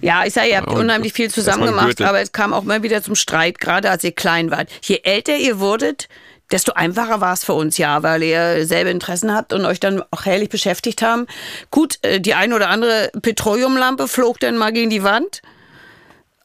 Ja, 0.00 0.24
ich 0.24 0.34
sage, 0.34 0.48
ihr 0.50 0.56
habt 0.56 0.68
Und 0.68 0.78
unheimlich 0.78 1.12
viel 1.12 1.30
zusammen 1.30 1.64
gemacht, 1.66 2.00
aber 2.02 2.20
es 2.20 2.32
kam 2.32 2.52
auch 2.52 2.64
mal 2.64 2.82
wieder 2.82 3.02
zum 3.02 3.14
Streit, 3.14 3.60
gerade 3.60 3.88
als 3.90 4.02
ihr 4.02 4.12
klein 4.12 4.50
wart. 4.50 4.68
Je 4.82 5.00
älter 5.04 5.36
ihr 5.36 5.60
wurdet, 5.60 6.08
desto 6.50 6.72
einfacher 6.72 7.20
war 7.20 7.32
es 7.32 7.44
für 7.44 7.52
uns, 7.54 7.78
ja, 7.78 8.02
weil 8.02 8.22
ihr 8.24 8.66
selbe 8.66 8.90
Interessen 8.90 9.32
habt 9.34 9.52
und 9.52 9.64
euch 9.64 9.78
dann 9.80 10.02
auch 10.10 10.24
herrlich 10.24 10.48
beschäftigt 10.48 11.02
haben. 11.02 11.26
Gut, 11.70 11.98
äh, 12.02 12.20
die 12.20 12.34
eine 12.34 12.54
oder 12.54 12.68
andere 12.68 13.10
Petroleumlampe 13.22 14.08
flog 14.08 14.40
dann 14.40 14.56
mal 14.56 14.72
gegen 14.72 14.90
die 14.90 15.02
Wand. 15.04 15.40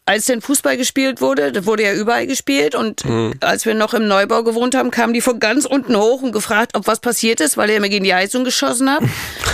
Als 0.07 0.25
denn 0.25 0.39
Fußball 0.39 0.77
gespielt 0.77 1.19
wurde, 1.19 1.51
das 1.51 1.65
wurde 1.65 1.83
ja 1.83 1.93
überall 1.93 2.25
gespielt 2.27 2.75
und 2.75 3.03
als 3.41 3.65
wir 3.65 3.73
noch 3.73 3.93
im 3.93 4.07
Neubau 4.07 4.41
gewohnt 4.41 4.73
haben, 4.73 4.89
kamen 4.89 5.13
die 5.13 5.19
von 5.19 5.37
ganz 5.41 5.65
unten 5.65 5.97
hoch 5.97 6.21
und 6.21 6.31
gefragt, 6.31 6.75
ob 6.75 6.87
was 6.87 7.01
passiert 7.01 7.41
ist, 7.41 7.57
weil 7.57 7.69
ihr 7.69 7.75
immer 7.75 7.89
gegen 7.89 8.05
die 8.05 8.13
Heizung 8.13 8.45
geschossen 8.45 8.89
habt. 8.89 9.03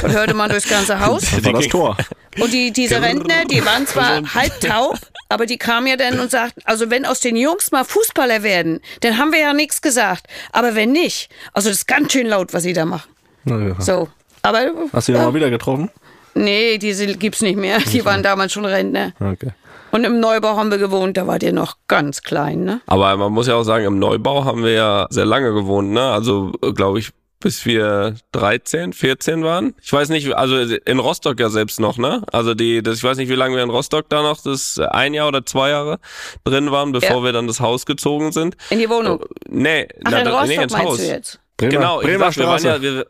Und 0.04 0.12
hörte 0.12 0.36
man 0.36 0.52
durchs 0.52 0.70
ganze 0.70 1.00
Haus. 1.06 1.24
Das 1.24 1.44
war 1.44 1.54
das 1.54 1.68
Tor. 1.70 1.98
Und 2.40 2.54
die, 2.54 2.72
diese 2.72 3.02
Rentner, 3.02 3.46
die 3.46 3.66
waren 3.66 3.88
zwar 3.88 4.22
halb 4.36 4.60
taub, 4.62 5.00
aber 5.28 5.48
die 5.48 5.58
kamen 5.58 5.88
ja 5.88 5.96
dann 5.96 6.20
und 6.20 6.30
sagten, 6.30 6.62
also 6.66 6.92
wenn 6.92 7.08
aus 7.08 7.20
den 7.20 7.36
Jungs 7.36 7.72
mal 7.72 7.84
Fußballer 7.84 8.44
werden, 8.44 8.80
dann 9.02 9.18
haben 9.18 9.32
wir 9.32 9.40
ja 9.40 9.54
nichts 9.54 9.82
gesagt. 9.82 10.28
Aber 10.52 10.76
wenn 10.76 10.92
nicht, 10.92 11.30
also 11.54 11.70
das 11.70 11.80
ist 11.80 11.88
ganz 11.88 12.12
schön 12.12 12.28
laut, 12.28 12.54
was 12.54 12.62
sie 12.62 12.74
da 12.74 12.86
machen. 12.86 13.10
Ja. 13.46 13.82
So. 13.82 14.08
Aber 14.44 14.72
Hast 14.92 15.08
du 15.08 15.14
ihn 15.14 15.18
ja, 15.18 15.24
mal 15.24 15.34
wieder 15.34 15.50
getroffen? 15.50 15.90
Nee, 16.36 16.78
diese 16.78 17.06
gibt's 17.16 17.42
nicht 17.42 17.58
mehr. 17.58 17.80
Die 17.80 18.04
waren 18.06 18.24
damals 18.24 18.54
schon 18.54 18.66
Rentner. 18.66 19.14
Okay. 19.20 19.52
Und 19.92 20.06
im 20.06 20.20
Neubau 20.20 20.56
haben 20.58 20.72
wir 20.72 20.80
gewohnt, 20.80 21.18
da 21.18 21.28
wart 21.28 21.44
ihr 21.44 21.54
noch 21.54 21.78
ganz 21.88 22.22
klein, 22.24 22.64
ne? 22.64 22.82
Aber 22.88 23.16
man 23.18 23.32
muss 23.32 23.46
ja 23.48 23.56
auch 23.56 23.64
sagen, 23.64 23.86
im 23.86 24.00
Neubau 24.00 24.44
haben 24.44 24.64
wir 24.64 24.72
ja 24.72 25.08
sehr 25.12 25.26
lange 25.26 25.54
gewohnt, 25.54 25.92
ne? 25.92 26.02
Also, 26.12 26.52
glaube 26.74 26.98
ich, 26.98 27.10
bis 27.40 27.66
wir 27.66 28.16
13, 28.32 28.94
14 28.94 29.44
waren. 29.44 29.76
Ich 29.84 29.94
weiß 29.94 30.10
nicht, 30.10 30.34
also 30.34 30.56
in 30.58 30.98
Rostock 31.00 31.40
ja 31.40 31.50
selbst 31.50 31.80
noch, 31.80 31.98
ne? 31.98 32.24
Also 32.32 32.56
die, 32.56 32.82
das, 32.82 32.98
ich 32.98 33.04
weiß 33.04 33.18
nicht, 33.18 33.30
wie 33.30 33.36
lange 33.36 33.56
wir 33.56 33.62
in 33.64 33.70
Rostock 33.70 34.10
da 34.10 34.24
noch, 34.24 34.42
das 34.42 34.80
ein 34.80 35.14
Jahr 35.14 35.28
oder 35.28 35.46
zwei 35.46 35.70
Jahre 35.70 36.00
drin 36.46 36.72
waren, 36.72 36.92
bevor 36.94 37.18
Ja. 37.18 37.24
wir 37.26 37.32
dann 37.34 37.46
das 37.46 37.60
Haus 37.60 37.86
gezogen 37.86 38.32
sind. 38.32 38.56
In 38.72 38.80
die 38.80 38.90
Wohnung. 38.90 39.24
Nee, 39.48 39.88
Ach, 40.06 40.12
na, 40.12 40.20
in 40.20 40.26
da- 40.26 40.32
Rostock 40.40 40.48
nee, 40.58 40.64
ins 40.64 40.74
meinst 40.74 40.88
Haus. 40.88 40.98
du 40.98 41.06
jetzt? 41.06 41.40
Bremer, 41.58 41.72
genau, 41.72 42.02
ich 42.02 42.08
Bremer 42.08 42.32
sag, 42.32 42.38
wir 42.38 42.48
waren 42.48 42.60
Straße. 42.60 42.76
ja, 42.78 42.82
wir, 42.82 43.06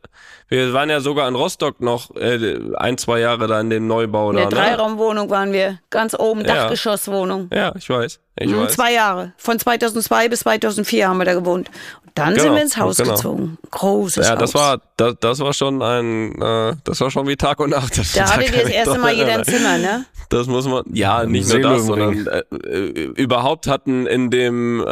wir 0.53 0.71
waren 0.73 0.89
ja 0.89 0.99
sogar 0.99 1.27
in 1.27 1.35
Rostock 1.35 1.81
noch 1.81 2.15
äh, 2.15 2.59
ein, 2.75 2.97
zwei 2.99 3.19
Jahre 3.19 3.47
da 3.47 3.59
in 3.59 3.69
dem 3.71 3.87
Neubau 3.87 4.29
In 4.29 4.37
da. 4.37 4.45
der 4.45 4.49
Ne? 4.49 4.55
Dreiraumwohnung 4.67 5.29
waren 5.29 5.51
wir. 5.51 5.79
Ganz 5.89 6.13
oben, 6.17 6.41
Ja. 6.41 6.53
Dachgeschosswohnung. 6.55 7.49
Ja, 7.53 7.73
ich 7.75 7.89
weiß. 7.89 8.19
Ich 8.39 8.49
Mhm, 8.51 8.59
weiß. 8.61 8.73
Zwei 8.73 8.93
Jahre. 8.93 9.33
Von 9.37 9.57
2002 9.59 10.29
bis 10.29 10.39
2004 10.41 11.07
haben 11.07 11.17
wir 11.17 11.25
da 11.25 11.33
gewohnt. 11.33 11.69
Und 12.05 12.11
dann 12.15 12.33
sind 12.35 12.43
Genau, 12.43 12.55
wir 12.55 12.61
ins 12.61 12.77
Haus 12.77 12.97
genau. 12.97 13.11
gezogen. 13.15 13.57
Großes 13.71 14.25
Ja, 14.27 14.33
Haus. 14.33 14.39
das 14.39 14.53
war, 14.55 14.81
das, 14.97 15.15
das 15.19 15.39
war 15.39 15.53
schon 15.53 15.81
ein, 15.81 16.39
äh, 16.41 16.75
das 16.83 16.99
war 17.01 17.09
schon 17.11 17.27
wie 17.27 17.35
Tag 17.35 17.59
und 17.59 17.71
Nacht. 17.71 17.97
Das, 17.97 18.11
Da 18.13 18.25
hattet 18.31 18.47
kann 18.47 18.55
ihr 18.55 18.63
das 18.63 18.71
erste 18.71 18.99
Mal 18.99 19.13
jeder 19.13 19.33
ein. 19.39 19.43
Zimmer, 19.45 19.77
ne? 19.77 20.05
Das 20.29 20.47
muss 20.47 20.67
man, 20.67 20.83
ja, 20.93 21.25
nicht 21.25 21.47
nur 21.49 21.59
das, 21.59 21.85
sondern 21.85 22.25
äh, 22.25 22.39
äh, 22.67 22.89
überhaupt 23.15 23.67
hatten 23.67 24.07
in 24.07 24.31
dem 24.31 24.81
äh, 24.81 24.85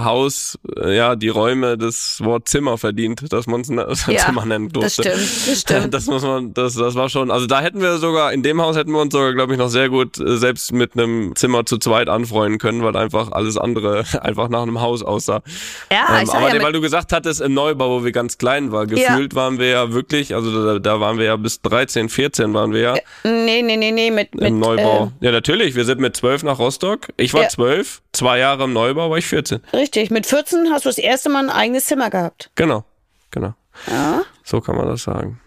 Haus 0.00 0.58
äh, 0.76 0.96
ja 0.96 1.14
die 1.14 1.28
Räume 1.28 1.78
das 1.78 2.18
Wort 2.24 2.48
Zimmer 2.48 2.78
verdient, 2.78 3.32
dass 3.32 3.46
man 3.46 3.60
es 3.60 3.68
Ja, 4.08 4.18
Zimmer 4.26 4.44
nennen 4.44 4.70
das 4.70 4.96
durfte. 4.96 5.07
Stimmt, 5.16 5.48
das 5.48 5.60
stimmt. 5.60 5.94
Das 5.98 6.06
muss 6.06 6.22
man, 6.22 6.54
das, 6.54 6.74
das 6.74 6.94
war 6.94 7.08
schon, 7.08 7.30
also 7.30 7.46
da 7.46 7.60
hätten 7.60 7.80
wir 7.80 7.98
sogar, 7.98 8.32
in 8.32 8.42
dem 8.42 8.60
Haus 8.60 8.76
hätten 8.76 8.92
wir 8.92 9.00
uns 9.00 9.12
sogar, 9.12 9.32
glaube 9.34 9.52
ich, 9.52 9.58
noch 9.58 9.68
sehr 9.68 9.88
gut 9.88 10.18
äh, 10.18 10.36
selbst 10.36 10.72
mit 10.72 10.92
einem 10.94 11.34
Zimmer 11.36 11.66
zu 11.66 11.78
zweit 11.78 12.08
anfreunden 12.08 12.58
können, 12.58 12.82
weil 12.82 12.96
einfach 12.96 13.32
alles 13.32 13.56
andere 13.56 14.04
einfach 14.22 14.48
nach 14.48 14.62
einem 14.62 14.80
Haus 14.80 15.02
aussah. 15.02 15.42
Ja, 15.90 16.18
Ähm, 16.18 16.24
ich 16.24 16.30
aber 16.34 16.54
ja, 16.54 16.62
weil 16.62 16.72
du 16.72 16.80
gesagt 16.80 17.12
hattest, 17.12 17.40
im 17.40 17.54
Neubau, 17.54 17.90
wo 18.00 18.04
wir 18.04 18.12
ganz 18.12 18.38
klein 18.38 18.72
waren, 18.72 18.88
gefühlt 18.88 19.34
waren 19.34 19.58
wir 19.58 19.68
ja 19.68 19.92
wirklich, 19.92 20.34
also 20.34 20.64
da, 20.74 20.78
da 20.78 21.00
waren 21.00 21.18
wir 21.18 21.26
ja 21.26 21.36
bis 21.36 21.60
13, 21.62 22.08
14 22.08 22.52
waren 22.54 22.72
wir 22.72 22.80
ja 22.80 22.94
nee, 23.24 23.62
nee, 23.62 23.76
nee, 23.76 23.90
nee, 23.90 24.10
mit, 24.10 24.34
mit 24.34 24.48
im 24.48 24.58
Neubau. 24.58 25.12
Äh, 25.20 25.26
ja, 25.26 25.32
natürlich, 25.32 25.74
wir 25.74 25.84
sind 25.84 26.00
mit 26.00 26.16
12 26.16 26.42
nach 26.44 26.58
Rostock. 26.58 27.08
Ich 27.16 27.34
war 27.34 27.42
Ja. 27.42 27.48
12, 27.48 28.02
zwei 28.12 28.38
Jahre 28.38 28.64
im 28.64 28.72
Neubau 28.72 29.10
war 29.10 29.18
ich 29.18 29.26
14. 29.26 29.60
richtig, 29.72 30.10
mit 30.10 30.26
14 30.26 30.70
hast 30.72 30.84
du 30.84 30.88
das 30.88 30.98
erste 30.98 31.28
Mal 31.28 31.44
ein 31.44 31.50
eigenes 31.50 31.86
Zimmer 31.86 32.10
gehabt. 32.10 32.50
Genau, 32.54 32.84
genau. 33.30 33.54
Ja. 33.86 34.22
So 34.48 34.62
kann 34.62 34.76
man 34.76 34.88
das 34.88 35.02
sagen. 35.02 35.40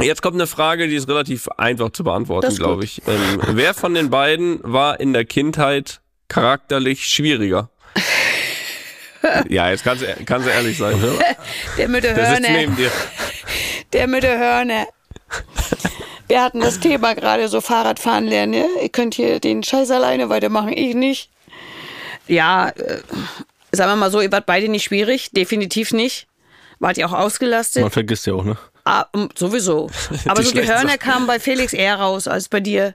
Jetzt 0.00 0.22
kommt 0.22 0.36
eine 0.36 0.46
Frage, 0.46 0.88
die 0.88 0.94
ist 0.94 1.08
relativ 1.08 1.48
einfach 1.58 1.90
zu 1.90 2.04
beantworten, 2.04 2.56
glaube 2.56 2.84
ich. 2.84 3.02
Ähm, 3.06 3.38
wer 3.48 3.74
von 3.74 3.92
den 3.92 4.08
beiden 4.08 4.60
war 4.62 4.98
in 4.98 5.12
der 5.12 5.26
Kindheit 5.26 6.00
charakterlich 6.28 7.04
schwieriger? 7.04 7.68
ja, 9.50 9.68
jetzt 9.68 9.84
kannst 9.84 10.02
du, 10.02 10.06
kannst 10.24 10.46
du 10.46 10.52
ehrlich 10.52 10.78
sein. 10.78 10.98
Der 11.76 11.88
mit 11.88 12.02
der 12.02 12.14
Der 12.14 12.36
sitzt 12.36 12.48
Hörner. 12.48 12.58
neben 12.60 12.76
dir. 12.76 12.90
Der 13.92 14.06
mit 14.06 14.22
der 14.22 14.38
Hörner. 14.38 14.86
Wir 16.26 16.42
hatten 16.42 16.60
das 16.60 16.80
Thema 16.80 17.14
gerade 17.14 17.46
so 17.48 17.60
Fahrradfahren 17.60 18.26
lernen. 18.26 18.54
Ja? 18.54 18.64
Ihr 18.80 18.88
könnt 18.88 19.12
hier 19.12 19.38
den 19.38 19.62
Scheiß 19.62 19.90
alleine 19.90 20.30
weitermachen, 20.30 20.72
ich 20.72 20.94
nicht. 20.94 21.28
Ja, 22.26 22.70
äh, 22.70 23.02
sagen 23.72 23.90
wir 23.90 23.96
mal 23.96 24.10
so, 24.10 24.22
ihr 24.22 24.32
wart 24.32 24.46
beide 24.46 24.70
nicht 24.70 24.84
schwierig, 24.84 25.30
definitiv 25.32 25.92
nicht. 25.92 26.26
Wart 26.80 26.98
ihr 26.98 27.06
auch 27.06 27.12
ausgelastet? 27.12 27.82
Man 27.82 27.90
vergisst 27.92 28.26
ja 28.26 28.34
auch, 28.34 28.44
ne? 28.44 28.56
Ah, 28.84 29.04
sowieso. 29.36 29.88
Aber 30.26 30.40
Die 30.40 30.46
so 30.46 30.50
schlechten 30.50 30.66
Gehörner 30.68 30.88
Sachen. 30.88 30.98
kamen 30.98 31.26
bei 31.28 31.38
Felix 31.38 31.72
eher 31.72 31.96
raus 32.00 32.26
als 32.26 32.48
bei 32.48 32.58
dir. 32.60 32.94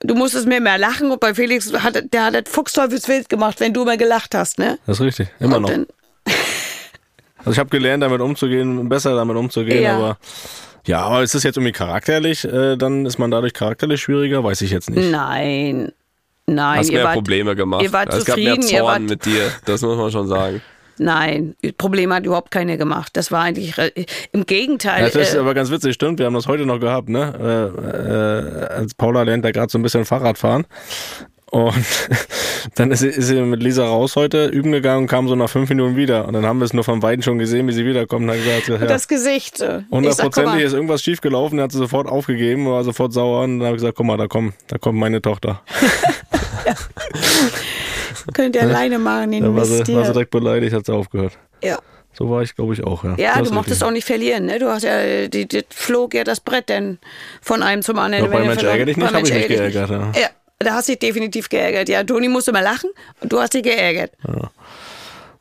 Du 0.00 0.14
musstest 0.14 0.46
mehr 0.46 0.60
mehr 0.60 0.76
lachen 0.78 1.10
und 1.10 1.20
bei 1.20 1.34
Felix 1.34 1.72
hat 1.72 2.02
der 2.12 2.24
hat 2.24 2.34
das 2.34 2.52
Fuchsteufelswild 2.52 3.28
gemacht, 3.28 3.60
wenn 3.60 3.72
du 3.72 3.84
mal 3.84 3.96
gelacht 3.96 4.34
hast, 4.34 4.58
ne? 4.58 4.78
Das 4.86 4.98
ist 4.98 5.06
richtig. 5.06 5.28
Immer 5.40 5.56
Und 5.56 5.62
noch. 5.62 5.70
Also 7.38 7.52
ich 7.52 7.58
habe 7.58 7.70
gelernt, 7.70 8.02
damit 8.02 8.20
umzugehen, 8.20 8.86
besser 8.90 9.14
damit 9.14 9.34
umzugehen, 9.34 9.82
Ja. 9.82 9.96
aber 9.96 10.18
ja, 10.86 11.00
aber 11.00 11.22
ist 11.22 11.34
es 11.34 11.42
jetzt 11.42 11.56
irgendwie 11.56 11.72
charakterlich, 11.72 12.44
äh, 12.44 12.76
dann 12.76 13.06
ist 13.06 13.18
man 13.18 13.30
dadurch 13.30 13.54
charakterlich 13.54 14.02
schwieriger, 14.02 14.44
weiß 14.44 14.60
ich 14.60 14.70
jetzt 14.70 14.90
nicht. 14.90 15.10
Nein. 15.10 15.92
Nein, 16.46 16.78
Hast 16.78 16.90
ihr 16.90 16.96
mehr 16.98 17.04
wart, 17.04 17.14
Probleme 17.14 17.56
gemacht. 17.56 17.82
ihr 17.82 17.92
wart 17.94 18.12
es 18.12 18.24
gab 18.26 18.36
mehr 18.36 18.60
Zorn 18.60 18.82
wart- 18.84 19.00
mit 19.02 19.24
dir, 19.24 19.50
das 19.64 19.80
muss 19.82 19.96
man 19.96 20.10
schon 20.10 20.26
sagen. 20.28 20.60
Nein, 21.00 21.56
Probleme 21.78 22.14
hat 22.14 22.26
überhaupt 22.26 22.50
keiner 22.50 22.76
gemacht. 22.76 23.16
Das 23.16 23.32
war 23.32 23.44
eigentlich 23.44 23.74
im 24.32 24.44
Gegenteil. 24.44 25.04
Ja, 25.04 25.08
das 25.08 25.30
ist 25.30 25.34
äh, 25.34 25.38
aber 25.38 25.54
ganz 25.54 25.70
witzig, 25.70 25.94
stimmt. 25.94 26.18
Wir 26.18 26.26
haben 26.26 26.34
das 26.34 26.46
heute 26.46 26.66
noch 26.66 26.78
gehabt, 26.78 27.08
ne? 27.08 27.32
Äh, 27.40 28.66
äh, 28.66 28.80
als 28.80 28.92
Paula 28.92 29.22
lernt 29.22 29.42
da 29.42 29.50
gerade 29.50 29.72
so 29.72 29.78
ein 29.78 29.82
bisschen 29.82 30.04
Fahrrad 30.04 30.36
fahren. 30.36 30.66
Und 31.50 31.74
dann 32.74 32.90
ist 32.90 33.00
sie, 33.00 33.08
ist 33.08 33.28
sie 33.28 33.40
mit 33.40 33.62
Lisa 33.62 33.86
raus 33.86 34.14
heute 34.14 34.48
üben 34.48 34.72
gegangen 34.72 35.04
und 35.04 35.06
kam 35.06 35.26
so 35.26 35.34
nach 35.36 35.48
fünf 35.48 35.70
Minuten 35.70 35.96
wieder. 35.96 36.28
Und 36.28 36.34
dann 36.34 36.44
haben 36.44 36.58
wir 36.58 36.66
es 36.66 36.74
nur 36.74 36.84
vom 36.84 37.02
Weiten 37.02 37.22
schon 37.22 37.38
gesehen, 37.38 37.66
wie 37.66 37.72
sie 37.72 37.86
wiederkommt. 37.86 38.24
Und 38.24 38.30
hat 38.30 38.44
gesagt, 38.44 38.68
ja, 38.68 38.86
das 38.86 39.08
Gesicht. 39.08 39.62
äh, 39.62 39.80
hundertprozentig 39.90 40.64
ist 40.64 40.74
irgendwas 40.74 41.02
schiefgelaufen. 41.02 41.56
Dann 41.56 41.64
hat 41.64 41.72
sie 41.72 41.78
sofort 41.78 42.08
aufgegeben, 42.08 42.66
war 42.66 42.84
sofort 42.84 43.14
sauer. 43.14 43.44
Und 43.44 43.60
dann 43.60 43.68
habe 43.68 43.76
ich 43.76 43.80
gesagt, 43.80 43.96
guck 43.96 44.04
mal, 44.04 44.18
da 44.18 44.26
kommt, 44.26 44.52
da 44.66 44.76
kommt 44.76 44.98
meine 44.98 45.22
Tochter. 45.22 45.62
Könnt 48.34 48.56
ihr 48.56 48.62
alleine 48.62 48.98
machen, 48.98 49.32
den 49.32 49.42
Da 49.42 49.54
war 49.54 49.64
sie, 49.64 49.94
war 49.94 50.04
sie 50.04 50.12
direkt 50.12 50.30
beleidigt, 50.30 50.74
hat 50.74 50.86
sie 50.86 50.92
aufgehört. 50.92 51.38
Ja, 51.62 51.78
So 52.12 52.28
war 52.30 52.42
ich, 52.42 52.54
glaube 52.54 52.74
ich, 52.74 52.84
auch. 52.84 53.04
Ja, 53.04 53.14
ja 53.16 53.38
Das 53.38 53.48
du 53.48 53.54
mochtest 53.54 53.84
auch 53.84 53.90
nicht 53.90 54.06
verlieren, 54.06 54.46
ne? 54.46 54.58
Du 54.58 54.68
hast 54.68 54.82
ja, 54.82 55.28
die, 55.28 55.46
die 55.46 55.64
flog 55.70 56.14
ja 56.14 56.24
das 56.24 56.40
Brett 56.40 56.68
denn 56.68 56.98
von 57.40 57.62
einem 57.62 57.82
zum 57.82 57.98
anderen. 57.98 58.24
Doch, 58.24 58.32
bei 58.32 58.44
Mensch 58.44 58.62
ärger 58.62 58.86
dich 58.86 58.96
nicht, 58.96 59.10
bei 59.10 59.18
hab 59.18 59.26
ich 59.26 59.32
mich 59.32 59.48
geärgert, 59.48 59.90
nicht. 59.90 60.20
Ja, 60.20 60.28
da 60.58 60.74
hast 60.74 60.88
du 60.88 60.92
dich 60.92 60.98
definitiv 60.98 61.48
geärgert. 61.48 61.88
Ja, 61.88 62.04
Toni 62.04 62.28
musste 62.28 62.52
mal 62.52 62.60
lachen 62.60 62.90
und 63.20 63.32
du 63.32 63.40
hast 63.40 63.54
dich 63.54 63.62
geärgert. 63.62 64.12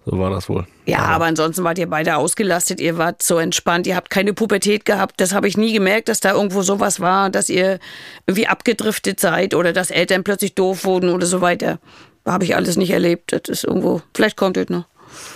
So 0.05 0.17
war 0.17 0.31
das 0.31 0.49
wohl. 0.49 0.65
Ja, 0.85 0.99
aber 0.99 1.25
ansonsten 1.25 1.63
wart 1.63 1.77
ihr 1.77 1.87
beide 1.87 2.15
ausgelastet, 2.15 2.79
ihr 2.79 2.97
wart 2.97 3.21
so 3.21 3.37
entspannt, 3.37 3.85
ihr 3.85 3.95
habt 3.95 4.09
keine 4.09 4.33
Pubertät 4.33 4.85
gehabt. 4.85 5.21
Das 5.21 5.33
habe 5.33 5.47
ich 5.47 5.55
nie 5.55 5.71
gemerkt, 5.71 6.09
dass 6.09 6.19
da 6.19 6.33
irgendwo 6.33 6.63
sowas 6.63 6.99
war, 6.99 7.29
dass 7.29 7.49
ihr 7.49 7.79
irgendwie 8.25 8.47
abgedriftet 8.47 9.19
seid 9.19 9.53
oder 9.53 9.71
dass 9.71 9.91
Eltern 9.91 10.23
plötzlich 10.23 10.55
doof 10.55 10.85
wurden 10.85 11.09
oder 11.09 11.27
so 11.27 11.41
weiter. 11.41 11.79
Habe 12.25 12.43
ich 12.43 12.55
alles 12.55 12.77
nicht 12.77 12.91
erlebt. 12.91 13.31
Das 13.33 13.41
ist 13.47 13.63
irgendwo, 13.63 14.01
vielleicht 14.13 14.37
kommt 14.37 14.57
es 14.57 14.69
noch. 14.69 14.85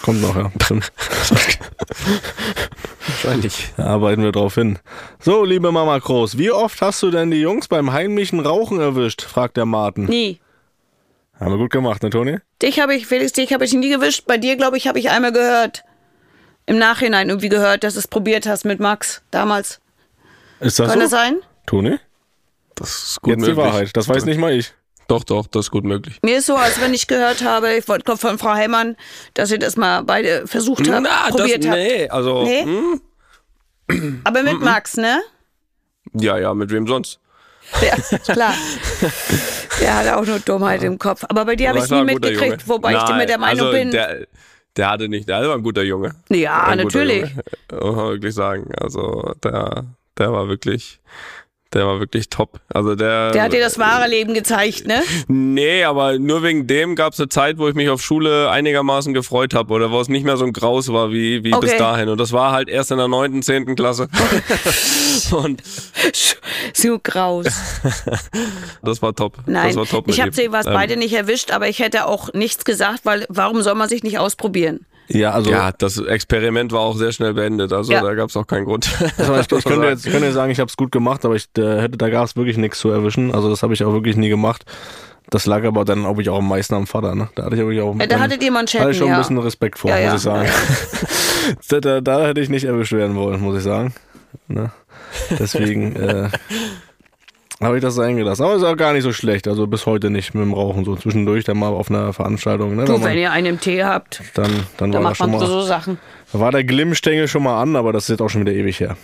Kommt 0.04 0.22
noch, 0.22 0.36
ja. 0.36 0.52
Wahrscheinlich. 3.08 3.74
Da 3.78 3.86
arbeiten 3.86 4.24
wir 4.24 4.32
drauf 4.32 4.56
hin. 4.56 4.80
So, 5.20 5.44
liebe 5.44 5.72
Mama 5.72 5.98
Groß, 5.98 6.38
wie 6.38 6.52
oft 6.52 6.82
hast 6.82 7.02
du 7.04 7.12
denn 7.12 7.32
die 7.32 7.42
Jungs 7.42 7.68
beim 7.68 7.92
heimlichen 7.92 8.40
Rauchen 8.40 8.80
erwischt? 8.80 9.22
fragt 9.24 9.58
der 9.58 9.66
Martin. 9.66 10.06
Nie. 10.06 10.40
Haben 11.40 11.52
wir 11.52 11.58
gut 11.58 11.72
gemacht, 11.72 12.04
ne, 12.04 12.10
Toni? 12.10 12.38
Dich 12.62 12.80
habe 12.80 12.96
ich, 12.96 13.08
Felix, 13.08 13.34
dich 13.34 13.52
habe 13.54 13.66
ich 13.66 13.74
nie 13.74 13.90
gewischt. 13.90 14.26
Bei 14.28 14.38
dir, 14.38 14.56
glaube 14.56 14.78
ich, 14.78 14.88
habe 14.88 15.00
ich 15.00 15.10
einmal 15.10 15.32
gehört. 15.32 15.84
Im 16.66 16.78
Nachhinein 16.78 17.28
irgendwie 17.30 17.50
gehört, 17.50 17.84
dass 17.84 17.94
du 17.96 18.00
es 18.00 18.08
probiert 18.08 18.46
hast 18.46 18.64
mit 18.64 18.80
Max 18.80 19.22
damals. 19.32 19.82
Ist 20.62 20.80
das 20.80 20.88
Kann 20.88 21.00
so? 21.00 21.02
das 21.02 21.12
sein? 21.12 21.40
Toni? 21.66 21.98
Das 22.76 22.90
ist 22.90 23.22
gut 23.22 23.32
Jetzt 23.32 23.40
möglich. 23.42 23.56
die 23.56 23.62
Wahrheit. 23.62 23.98
Das 23.98 24.08
weiß 24.08 24.26
nicht 24.26 24.38
mal 24.40 24.54
ich. 24.54 24.74
Doch, 25.08 25.24
doch, 25.24 25.48
das 25.48 25.66
ist 25.66 25.72
gut 25.72 25.84
möglich. 25.84 26.18
Mir 26.24 26.38
ist 26.38 26.46
so, 26.46 26.56
als 26.56 26.80
wenn 26.82 26.94
ich 26.94 27.08
gehört 27.08 27.44
habe, 27.44 27.74
ich 27.74 27.88
wollte 27.88 28.16
von 28.18 28.38
Frau 28.38 28.52
Heimann, 28.52 28.96
dass 29.34 29.52
ihr 29.52 29.60
das 29.60 29.76
mal 29.78 30.04
beide 30.04 30.48
versucht 30.48 30.90
habt, 30.90 31.04
Na, 31.04 31.30
probiert 31.30 31.64
das, 31.64 31.72
habt. 31.72 31.78
nee, 31.80 32.10
also, 32.10 32.44
Nee? 32.44 32.64
hm, 33.90 34.22
Aber 34.24 34.44
mit 34.44 34.60
Max, 34.62 34.96
ne? 34.98 35.22
ja, 36.14 36.38
ja, 36.38 36.54
mit 36.54 36.72
wem 36.72 36.88
sonst? 36.88 37.20
Ja, 37.82 37.96
klar. 38.34 38.54
Der 39.82 39.96
hat 39.98 40.08
auch 40.10 40.26
nur 40.26 40.40
Dummheit 40.40 40.84
im 40.84 41.00
Kopf. 41.00 41.24
Aber 41.28 41.46
bei 41.46 41.56
dir 41.56 41.70
habe 41.70 41.80
ich 41.80 41.90
nie 41.90 42.04
mitgekriegt, 42.04 42.68
wobei 42.68 42.92
ich 42.92 42.98
Nein, 42.98 43.12
immer 43.16 43.26
der 43.26 43.38
Meinung 43.38 43.68
also 43.68 43.72
bin. 43.78 43.92
Der, 43.92 44.28
der 44.76 44.90
hatte 44.90 45.08
nicht, 45.10 45.28
der 45.30 45.48
war 45.48 45.56
ein 45.56 45.64
guter 45.64 45.84
Junge. 45.84 46.14
ja, 46.30 46.66
guter 46.66 46.76
natürlich. 46.84 47.22
Junge, 47.30 47.44
Muss 47.86 47.96
man 47.96 48.06
wirklich 48.10 48.36
sagen. 48.36 48.72
Also, 48.80 49.34
der, 49.44 49.86
der 50.18 50.32
war 50.32 50.48
wirklich, 50.48 51.00
der 51.74 51.86
war 51.88 52.00
wirklich 52.00 52.30
top. 52.30 52.60
Also, 52.74 52.96
der. 52.96 53.32
Der 53.32 53.44
hat 53.44 53.54
dir 53.54 53.60
das 53.62 53.78
wahre 53.80 54.08
Leben 54.10 54.34
gezeigt, 54.34 54.86
ne? 54.88 55.02
Nee, 55.28 55.84
aber 55.84 56.20
nur 56.20 56.44
wegen 56.44 56.68
dem 56.68 56.96
gab 56.96 57.14
es 57.14 57.20
eine 57.20 57.30
Zeit, 57.30 57.58
wo 57.58 57.68
ich 57.68 57.76
mich 57.76 57.90
auf 57.90 58.02
Schule 58.02 58.50
einigermaßen 58.50 59.14
gefreut 59.14 59.54
habe 59.54 59.74
oder 59.74 59.92
wo 59.92 60.00
es 60.00 60.10
nicht 60.10 60.24
mehr 60.26 60.38
so 60.38 60.46
ein 60.46 60.54
Graus 60.54 60.92
war 60.92 61.12
wie, 61.12 61.44
wie 61.44 61.52
bis 61.52 61.72
Okay. 61.72 61.78
dahin. 61.78 62.10
Und 62.10 62.20
das 62.20 62.32
war 62.32 62.52
halt 62.52 62.70
erst 62.70 62.92
in 62.92 62.98
der 62.98 63.08
neunten, 63.08 63.42
zehnten 63.42 63.76
Klasse. 63.76 64.08
Und 65.32 65.62
So 66.74 67.00
graus. 67.02 67.46
das 68.84 69.02
war 69.02 69.16
top. 69.16 69.38
Nein, 69.46 69.68
das 69.68 69.76
war 69.76 69.86
top 69.86 70.08
ich 70.08 70.20
habe 70.22 70.32
sie 70.34 70.52
was 70.52 70.66
Ähm, 70.66 70.74
beide 70.74 70.98
nicht 70.98 71.14
erwischt, 71.14 71.52
aber 71.52 71.68
ich 71.68 71.80
hätte 71.80 72.06
auch 72.06 72.34
nichts 72.34 72.66
gesagt, 72.66 73.02
weil 73.04 73.26
warum 73.30 73.62
soll 73.62 73.76
man 73.76 73.90
sich 73.90 74.04
nicht 74.04 74.20
ausprobieren? 74.20 74.86
Ja, 75.08 75.32
also 75.32 75.52
Ja, 75.52 75.72
das 75.72 75.98
Experiment 75.98 76.72
war 76.72 76.80
auch 76.82 76.96
sehr 76.96 77.12
schnell 77.12 77.34
beendet. 77.34 77.74
Also 77.74 77.92
Ja. 77.92 78.02
da 78.02 78.14
gab 78.14 78.30
es 78.30 78.38
auch 78.38 78.48
keinen 78.48 78.66
Grund. 78.66 78.90
Also 79.18 79.36
ich, 79.36 79.52
ich 79.60 79.64
könnte 79.66 79.88
jetzt 79.88 80.10
könnte 80.10 80.32
sagen, 80.32 80.52
ich 80.52 80.60
habe 80.60 80.70
es 80.70 80.78
gut 80.78 80.92
gemacht, 80.92 81.26
aber 81.26 81.36
ich 81.36 81.48
äh, 81.58 81.82
hätte 81.82 81.98
da 81.98 82.10
gab 82.10 82.26
es 82.26 82.36
wirklich 82.36 82.58
nichts 82.58 82.80
zu 82.80 82.90
erwischen. 82.90 83.34
Also 83.34 83.50
das 83.50 83.64
habe 83.64 83.74
ich 83.74 83.84
auch 83.84 83.94
wirklich 83.94 84.16
nie 84.16 84.30
gemacht. 84.30 84.66
Das 85.30 85.46
lag 85.46 85.64
aber 85.64 85.86
dann 85.86 86.06
auch, 86.06 86.18
ich 86.20 86.30
auch 86.30 86.40
am 86.40 86.50
meisten 86.50 86.76
am 86.76 86.86
Vater. 86.88 87.16
Ne? 87.16 87.30
Da 87.36 87.46
hatte 87.46 87.56
ich 87.56 87.62
wirklich 87.62 87.82
auch. 87.82 87.96
Da 87.98 88.06
dann- 88.08 88.20
hattet 88.20 88.44
ihr 88.44 88.52
Manschetten, 88.52 88.82
hatte 88.84 88.92
ich 88.92 88.98
schon 88.98 89.08
ja. 89.08 89.16
ein 89.16 89.20
bisschen 89.22 89.38
Respekt 89.40 89.80
vor, 89.80 89.90
Ja, 89.90 89.98
ja. 90.00 90.12
muss 90.12 90.22
ich 90.22 90.24
sagen. 90.24 90.50
da, 91.70 91.80
da, 91.80 92.02
da 92.02 92.26
hätte 92.28 92.42
ich 92.42 92.50
nicht 92.50 92.66
erwischt 92.66 92.94
werden 92.94 93.16
wollen, 93.16 93.42
muss 93.42 93.58
ich 93.58 93.64
sagen. 93.64 93.94
Ne? 94.48 94.72
Deswegen 95.40 95.96
äh, 95.96 96.30
habe 97.62 97.78
ich 97.78 97.82
das 97.82 97.96
sein 97.96 98.18
gelassen. 98.18 98.44
Aber 98.44 98.56
ist 98.56 98.64
auch 98.64 98.76
gar 98.78 98.94
nicht 98.94 99.04
so 99.04 99.14
schlecht. 99.14 99.48
Also 99.48 99.68
bis 99.68 99.86
heute 99.86 100.10
nicht 100.10 100.34
mit 100.34 100.44
dem 100.44 100.54
Rauchen 100.54 100.84
so 100.86 100.96
zwischendurch 100.96 101.44
dann 101.46 101.58
mal 101.58 101.70
auf 101.70 101.90
einer 101.90 102.12
Veranstaltung. 102.14 102.76
Ne? 102.76 102.86
Du, 102.86 102.94
Wenn 102.94 103.02
man- 103.02 103.10
wenn 103.12 103.18
ihr 103.20 103.32
einen 103.32 103.46
im 103.48 103.60
Tee 103.60 103.84
habt, 103.84 104.22
dann 104.34 104.52
dann 104.78 104.92
dann 104.92 105.04
war 105.04 105.12
macht 105.12 105.20
man 105.20 105.32
mal. 105.32 105.40
so 105.46 105.62
Sachen. 105.62 105.98
Da 106.32 106.40
war 106.40 106.52
der 106.52 106.64
Glimmstängel 106.64 107.28
schon 107.28 107.44
mal 107.44 107.62
an, 107.62 107.76
aber 107.76 107.94
das 107.94 108.04
ist 108.04 108.10
jetzt 108.10 108.22
auch 108.22 108.30
schon 108.30 108.42
wieder 108.42 108.54
ewig 108.54 108.80
her. 108.80 108.98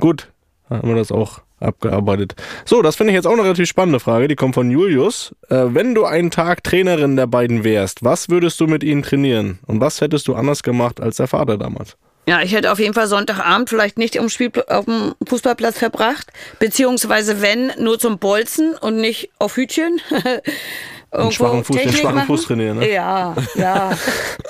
Gut, 0.00 0.28
dann 0.68 0.78
haben 0.78 0.88
wir 0.88 0.96
das 0.96 1.10
auch 1.12 1.40
abgearbeitet. 1.60 2.34
So, 2.66 2.82
das 2.82 2.96
finde 2.96 3.12
ich 3.12 3.14
jetzt 3.14 3.26
auch 3.26 3.32
eine 3.32 3.42
relativ 3.44 3.68
spannende 3.68 3.98
Frage. 4.00 4.28
Die 4.28 4.36
kommt 4.36 4.54
von 4.54 4.70
Julius. 4.70 5.34
Äh, 5.48 5.66
wenn 5.68 5.94
du 5.94 6.04
einen 6.04 6.30
Tag 6.30 6.62
Trainerin 6.62 7.16
der 7.16 7.26
beiden 7.26 7.64
wärst, 7.64 8.04
was 8.04 8.28
würdest 8.28 8.60
du 8.60 8.66
mit 8.66 8.84
ihnen 8.84 9.02
trainieren? 9.02 9.60
Und 9.66 9.80
was 9.80 10.00
hättest 10.02 10.28
du 10.28 10.34
anders 10.34 10.62
gemacht 10.62 11.00
als 11.00 11.16
der 11.16 11.26
Vater 11.26 11.56
damals? 11.56 11.96
Ja, 12.26 12.40
ich 12.40 12.52
hätte 12.52 12.72
auf 12.72 12.78
jeden 12.78 12.94
Fall 12.94 13.06
Sonntagabend 13.06 13.68
vielleicht 13.68 13.98
nicht 13.98 14.18
am 14.18 14.28
Spiel, 14.28 14.50
auf 14.68 14.86
dem 14.86 15.14
Fußballplatz 15.26 15.78
verbracht, 15.78 16.28
beziehungsweise 16.58 17.42
wenn, 17.42 17.72
nur 17.78 17.98
zum 17.98 18.18
Bolzen 18.18 18.74
und 18.74 18.96
nicht 18.96 19.30
auf 19.38 19.56
Hütchen. 19.56 20.00
Irgendwo 21.12 21.30
schwachen 21.30 21.62
Fuß- 21.64 21.78
den 21.78 21.92
schwachen 21.92 22.14
machen. 22.16 22.26
Fuß 22.26 22.46
trainieren, 22.46 22.78
ne? 22.78 22.90
Ja, 22.90 23.36
ja. 23.54 23.96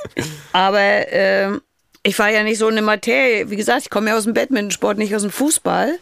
Aber 0.53 0.79
ähm, 0.81 1.61
ich 2.03 2.19
war 2.19 2.31
ja 2.31 2.43
nicht 2.43 2.59
so 2.59 2.69
eine 2.69 2.81
Materie. 2.81 3.51
Wie 3.51 3.57
gesagt, 3.57 3.83
ich 3.83 3.91
komme 3.91 4.11
ja 4.11 4.17
aus 4.17 4.25
dem 4.25 4.35
Badmintonsport, 4.35 4.97
nicht 4.97 5.15
aus 5.15 5.23
dem 5.23 5.31
Fußball. 5.31 5.99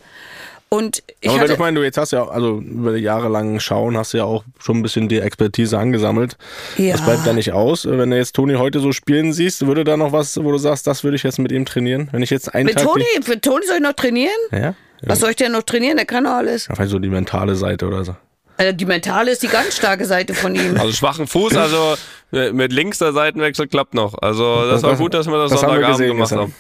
Und 0.73 1.03
ich 1.21 1.29
aber 1.29 1.35
wenn 1.35 1.43
hatte, 1.43 1.53
ich 1.53 1.59
meine, 1.59 1.79
du 1.79 1.85
jetzt 1.85 1.99
hast 1.99 2.13
ja, 2.13 2.27
also 2.27 2.57
über 2.61 2.95
die 2.95 3.03
jahrelangen 3.03 3.61
Schauen 3.61 3.95
hast 3.99 4.15
du 4.15 4.17
ja 4.17 4.25
auch 4.25 4.43
schon 4.59 4.79
ein 4.79 4.83
bisschen 4.83 5.07
die 5.07 5.19
Expertise 5.19 5.79
angesammelt. 5.79 6.39
Ja. 6.79 6.93
Das 6.93 7.05
bleibt 7.05 7.27
da 7.27 7.35
nicht 7.35 7.53
aus. 7.53 7.85
Wenn 7.85 8.09
du 8.09 8.17
jetzt 8.17 8.35
Toni 8.35 8.55
heute 8.55 8.81
so 8.81 8.91
spielen 8.93 9.35
siehst, 9.35 9.67
würde 9.67 9.85
da 9.85 9.99
noch 9.99 10.13
was, 10.13 10.43
wo 10.43 10.51
du 10.51 10.57
sagst, 10.57 10.87
das 10.87 11.05
würde 11.05 11.17
ich 11.17 11.25
jetzt 11.25 11.39
mit 11.39 11.53
ihm 11.53 11.67
trainieren? 11.67 12.09
Wenn 12.11 12.23
ich 12.23 12.31
jetzt 12.31 12.55
einen 12.55 12.65
mit 12.65 12.77
Tag... 12.77 12.85
Toni, 12.85 13.05
für 13.21 13.39
Toni 13.39 13.67
soll 13.67 13.77
ich 13.77 13.83
noch 13.83 13.93
trainieren? 13.93 14.33
Ja? 14.51 14.75
Was 15.03 15.21
soll 15.21 15.29
ich 15.29 15.37
denn 15.37 15.53
noch 15.53 15.63
trainieren? 15.63 15.99
Der 15.99 16.07
kann 16.07 16.25
doch 16.25 16.31
alles. 16.31 16.69
Ja, 16.69 16.75
vielleicht 16.75 16.91
so 16.91 16.99
die 16.99 17.11
mentale 17.11 17.55
Seite 17.55 17.87
oder 17.87 18.07
so. 18.07 18.17
Also 18.57 18.73
die 18.73 18.85
mentale 18.85 19.31
ist 19.31 19.43
die 19.43 19.49
ganz 19.49 19.77
starke 19.77 20.05
Seite 20.05 20.35
von 20.35 20.55
ihm. 20.55 20.77
Also 20.79 20.93
schwachen 20.93 21.27
Fuß, 21.27 21.57
also 21.57 21.97
äh, 22.33 22.53
mit 22.53 22.73
links 22.73 22.99
der 22.99 23.13
Seitenwechsel 23.13 23.67
klappt 23.67 23.95
noch. 23.95 24.15
Also 24.21 24.67
das 24.71 24.83
war 24.83 24.97
gut, 24.97 25.15
dass 25.15 25.27
wir 25.27 25.37
das, 25.39 25.53
das 25.53 25.63
haben 25.63 25.71
Sonntagabend 25.71 25.99
gesehen 25.99 26.17
gemacht 26.17 26.33
haben. 26.33 26.55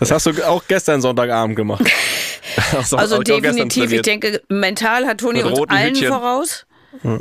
Das 0.00 0.10
hast 0.10 0.26
du 0.26 0.46
auch 0.46 0.62
gestern 0.68 1.00
Sonntagabend 1.00 1.56
gemacht. 1.56 1.84
Also, 2.72 2.96
Also 2.96 3.18
definitiv, 3.22 3.92
ich 3.92 4.02
denke, 4.02 4.40
mental 4.48 5.06
hat 5.06 5.18
Toni 5.18 5.42
uns 5.42 5.58
allen 5.68 5.94
Hütchen. 5.94 6.08
voraus. 6.08 6.66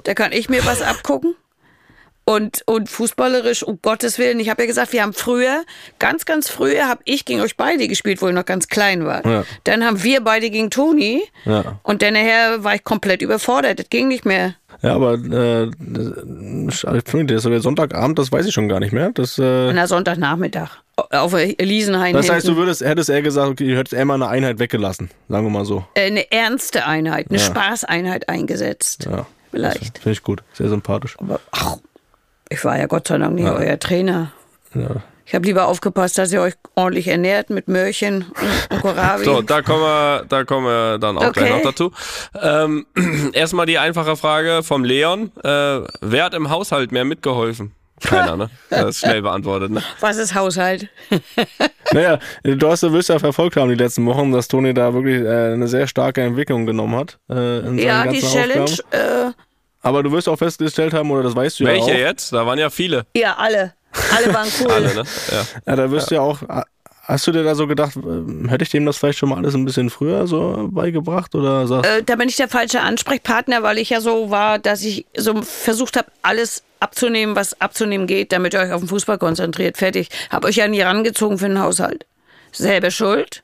Da 0.04 0.14
kann 0.14 0.32
ich 0.32 0.48
mir 0.50 0.66
was 0.66 0.82
abgucken. 0.82 1.36
Und, 2.28 2.64
und 2.66 2.90
fußballerisch, 2.90 3.62
um 3.62 3.80
Gottes 3.84 4.18
Willen, 4.18 4.40
ich 4.40 4.50
habe 4.50 4.64
ja 4.64 4.68
gesagt, 4.68 4.94
wir 4.94 5.04
haben 5.04 5.14
früher, 5.14 5.64
ganz, 6.00 6.26
ganz 6.26 6.50
früher 6.50 6.88
habe 6.88 7.02
ich 7.06 7.24
gegen 7.26 7.42
euch 7.42 7.56
beide 7.56 7.88
gespielt, 7.88 8.20
wo 8.22 8.28
ich 8.28 8.34
noch 8.34 8.46
ganz 8.46 8.68
klein 8.68 9.06
war. 9.06 9.24
Ja. 9.26 9.44
Dann 9.64 9.86
haben 9.86 10.02
wir 10.04 10.22
beide 10.22 10.50
gegen 10.50 10.72
Toni 10.72 11.22
Ja. 11.46 11.80
und 11.84 12.02
dann 12.02 12.14
nachher 12.14 12.64
war 12.64 12.74
ich 12.74 12.84
komplett 12.84 13.22
überfordert. 13.22 13.78
Das 13.78 13.90
ging 13.90 14.08
nicht 14.08 14.26
mehr. 14.26 14.56
Ja, 14.82 14.96
aber 14.96 15.14
äh, 15.14 15.70
der 15.70 17.38
ist 17.38 17.46
aber 17.46 17.60
Sonntagabend, 17.60 18.18
das 18.20 18.32
weiß 18.32 18.46
ich 18.48 18.54
schon 18.54 18.68
gar 18.70 18.80
nicht 18.80 18.92
mehr. 18.92 19.12
Das, 19.14 19.38
äh, 19.38 19.72
Na, 19.74 19.86
Sonntagnachmittag. 19.88 20.70
Auf 21.12 21.32
der 21.32 21.60
Elisenhain. 21.60 22.14
das 22.14 22.30
heißt, 22.30 22.48
du 22.48 22.56
würdest, 22.56 22.82
hättest 22.82 23.10
eher 23.10 23.22
gesagt, 23.22 23.50
okay, 23.52 23.68
du 23.70 23.78
hättest 23.78 23.94
eher 23.94 24.06
mal 24.06 24.16
eine 24.16 24.28
Einheit 24.30 24.60
weggelassen, 24.60 25.12
sagen 25.30 25.46
wir 25.46 25.52
mal 25.52 25.66
so. 25.66 25.86
Äh, 25.94 26.08
eine 26.08 26.32
ernste 26.32 26.86
Einheit, 26.86 27.28
eine 27.30 27.38
Ja. 27.38 27.46
Spaßeinheit 27.46 28.30
eingesetzt. 28.30 29.06
Ja, 29.06 29.26
Vielleicht. 29.52 29.98
finde 30.00 30.12
ich 30.12 30.24
gut, 30.24 30.42
sehr 30.54 30.70
sympathisch. 30.70 31.18
Aber 31.20 31.40
ach, 31.52 31.78
ich 32.50 32.64
war 32.66 32.78
ja 32.78 32.86
Gott 32.88 33.08
sei 33.08 33.18
Dank 33.18 33.36
nicht 33.36 33.46
Ja. 33.46 33.56
euer 33.56 33.80
Trainer. 33.80 34.32
Ja. 34.74 35.04
Ich 35.28 35.34
habe 35.34 35.46
lieber 35.48 35.68
aufgepasst, 35.68 36.20
dass 36.20 36.32
ihr 36.32 36.42
euch 36.42 36.54
ordentlich 36.76 37.08
ernährt 37.08 37.50
mit 37.50 37.68
Möhrchen 37.68 38.26
und 38.70 38.82
Kohlrabi. 38.82 39.24
So, 39.26 39.42
da 39.42 39.64
kommen 39.64 39.82
wir, 39.82 40.26
da 40.30 40.44
kommen 40.44 40.68
wir 40.68 41.00
dann 41.00 41.18
auch 41.18 41.24
Okay. 41.30 41.40
gleich 41.40 41.50
noch 41.52 41.64
dazu. 41.64 41.92
Ähm, 42.40 42.86
erstmal 43.34 43.66
die 43.66 43.80
einfache 43.80 44.16
Frage 44.18 44.62
vom 44.62 44.84
Leon. 44.84 45.32
Äh, 45.44 45.80
wer 46.02 46.26
hat 46.26 46.36
im 46.36 46.52
Haushalt 46.52 46.92
mehr 46.92 47.06
mitgeholfen? 47.06 47.72
Keiner, 48.02 48.38
ne? 48.38 48.50
Das 48.70 48.90
ist 48.90 49.00
schnell 49.00 49.24
beantwortet, 49.24 49.72
ne? 49.72 49.82
Was 50.00 50.18
ist 50.18 50.36
Haushalt? 50.36 50.90
Naja, 51.94 52.18
du 52.44 52.68
hast, 52.68 52.82
du 52.82 52.92
wirst 52.92 53.10
ja 53.10 53.20
verfolgt 53.20 53.56
haben 53.58 53.70
die 53.70 53.76
letzten 53.76 54.06
Wochen, 54.08 54.32
dass 54.32 54.48
Toni 54.48 54.74
da 54.74 54.94
wirklich 54.94 55.22
äh, 55.22 55.54
eine 55.54 55.68
sehr 55.68 55.86
starke 55.88 56.22
Entwicklung 56.24 56.66
genommen 56.66 56.96
hat. 56.96 57.20
Äh, 57.30 57.60
in 57.60 57.64
seinen 57.66 57.78
Ja, 57.78 58.02
die 58.08 58.20
ganzen 58.20 58.34
Challenge. 58.34 58.72
Aber 59.86 60.02
du 60.02 60.12
wirst 60.12 60.28
auch 60.28 60.38
festgestellt 60.38 60.96
haben, 60.96 61.12
oder 61.12 61.22
das 61.22 61.36
weißt 61.36 61.60
du 61.60 61.64
ja 61.64 61.70
Welche 61.70 61.92
auch. 61.92 61.98
jetzt? 61.98 62.34
Da 62.34 62.44
waren 62.46 62.58
ja 62.58 62.72
viele. 62.72 63.06
ja, 63.16 63.36
alle. 63.36 63.74
Alle 64.14 64.34
waren 64.34 64.48
cool. 64.60 64.72
Alle, 64.72 64.94
ne? 64.96 65.04
Ja. 65.32 65.46
Ja, 65.68 65.76
da 65.76 65.92
wirst 65.92 66.10
du 66.10 66.16
ja 66.16 66.22
auch. 66.22 66.40
Hast 67.04 67.28
du 67.28 67.32
dir 67.32 67.44
da 67.44 67.54
so 67.54 67.68
gedacht, 67.68 67.96
ähm, 67.96 68.50
hätte 68.50 68.64
ich 68.64 68.72
dem 68.72 68.84
das 68.88 68.98
vielleicht 68.98 69.20
schon 69.20 69.30
mal 69.30 69.38
alles 69.38 69.54
ein 69.54 69.64
bisschen 69.64 69.92
früher 69.92 70.26
so 70.26 70.70
beigebracht 70.72 71.36
oder 71.36 71.68
sagst 71.68 71.88
Äh, 71.90 72.02
da 72.04 72.16
bin 72.16 72.28
ich 72.28 72.36
der 72.36 72.48
falsche 72.48 72.82
Ansprechpartner, 72.82 73.62
weil 73.62 73.78
ich 73.78 73.92
ja 73.92 74.02
so 74.02 74.32
war, 74.32 74.58
dass 74.58 74.84
ich 74.84 75.06
so 75.16 75.40
versucht 75.44 75.98
habe, 75.98 76.08
alles 76.24 76.64
abzunehmen, 76.80 77.36
was 77.36 77.62
abzunehmen 77.62 78.08
geht, 78.08 78.32
damit 78.32 78.56
ihr 78.56 78.62
euch 78.62 78.72
auf 78.72 78.82
den 78.82 78.90
Fußball 78.90 79.20
konzentriert. 79.20 79.78
Fertig. 79.78 80.10
Hab 80.32 80.46
euch 80.46 80.56
ja 80.56 80.68
nie 80.68 80.82
rangezogen 80.82 81.38
für 81.38 81.48
den 81.48 81.60
Haushalt. 81.60 82.08
Selber 82.52 82.90
schuld. 82.90 83.44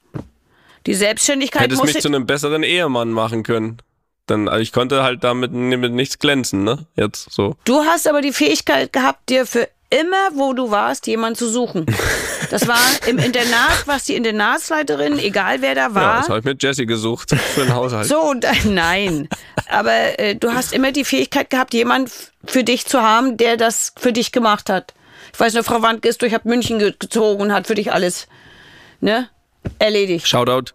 Die 0.87 0.95
Selbstständigkeit 0.95 1.61
Hättest 1.61 1.83
mich 1.83 2.01
zu 2.01 2.07
einem 2.07 2.25
besseren 2.25 2.63
Ehemann 2.63 3.11
machen 3.11 3.43
können. 3.43 3.77
Dann, 4.27 4.47
also 4.47 4.61
ich 4.61 4.71
konnte 4.71 5.03
halt 5.03 5.23
damit 5.23 5.51
mit 5.51 5.91
nichts 5.93 6.19
glänzen, 6.19 6.63
ne? 6.63 6.85
Jetzt 6.95 7.31
so. 7.31 7.55
Du 7.65 7.83
hast 7.83 8.07
aber 8.07 8.21
die 8.21 8.31
Fähigkeit 8.33 8.93
gehabt, 8.93 9.29
dir 9.29 9.45
für 9.45 9.67
immer, 9.89 10.29
wo 10.35 10.53
du 10.53 10.71
warst, 10.71 11.05
jemanden 11.07 11.37
zu 11.37 11.49
suchen. 11.49 11.85
Das 12.49 12.65
war 12.67 12.79
im 13.07 13.17
Internat, 13.17 13.83
was 13.87 14.05
die 14.05 14.15
Internatsleiterin, 14.15 15.19
egal 15.19 15.61
wer 15.61 15.75
da 15.75 15.87
Ja, 15.87 15.95
war. 15.95 16.17
das 16.19 16.29
habe 16.29 16.39
ich 16.39 16.45
mit 16.45 16.63
Jesse 16.63 16.85
gesucht 16.85 17.31
für 17.35 17.61
den 17.65 17.73
Haushalt. 17.73 18.07
So, 18.07 18.21
und, 18.21 18.45
äh, 18.45 18.51
nein. 18.65 19.27
Aber 19.69 20.17
äh, 20.19 20.35
du 20.35 20.53
hast 20.53 20.71
immer 20.71 20.93
die 20.93 21.03
Fähigkeit 21.03 21.49
gehabt, 21.49 21.73
jemanden 21.73 22.09
für 22.45 22.63
dich 22.63 22.85
zu 22.85 23.01
haben, 23.01 23.35
der 23.35 23.57
das 23.57 23.93
für 23.97 24.13
dich 24.13 24.31
gemacht 24.31 24.69
hat. 24.69 24.93
Ich 25.33 25.39
weiß 25.39 25.53
nur, 25.55 25.63
Frau 25.63 25.81
Wandke 25.81 26.07
ist 26.07 26.21
durch 26.21 26.33
München 26.45 26.79
ge- 26.79 26.93
gezogen 26.97 27.41
und 27.41 27.53
hat 27.53 27.67
für 27.67 27.75
dich 27.75 27.91
alles 27.91 28.27
ne, 29.01 29.27
erledigt. 29.79 30.25
Shoutout, 30.27 30.71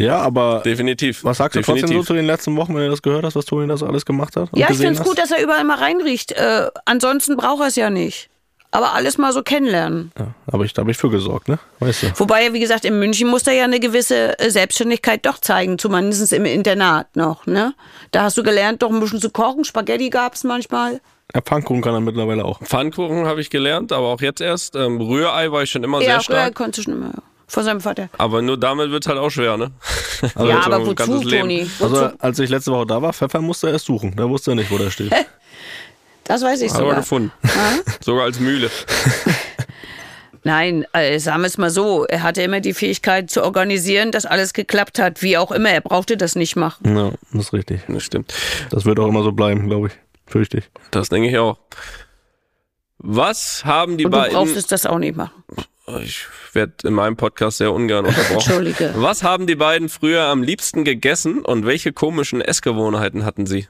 Ja, 0.00 0.18
aber 0.18 0.62
definitiv. 0.64 1.24
was 1.24 1.38
sagst 1.38 1.56
du 1.56 1.60
definitiv. 1.60 1.82
trotzdem 1.82 1.98
so 1.98 2.04
zu 2.04 2.14
den 2.14 2.26
letzten 2.26 2.56
Wochen, 2.56 2.74
wenn 2.74 2.84
du 2.84 2.90
das 2.90 3.02
gehört 3.02 3.24
hast, 3.24 3.36
was 3.36 3.44
Toni 3.44 3.68
da 3.68 3.76
so 3.76 3.86
alles 3.86 4.04
gemacht 4.04 4.36
hat? 4.36 4.52
und 4.52 4.58
Ja, 4.58 4.68
ich 4.70 4.76
finde 4.76 5.00
es 5.00 5.02
gut, 5.02 5.18
dass 5.18 5.30
er 5.30 5.42
überall 5.42 5.64
mal 5.64 5.78
reinriecht. 5.78 6.32
Äh, 6.32 6.68
ansonsten 6.84 7.36
braucht 7.36 7.60
er 7.60 7.66
es 7.68 7.76
ja 7.76 7.90
nicht. 7.90 8.30
Aber 8.72 8.94
alles 8.94 9.18
mal 9.18 9.32
so 9.32 9.42
kennenlernen. 9.42 10.12
Ja, 10.16 10.28
aber 10.46 10.64
ich, 10.64 10.72
da 10.72 10.82
habe 10.82 10.92
ich 10.92 10.96
für 10.96 11.10
gesorgt, 11.10 11.48
ne? 11.48 11.58
Weißt 11.80 12.04
du. 12.04 12.06
Wobei, 12.16 12.44
er, 12.44 12.52
wie 12.52 12.60
gesagt, 12.60 12.84
in 12.84 13.00
München 13.00 13.28
muss 13.28 13.44
er 13.48 13.54
ja 13.54 13.64
eine 13.64 13.80
gewisse 13.80 14.38
äh, 14.38 14.50
Selbstständigkeit 14.50 15.26
doch 15.26 15.38
zeigen, 15.38 15.76
zumindest 15.76 16.32
im 16.32 16.44
Internat 16.44 17.16
noch. 17.16 17.46
Ne? 17.46 17.74
Da 18.12 18.22
hast 18.22 18.38
du 18.38 18.44
gelernt, 18.44 18.82
doch 18.82 18.90
ein 18.90 19.00
bisschen 19.00 19.20
zu 19.20 19.30
kochen. 19.30 19.64
Spaghetti 19.64 20.08
gab 20.08 20.34
es 20.34 20.44
manchmal. 20.44 21.00
Ja, 21.34 21.40
Pfannkuchen 21.40 21.82
kann 21.82 21.94
er 21.94 22.00
mittlerweile 22.00 22.44
auch. 22.44 22.60
Pfannkuchen 22.60 23.26
habe 23.26 23.40
ich 23.40 23.50
gelernt, 23.50 23.92
aber 23.92 24.06
auch 24.06 24.20
jetzt 24.20 24.40
erst. 24.40 24.76
Ähm, 24.76 25.00
Rührei 25.00 25.50
war 25.50 25.62
ich 25.64 25.70
schon 25.70 25.82
immer 25.82 26.00
ja, 26.00 26.04
sehr 26.04 26.20
stark. 26.20 26.42
früher 26.42 26.52
konntest 26.52 26.86
du 26.86 26.92
schon 26.92 27.02
immer. 27.02 27.12
Von 27.50 27.64
seinem 27.64 27.80
Vater. 27.80 28.08
Aber 28.16 28.40
nur 28.42 28.56
damit 28.56 28.90
wird's 28.92 29.08
halt 29.08 29.18
auch 29.18 29.30
schwer, 29.30 29.56
ne? 29.56 29.72
Also 30.34 30.48
ja, 30.48 30.60
aber 30.60 30.86
wozu. 30.86 31.20
Toni? 31.28 31.68
Wozu? 31.78 31.96
Also, 31.96 32.16
als 32.18 32.38
ich 32.38 32.48
letzte 32.50 32.70
Woche 32.72 32.86
da 32.86 33.00
war, 33.02 33.12
Pfeffer 33.12 33.40
musste 33.40 33.66
er 33.68 33.72
erst 33.72 33.86
suchen. 33.86 34.14
Da 34.14 34.28
wusste 34.28 34.52
er 34.52 34.54
nicht, 34.54 34.70
wo 34.70 34.78
der 34.78 34.90
steht. 34.90 35.10
das 36.24 36.42
weiß 36.42 36.60
ich 36.60 36.70
wir 36.72 36.78
sogar. 36.78 36.96
gefunden. 36.96 37.32
Sogar 38.04 38.24
als 38.24 38.38
Mühle. 38.38 38.70
Nein, 40.44 40.86
äh, 40.92 41.18
sagen 41.18 41.40
wir 41.42 41.46
es 41.48 41.58
mal 41.58 41.70
so. 41.70 42.04
Er 42.06 42.22
hatte 42.22 42.42
immer 42.42 42.60
die 42.60 42.72
Fähigkeit 42.72 43.30
zu 43.30 43.42
organisieren, 43.42 44.10
dass 44.12 44.26
alles 44.26 44.52
geklappt 44.52 44.98
hat. 44.98 45.20
Wie 45.22 45.36
auch 45.36 45.50
immer. 45.50 45.70
Er 45.70 45.80
brauchte 45.80 46.16
das 46.16 46.34
nicht 46.36 46.54
machen. 46.56 46.96
ja, 46.96 47.10
das 47.32 47.46
ist 47.46 47.52
richtig. 47.52 47.80
Das 47.88 48.02
stimmt. 48.04 48.32
Das 48.70 48.84
wird 48.84 48.98
auch 49.00 49.08
immer 49.08 49.22
so 49.22 49.32
bleiben, 49.32 49.66
glaube 49.68 49.88
ich. 49.88 49.92
Fürchte 50.26 50.58
ich. 50.58 50.64
Das 50.92 51.08
denke 51.08 51.28
ich 51.28 51.38
auch. 51.38 51.58
Was 52.98 53.64
haben 53.64 53.96
die 53.98 54.04
Und 54.04 54.12
du 54.12 54.18
beiden. 54.18 54.34
brauchtest 54.34 54.70
das 54.70 54.86
auch 54.86 54.98
nicht 54.98 55.16
machen. 55.16 55.32
Ich 55.98 56.26
werde 56.52 56.72
in 56.84 56.94
meinem 56.94 57.16
Podcast 57.16 57.58
sehr 57.58 57.72
ungern 57.72 58.06
unterbrochen. 58.06 58.34
Entschuldige. 58.34 58.92
Was 58.96 59.22
haben 59.22 59.46
die 59.46 59.56
beiden 59.56 59.88
früher 59.88 60.24
am 60.24 60.42
liebsten 60.42 60.84
gegessen 60.84 61.40
und 61.44 61.66
welche 61.66 61.92
komischen 61.92 62.40
Essgewohnheiten 62.40 63.24
hatten 63.24 63.46
sie? 63.46 63.68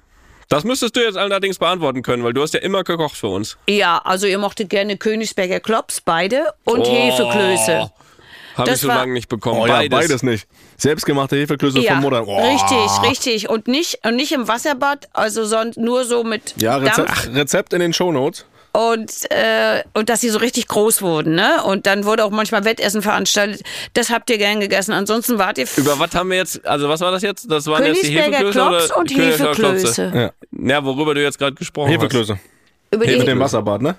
Das 0.49 0.65
müsstest 0.65 0.97
du 0.97 1.01
jetzt 1.01 1.17
allerdings 1.17 1.59
beantworten 1.59 2.03
können, 2.03 2.25
weil 2.25 2.33
du 2.33 2.43
hast 2.43 2.55
ja 2.55 2.61
immer 2.61 2.83
gekocht 2.83 3.17
für 3.17 3.29
uns. 3.29 3.57
Ja, 3.69 3.99
also 3.99 4.27
ihr 4.27 4.39
mochtet 4.39 4.69
gerne 4.69 4.97
Königsberger 4.97 5.61
Klops, 5.61 6.01
beide, 6.01 6.47
und 6.65 6.85
Hefeklöße. 6.85 7.91
Habe 8.57 8.71
ich 8.73 8.79
so 8.79 8.89
lange 8.89 9.13
nicht 9.13 9.29
bekommen. 9.29 9.61
Oh 9.61 9.67
ja, 9.67 9.75
beides. 9.75 9.99
beides 9.99 10.23
nicht. 10.25 10.49
Selbstgemachte 10.77 11.37
Hefeklöße 11.37 11.79
Ja, 11.81 11.93
von 11.93 12.03
Mutter. 12.03 12.27
Oh. 12.27 12.37
richtig, 12.37 13.09
richtig. 13.09 13.49
Und 13.49 13.69
nicht, 13.69 14.05
und 14.05 14.17
nicht 14.17 14.33
im 14.33 14.49
Wasserbad, 14.49 15.09
also 15.13 15.45
sonst 15.45 15.77
nur 15.77 16.05
so 16.05 16.25
mit 16.25 16.55
Ja, 16.61 16.77
Rezept, 16.77 16.99
Dampf. 16.99 17.29
Rezept 17.35 17.73
in 17.73 17.81
den 17.81 17.93
Shownotes. 17.93 18.45
Und, 18.73 19.31
äh, 19.31 19.83
und 19.95 20.09
dass 20.09 20.21
sie 20.21 20.29
so 20.29 20.39
richtig 20.39 20.69
groß 20.69 21.03
wurden, 21.03 21.35
ne? 21.35 21.63
Und 21.65 21.87
dann 21.87 22.05
wurde 22.05 22.25
auch 22.25 22.31
manchmal 22.31 22.65
Wettessen 22.65 23.03
veranstaltet. 23.03 23.63
Das 23.95 24.11
habt 24.11 24.31
ihr 24.31 24.39
gern 24.39 24.61
gegessen. 24.61 24.93
Ansonsten 24.93 25.39
wart 25.39 25.59
ihr 25.59 25.67
Über 25.77 25.99
was 25.99 26.15
haben 26.15 26.31
wir 26.31 26.37
jetzt, 26.37 26.65
also 26.65 26.89
was 26.89 27.01
war 27.01 27.11
das 27.11 27.23
jetzt? 27.23 27.51
Das 27.51 27.67
waren 27.67 27.85
jetzt 27.85 28.05
die 28.05 28.17
Hefeklöße 28.17 28.53
Klops 28.53 28.93
und? 28.93 29.11
Hefeklöße. 29.11 30.13
Ja. 30.15 30.31
Ja, 30.53 30.85
worüber 30.85 31.15
du 31.15 31.23
jetzt 31.23 31.39
gerade 31.39 31.55
gesprochen 31.55 31.91
Hefeklöße. 31.91 32.39
Über 32.93 33.07
Mit 33.07 33.21
die, 33.21 33.25
dem 33.25 33.41
Wasserbad, 33.41 33.83
ne? 33.83 33.97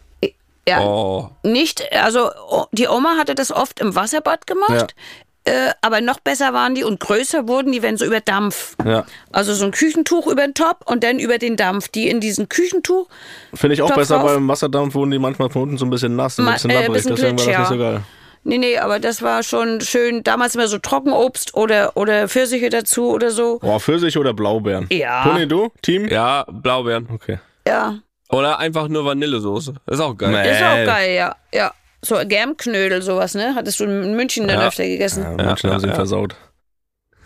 ja, 0.67 0.77
hast. 0.77 0.85
Oh, 0.85 1.29
nicht, 1.43 1.91
also 1.91 2.29
die 2.71 2.87
Oma 2.87 3.15
hatte 3.17 3.35
das 3.35 3.51
oft 3.51 3.79
im 3.79 3.95
Wasserbad 3.95 4.47
gemacht. 4.47 4.95
Äh, 5.43 5.71
aber 5.81 6.01
noch 6.01 6.19
besser 6.19 6.53
waren 6.53 6.75
die 6.75 6.83
und 6.83 6.99
größer 6.99 7.47
wurden 7.47 7.71
die, 7.71 7.81
wenn 7.81 7.97
so 7.97 8.05
über 8.05 8.19
Dampf. 8.19 8.75
Ja. 8.85 9.05
Also 9.31 9.53
so 9.55 9.65
ein 9.65 9.71
Küchentuch 9.71 10.27
über 10.27 10.43
den 10.43 10.53
Top 10.53 10.81
und 10.85 11.03
dann 11.03 11.17
über 11.17 11.39
den 11.39 11.55
Dampf. 11.57 11.87
Die 11.87 12.07
in 12.09 12.19
diesem 12.19 12.47
Küchentuch 12.47 13.07
Finde 13.53 13.73
ich 13.73 13.81
auch 13.81 13.87
Topf 13.87 13.97
besser, 13.97 14.17
drauf. 14.19 14.29
weil 14.29 14.37
im 14.37 14.47
Wasserdampf 14.47 14.93
wurden 14.93 15.09
die 15.11 15.17
manchmal 15.19 15.49
von 15.49 15.63
unten 15.63 15.77
so 15.79 15.85
ein 15.85 15.89
bisschen 15.89 16.15
nass, 16.15 16.37
ein 16.37 16.45
Ma- 16.45 16.53
bisschen 16.53 16.69
äh, 16.69 16.73
labbrig. 16.83 16.93
bisschen 16.93 17.15
Deswegen 17.15 17.31
war 17.31 17.35
das 17.37 17.45
glitsch, 17.45 17.59
nicht 17.59 17.67
so 17.69 17.75
ja. 17.75 17.91
geil. 17.93 18.01
Nee, 18.43 18.57
nee, 18.59 18.77
aber 18.77 18.99
das 18.99 19.21
war 19.23 19.41
schon 19.43 19.81
schön. 19.81 20.23
Damals 20.23 20.53
immer 20.55 20.67
so 20.67 20.77
Trockenobst 20.77 21.53
oder, 21.55 21.95
oder 21.95 22.27
Pfirsiche 22.27 22.69
dazu 22.69 23.09
oder 23.09 23.31
so. 23.31 23.59
Boah, 23.59 23.79
Pfirsich 23.79 24.17
oder 24.17 24.33
Blaubeeren? 24.33 24.87
Ja. 24.91 25.23
Toni, 25.23 25.47
du? 25.47 25.69
Team? 25.81 26.07
ja, 26.07 26.45
Blaubeeren. 26.51 27.07
Okay. 27.13 27.39
Ja, 27.67 27.99
Oder 28.29 28.57
einfach 28.59 28.87
nur 28.87 29.05
Vanillesoße. 29.05 29.73
Ist 29.87 29.99
auch 29.99 30.15
geil. 30.17 30.31
Nee. 30.31 30.51
ist 30.51 30.63
auch 30.63 30.75
Äh. 30.77 30.85
geil, 30.85 31.15
ja. 31.15 31.35
ja. 31.53 31.71
So 32.03 32.15
Germknödel, 32.25 33.01
sowas, 33.01 33.35
ne? 33.35 33.53
Hattest 33.55 33.79
du 33.79 33.83
in 33.85 34.15
München 34.15 34.47
dann 34.47 34.59
Ja. 34.59 34.67
öfter 34.67 34.85
gegessen? 34.85 35.23
Ja, 35.23 35.31
manche 35.43 35.67
ja, 35.67 35.73
haben 35.73 35.81
sie 35.81 35.87
ja. 35.87 35.93
versaut. 35.95 36.35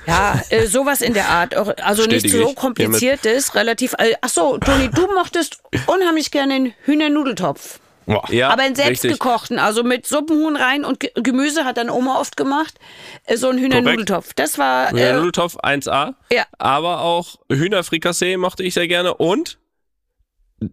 Ja, 0.08 0.40
äh, 0.50 0.68
sowas 0.68 1.02
in 1.02 1.14
der 1.14 1.30
Art. 1.30 1.56
Auch- 1.56 1.74
Also 1.82 2.04
nicht 2.04 2.24
Bestätige 2.24 2.44
so 2.50 2.54
kompliziertes, 2.54 3.56
relativ. 3.56 3.94
Äh, 3.98 4.14
ach 4.22 4.30
so, 4.30 4.58
Toni, 4.60 4.90
du 4.90 5.08
mochtest 5.16 5.60
unheimlich 5.88 6.30
gerne 6.30 6.54
einen 6.54 6.74
Hühnernudeltopf. 6.84 7.80
Ja, 8.30 8.50
Aber 8.50 8.62
einen 8.62 8.76
selbstgekochten, 8.76 9.58
also 9.58 9.82
mit 9.84 10.06
Suppenhuhn 10.06 10.56
rein 10.58 10.86
und 10.86 11.00
Ge- 11.00 11.10
Gemüse 11.16 11.66
hat 11.66 11.78
dann 11.78 11.90
Oma 11.90 12.20
oft 12.20 12.38
gemacht. 12.38 12.76
Äh, 13.24 13.36
So 13.38 13.50
ein 13.50 13.58
Hühnernudeltopf. 13.58 14.34
Das 14.36 14.60
war. 14.60 14.94
Äh, 14.96 15.14
Nudeltopf 15.14 15.56
1A. 15.58 16.14
ja. 16.32 16.44
Aber 16.60 17.02
auch 17.02 17.38
Hühnerfrikassee 17.52 18.38
mochte 18.38 18.62
ich 18.62 18.76
sehr 18.76 18.88
gerne 18.88 19.16
und 19.16 19.58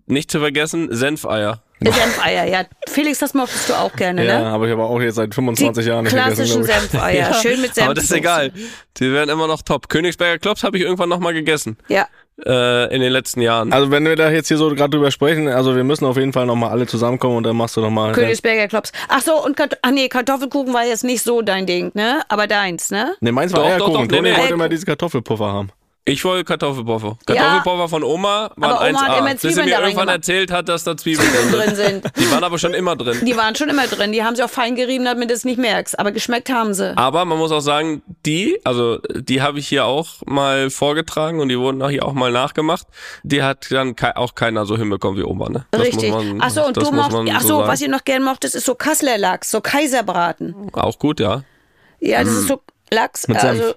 nicht 0.07 0.31
zu 0.31 0.41
vergessen 0.41 0.95
Senfeier. 0.95 1.63
Senfeier, 1.91 2.45
ja. 2.45 2.65
Felix, 2.89 3.19
das 3.19 3.35
mochtest 3.35 3.69
du 3.69 3.75
auch 3.75 3.93
gerne, 3.95 4.25
Ja, 4.25 4.41
ne? 4.41 4.47
habe 4.51 4.67
ich 4.67 4.73
aber 4.73 4.89
auch 4.89 5.01
jetzt 5.01 5.17
seit 5.17 5.35
25 5.35 5.87
Jahren 5.87 6.05
nicht 6.05 6.13
klassischen 6.13 6.63
gegessen. 6.63 6.89
Senfeier. 6.91 7.35
Schön 7.43 7.61
mit 7.61 7.75
Senf. 7.75 7.87
Aber 7.87 7.95
das 7.95 8.05
ist 8.05 8.13
egal. 8.13 8.53
Die 8.99 9.13
werden 9.13 9.31
immer 9.31 9.47
noch 9.47 9.63
top. 9.63 9.89
Königsberger 9.89 10.39
Klops 10.39 10.63
habe 10.63 10.77
ich 10.77 10.85
irgendwann 10.85 11.09
nochmal 11.09 11.33
gegessen. 11.33 11.77
Ja. 11.89 12.07
Äh, 12.45 12.93
in 12.95 13.01
den 13.01 13.13
letzten 13.13 13.41
Jahren. 13.43 13.73
Also 13.73 13.91
wenn 13.91 14.05
wir 14.05 14.17
da 14.17 14.31
jetzt 14.31 14.49
hier 14.49 14.57
so 14.57 14.69
gerade 14.75 14.91
drüber 14.91 15.11
sprechen, 15.11 15.49
also 15.49 15.77
wir 15.77 15.85
müssen 15.85 16.07
auf 16.07 16.17
jeden 16.17 16.33
Fall 16.33 16.47
nochmal 16.47 16.71
alle 16.71 16.87
zusammenkommen 16.87 17.37
und 17.37 17.43
dann 17.45 17.57
machst 17.57 17.77
du 17.77 17.81
nochmal... 17.81 18.13
Königsberger 18.13 18.69
Klops. 18.69 18.91
Ach 19.09 19.21
so, 19.21 19.45
und 19.45 19.57
Kart 19.57 19.79
ach 19.83 19.91
nee, 19.91 20.09
Kartoffelkuchen 20.09 20.73
war 20.73 20.85
jetzt 20.85 21.05
nicht 21.05 21.23
so 21.23 21.43
dein 21.43 21.67
Ding, 21.67 21.93
ne? 21.95 22.23
Aber 22.29 22.47
deins, 22.47 22.91
ne? 22.91 23.15
Ne, 23.21 23.33
meins 23.33 23.53
war 23.53 23.61
Doch, 23.61 23.69
Eierkuchen. 23.69 23.93
doch, 23.93 24.01
doch, 24.01 24.11
nee, 24.11 24.17
Toni 24.17 24.31
nee. 24.31 24.37
wollte 24.39 24.55
immer 24.55 24.69
diese 24.69 24.87
Kartoffelpuffer 24.87 25.53
haben. 25.53 25.71
Ich 26.05 26.25
wollte 26.25 26.45
Kartoffelpuffer. 26.45 27.17
Kartoffelpuffer 27.27 27.89
von 27.89 28.03
Oma 28.03 28.51
waren 28.57 28.73
Aber 28.73 28.89
Oma 28.89 28.99
1A. 28.99 29.09
hat 29.09 29.19
immer 29.19 29.31
bis 29.31 29.41
sie 29.43 29.49
Zwiebeln 29.49 29.67
mir 29.67 29.77
da 29.77 29.83
irgendwann 29.83 30.09
erzählt 30.09 30.51
hat, 30.51 30.69
dass 30.69 30.83
da 30.83 30.97
Zwiebeln 30.97 31.29
drin 31.51 31.53
drin 31.53 31.75
sind. 31.77 32.05
Die 32.19 32.29
waren 32.33 32.43
aber 32.43 32.59
schon 32.59 32.75
immer 32.75 32.97
drin. 32.97 33.19
Die 33.25 33.37
waren 33.37 33.55
schon 33.55 33.69
immer 33.69 33.87
drin. 33.87 34.11
Die 34.11 34.25
haben 34.25 34.35
sie 34.35 34.43
auch 34.43 34.51
fein 34.51 34.75
gerieben, 34.75 35.05
damit 35.05 35.31
du 35.31 35.35
es 35.35 35.45
nicht 35.45 35.59
merkst. 35.59 35.97
Aber 36.01 36.11
geschmeckt 36.11 36.51
haben 36.51 36.75
sie. 36.75 36.97
Aber 36.97 37.25
man 37.25 37.39
muss 37.39 37.53
auch 37.53 37.61
sagen, 37.61 38.03
die, 38.27 38.59
also 38.65 38.99
die 39.15 39.43
habe 39.43 39.61
ich 39.61 39.69
hier 39.69 39.85
auch 39.85 40.23
mal 40.27 40.71
vorgetragen 40.71 41.39
und 41.39 41.51
die 41.51 41.59
wurden 41.59 41.81
auch 41.83 41.91
hier 41.91 42.05
auch 42.05 42.15
mal 42.15 42.33
nachgemacht. 42.33 42.89
Die 43.23 43.45
hat 43.45 43.71
dann 43.71 43.95
auch 44.17 44.35
keiner 44.35 44.67
so 44.67 44.77
hinbekommen 44.77 45.21
wie 45.21 45.25
Oma, 45.25 45.51
ne? 45.51 45.67
Das 45.71 45.83
Richtig. 45.83 46.11
Muss 46.11 46.25
man, 46.25 46.41
Ach 46.43 46.51
so, 46.51 46.67
und 46.67 46.77
das 46.77 46.89
du 46.89 46.95
mochtest, 46.97 47.33
ach 47.33 47.41
so 47.43 47.59
was 47.61 47.81
ihr 47.81 47.89
noch 47.89 48.03
gern 48.05 48.25
mochtet, 48.25 48.57
ist 48.57 48.67
so 48.67 48.75
Kasseler 48.75 49.19
Lachs, 49.19 49.53
so 49.53 49.61
Kaiserbraten. 49.61 50.55
Auch 50.73 50.99
gut, 50.99 51.21
ja. 51.21 51.45
Ja, 52.01 52.25
das 52.25 52.33
ist 52.33 52.49
so 52.49 52.61
Lachs, 52.91 53.29
Mit 53.29 53.41
Senf. 53.41 53.61
also, 53.63 53.75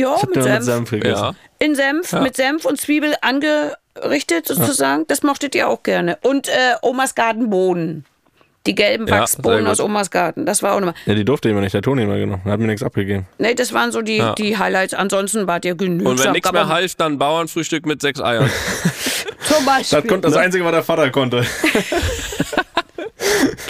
ja, 0.00 0.16
mit 0.34 0.42
Senf. 0.64 0.90
mit 0.90 1.02
Senf. 1.02 1.04
Ja. 1.04 1.32
In 1.58 1.74
Senf, 1.74 2.12
mit 2.12 2.36
Senf 2.36 2.64
und 2.64 2.80
Zwiebel 2.80 3.14
angerichtet 3.20 4.46
sozusagen. 4.46 5.04
Das 5.08 5.22
mochtet 5.22 5.54
ihr 5.54 5.68
auch 5.68 5.82
gerne. 5.82 6.18
Und 6.22 6.48
äh, 6.48 6.52
Omas 6.82 7.14
Gartenbohnen. 7.14 8.04
Die 8.66 8.74
gelben 8.74 9.06
Ja, 9.06 9.20
Wachsbohnen 9.20 9.66
aus. 9.66 9.80
Omas 9.80 10.10
Garten. 10.10 10.44
Das 10.44 10.62
war 10.62 10.74
auch 10.74 10.80
nochmal. 10.80 10.94
Ja, 11.06 11.14
die 11.14 11.24
durfte 11.24 11.48
immer 11.48 11.62
nicht, 11.62 11.72
der 11.72 11.80
Toni 11.80 12.02
immer 12.02 12.18
genommen. 12.18 12.42
Hat 12.44 12.60
mir 12.60 12.66
nichts 12.66 12.82
abgegeben. 12.82 13.26
Nee, 13.38 13.54
das 13.54 13.72
waren 13.72 13.90
so 13.90 14.02
die, 14.02 14.18
Ja. 14.18 14.34
die 14.34 14.58
Highlights. 14.58 14.92
Ansonsten 14.92 15.46
wart 15.46 15.64
ihr 15.64 15.74
genügsam. 15.74 16.12
Und 16.12 16.22
wenn 16.22 16.32
nichts 16.32 16.52
mehr 16.52 16.68
half, 16.68 16.94
dann 16.94 17.18
Bauernfrühstück 17.18 17.86
mit 17.86 18.02
sechs 18.02 18.20
Eiern. 18.20 18.50
Zum 19.40 19.64
Beispiel. 19.64 20.00
Das, 20.00 20.08
konnte, 20.08 20.28
das 20.28 20.36
Einzige, 20.36 20.62
was 20.64 20.72
der 20.72 20.82
Vater 20.82 21.10
konnte. 21.10 21.44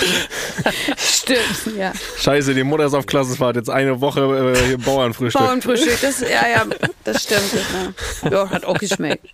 Stimmt, 0.97 1.77
ja. 1.77 1.93
Scheiße, 2.19 2.55
die 2.55 2.65
Mutter 2.65 2.87
ist 2.87 2.95
auf 2.95 3.07
Klassenfahrt. 3.07 3.57
Jetzt 3.57 3.71
eine 3.71 4.01
Woche 4.01 4.21
äh, 4.57 4.67
hier 4.69 4.79
Bauernfrühstück. 4.79 5.41
Bauernfrühstück, 5.43 6.01
das, 6.01 6.21
ja, 6.21 6.29
ja, 6.29 6.65
das 7.05 7.23
stimmt. 7.23 7.53
Ja. 8.25 8.31
ja, 8.31 8.51
hat 8.51 8.65
auch 8.65 8.79
geschmeckt. 8.79 9.27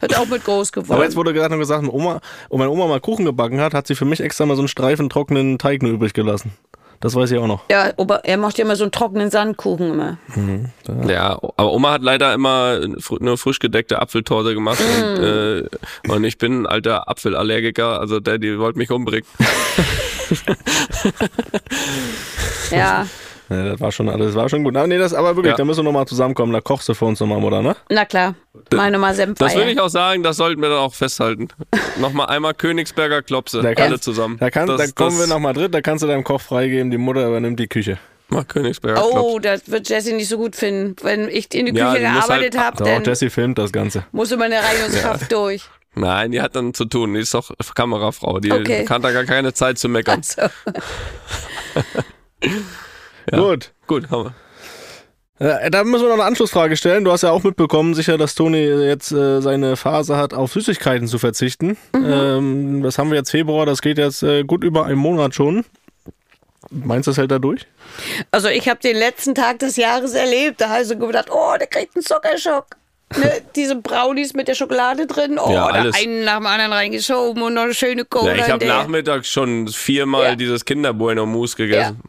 Hat 0.00 0.16
auch 0.16 0.26
mit 0.26 0.44
groß 0.44 0.72
geworden. 0.72 0.92
Aber 0.94 1.04
jetzt 1.04 1.16
wurde 1.16 1.32
gerade 1.34 1.54
noch 1.54 1.60
gesagt, 1.60 1.82
meine 1.82 1.92
Oma, 1.92 2.20
und 2.48 2.58
meine 2.58 2.70
Oma 2.70 2.86
mal 2.86 3.00
Kuchen 3.00 3.24
gebacken 3.26 3.60
hat, 3.60 3.74
hat 3.74 3.86
sie 3.86 3.94
für 3.94 4.06
mich 4.06 4.20
extra 4.20 4.46
mal 4.46 4.54
so 4.56 4.62
einen 4.62 4.68
Streifen 4.68 5.10
trockenen 5.10 5.58
Teig 5.58 5.82
nur 5.82 5.92
übrig 5.92 6.14
gelassen. 6.14 6.52
Das 7.02 7.14
weiß 7.14 7.30
ich 7.30 7.38
auch 7.38 7.46
noch. 7.46 7.62
ja, 7.70 7.92
aber 7.96 8.26
er 8.26 8.36
macht 8.36 8.58
ja 8.58 8.64
immer 8.66 8.76
so 8.76 8.84
einen 8.84 8.92
trockenen 8.92 9.30
Sandkuchen 9.30 9.92
immer. 9.92 10.18
Ja, 11.08 11.38
aber 11.56 11.72
Oma 11.72 11.92
hat 11.92 12.02
leider 12.02 12.34
immer 12.34 12.78
nur 13.20 13.38
frisch 13.38 13.58
gedeckte 13.58 14.00
Apfeltorte 14.02 14.52
gemacht 14.52 14.80
und, 14.80 15.18
Mm. 15.18 15.24
äh, 15.24 16.12
und 16.12 16.24
ich 16.24 16.36
bin 16.36 16.62
ein 16.62 16.66
alter 16.66 17.08
Apfelallergiker, 17.08 17.98
also 17.98 18.20
der, 18.20 18.36
die 18.36 18.58
wollte 18.58 18.76
mich 18.78 18.90
umbringen. 18.90 19.24
Ja, 22.70 23.06
Ja, 23.48 23.64
das 23.64 23.80
war 23.80 23.90
schon 23.90 24.08
alles, 24.08 24.28
das 24.28 24.34
war 24.36 24.48
schon 24.48 24.62
gut. 24.62 24.76
Aber 24.76 24.86
nee, 24.86 24.96
das, 24.98 25.12
aber 25.12 25.34
wirklich, 25.34 25.50
Ja. 25.52 25.56
da 25.56 25.64
müssen 25.64 25.80
wir 25.80 25.84
nochmal 25.84 26.06
zusammenkommen. 26.06 26.52
Da 26.52 26.60
kochst 26.60 26.88
du 26.88 26.94
für 26.94 27.04
uns 27.04 27.18
nochmal, 27.18 27.42
oder, 27.42 27.62
ne? 27.62 27.74
na 27.88 28.04
klar. 28.04 28.36
Meine 28.72 28.96
mal 28.98 29.12
Senf. 29.14 29.38
Das 29.40 29.56
will 29.56 29.66
ich 29.68 29.80
auch 29.80 29.88
sagen, 29.88 30.22
das 30.22 30.36
sollten 30.36 30.62
wir 30.62 30.68
dann 30.68 30.78
auch 30.78 30.94
festhalten. 30.94 31.48
Nochmal 32.00 32.28
einmal 32.28 32.54
Königsberger 32.54 33.22
Klopse, 33.22 33.60
Da 33.60 33.74
kann- 33.74 33.86
alle 33.88 33.98
zusammen. 33.98 34.36
Da, 34.38 34.50
kann, 34.50 34.68
das, 34.68 34.78
da 34.78 34.86
kommen 35.04 35.18
das, 35.18 35.28
wir 35.28 35.34
nach 35.34 35.40
Madrid, 35.40 35.74
da 35.74 35.80
kannst 35.80 36.04
du 36.04 36.06
deinem 36.06 36.22
Koch 36.22 36.40
freigeben, 36.40 36.92
die 36.92 36.98
Mutter 36.98 37.26
übernimmt 37.26 37.58
die 37.58 37.66
Küche. 37.66 37.98
Mal 38.28 38.44
Königsberger 38.44 39.04
Oh, 39.04 39.38
Klops. 39.40 39.42
das 39.42 39.70
wird 39.72 39.88
Jesse 39.88 40.14
nicht 40.14 40.28
so 40.28 40.36
gut 40.38 40.54
finden. 40.54 40.94
Wenn 41.02 41.28
ich 41.28 41.52
in 41.52 41.66
die 41.66 41.74
Ja, 41.76 41.90
Küche 41.90 42.04
die 42.06 42.12
muss 42.12 42.26
gearbeitet 42.28 42.56
halt- 42.56 42.64
habe, 42.66 42.76
Doch, 42.76 42.84
dann 42.86 43.02
Jessie 43.02 43.30
filmt 43.30 43.58
das 43.58 43.72
Ganze. 43.72 44.04
muss 44.12 44.30
immer 44.30 44.44
eine 44.44 44.62
Reinigungskraft 44.62 45.32
durch. 45.32 45.64
Nein, 45.94 46.30
die 46.30 46.40
hat 46.40 46.54
dann 46.54 46.72
zu 46.72 46.84
tun, 46.84 47.14
die 47.14 47.20
ist 47.20 47.34
doch 47.34 47.50
Kamerafrau, 47.74 48.38
die 48.38 48.52
Okay. 48.52 48.86
hat 48.88 49.02
da 49.02 49.10
gar 49.12 49.24
keine 49.24 49.52
Zeit 49.52 49.78
zu 49.78 49.88
meckern. 49.88 50.20
Also, 50.20 50.50
Gut. 53.32 53.72
Gut, 53.86 54.10
haben 54.10 54.24
wir. 54.24 54.34
Äh, 55.64 55.70
da 55.70 55.84
müssen 55.84 56.02
wir 56.04 56.08
noch 56.08 56.14
eine 56.16 56.24
Anschlussfrage 56.24 56.76
stellen. 56.76 57.04
Du 57.04 57.12
hast 57.12 57.22
ja 57.22 57.30
auch 57.30 57.42
mitbekommen, 57.42 57.94
sicher, 57.94 58.18
dass 58.18 58.34
Toni 58.34 58.58
jetzt 58.58 59.10
äh, 59.10 59.40
seine 59.40 59.76
Phase 59.76 60.16
hat, 60.16 60.34
auf 60.34 60.52
Süßigkeiten 60.52 61.08
zu 61.08 61.18
verzichten. 61.18 61.76
Ähm, 61.94 62.82
das 62.82 62.98
haben 62.98 63.10
wir 63.10 63.16
jetzt 63.16 63.30
Februar, 63.30 63.64
das 63.66 63.80
geht 63.80 63.98
jetzt 63.98 64.22
äh, 64.22 64.44
gut 64.44 64.62
über 64.64 64.84
einen 64.84 64.98
Monat 64.98 65.34
schon. 65.34 65.64
Meinst 66.70 67.06
du, 67.06 67.12
das 67.12 67.18
hält 67.18 67.30
da 67.30 67.38
durch? 67.38 67.66
also 68.30 68.48
ich 68.48 68.68
habe 68.68 68.80
den 68.80 68.96
letzten 68.96 69.34
Tag 69.34 69.58
des 69.60 69.76
Jahres 69.76 70.12
erlebt. 70.12 70.60
Da 70.60 70.68
habe 70.68 70.82
ich 70.82 70.88
so 70.88 70.96
gedacht, 70.96 71.28
oh, 71.32 71.54
der 71.58 71.66
kriegt 71.66 71.96
einen 71.96 72.04
Zuckerschock. 72.04 72.66
Ne, 73.16 73.42
diese 73.56 73.74
Brownies 73.76 74.34
mit 74.34 74.46
der 74.46 74.54
Schokolade 74.54 75.06
drin, 75.06 75.36
oh, 75.38 75.50
Ja, 75.52 75.68
da 75.72 75.80
alles. 75.80 75.96
einen 75.96 76.24
nach 76.24 76.36
dem 76.36 76.46
anderen 76.46 76.72
reingeschoben 76.72 77.42
und 77.42 77.54
noch 77.54 77.62
eine 77.62 77.74
schöne 77.74 78.04
Cola. 78.04 78.36
Ja, 78.36 78.44
ich 78.44 78.50
habe 78.50 78.58
der. 78.64 78.68
nachmittags 78.68 79.28
schon 79.28 79.66
viermal 79.66 80.24
Ja. 80.24 80.36
dieses 80.36 80.64
Kinder 80.64 80.92
Bueno 80.92 81.26
Mousse 81.26 81.56
gegessen. 81.56 82.00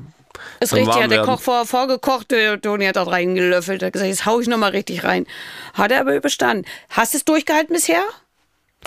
Ist 0.60 0.70
Zum 0.70 0.78
richtig, 0.80 1.02
hat 1.04 1.10
der. 1.10 1.24
Koch 1.24 1.42
vor, 1.42 1.66
vorgekocht, 1.66 2.30
der 2.30 2.62
Toni 2.62 2.86
hat 2.86 3.00
auch 3.00 3.12
reingelöffelt, 3.12 3.82
hat 3.82 3.94
gesagt, 3.94 4.10
jetzt 4.10 4.28
hau 4.28 4.40
ich 4.42 4.48
noch 4.48 4.60
mal 4.60 4.70
richtig 4.70 5.04
rein. 5.04 5.26
Hat 5.74 5.92
er 5.92 6.02
aber 6.02 6.16
überstanden. 6.16 6.66
Hast 6.92 7.14
du 7.14 7.18
es 7.18 7.26
durchgehalten 7.26 7.74
bisher? 7.74 8.04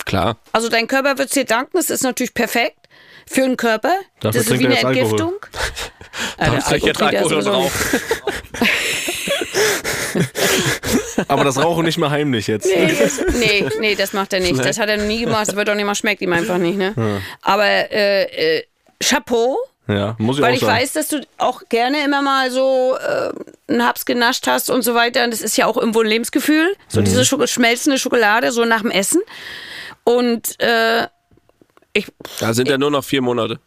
Klar. 0.05 0.37
Also 0.53 0.69
dein 0.69 0.87
Körper 0.87 1.17
wird 1.17 1.27
es 1.27 1.33
dir 1.33 1.43
danken, 1.43 1.71
das 1.75 1.89
ist 1.89 2.03
natürlich 2.03 2.33
perfekt 2.33 2.77
für 3.27 3.41
den 3.41 3.57
Körper. 3.57 3.93
Dafür 4.21 4.39
das 4.41 4.49
ist 4.51 4.59
wie 4.59 4.65
eine 4.65 4.75
Alkohol. 4.77 4.95
Entgiftung. 4.97 5.33
Ja, 6.39 6.45
der 6.45 6.53
jetzt 6.53 6.69
trinkt 6.69 6.85
er 6.97 7.05
Alkohol 7.05 7.23
und 7.23 7.43
sowieso 7.43 7.51
Rauch. 7.51 7.71
Aber 11.27 11.43
das 11.43 11.57
Rauchen 11.61 11.85
nicht 11.85 11.97
mehr 11.97 12.09
heimlich 12.09 12.47
jetzt. 12.47 12.65
Nee, 12.67 12.93
das, 12.99 13.21
nee, 13.39 13.65
nee, 13.79 13.95
das 13.95 14.13
macht 14.13 14.33
er 14.33 14.39
nicht. 14.39 14.57
Das 14.63 14.79
hat 14.79 14.89
er 14.89 14.97
noch 14.97 15.05
nie 15.05 15.21
gemacht. 15.21 15.47
Das 15.47 15.55
wird 15.55 15.69
auch 15.69 15.75
nicht 15.75 15.85
mal 15.85 15.95
schmeckt 15.95 16.21
ihm 16.21 16.33
einfach 16.33 16.57
nicht, 16.57 16.77
ne? 16.77 17.21
Aber 17.41 17.65
äh, 17.65 18.57
äh, 18.57 18.63
Chapeau, 19.03 19.57
Ja, 19.87 20.15
muss 20.17 20.37
ich 20.37 20.41
weil 20.41 20.51
auch 20.51 20.55
ich 20.55 20.61
sagen. 20.61 20.73
weiß, 20.79 20.93
dass 20.93 21.07
du 21.09 21.21
auch 21.37 21.61
gerne 21.69 22.03
immer 22.03 22.21
mal 22.21 22.49
so 22.51 22.95
äh, 22.97 23.31
einen 23.71 23.85
Haps 23.85 24.05
genascht 24.05 24.47
hast 24.47 24.69
und 24.69 24.81
so 24.83 24.95
weiter. 24.95 25.23
Und 25.23 25.31
das 25.31 25.41
ist 25.41 25.57
ja 25.57 25.65
auch 25.67 25.77
irgendwo 25.77 26.01
ein 26.01 26.07
Lebensgefühl. 26.07 26.75
So 26.87 27.01
Mhm. 27.01 27.05
diese 27.05 27.25
Schoko 27.25 27.45
schmelzende 27.47 27.97
Schokolade, 27.99 28.51
so 28.51 28.65
nach 28.65 28.81
dem 28.81 28.91
Essen. 28.91 29.21
Und 30.03 30.59
äh, 30.61 31.07
ich, 31.93 32.07
Da 32.39 32.53
sind 32.53 32.67
ja 32.69 32.77
nur 32.77 32.91
noch 32.91 33.03
vier 33.03 33.21
Monate. 33.21 33.59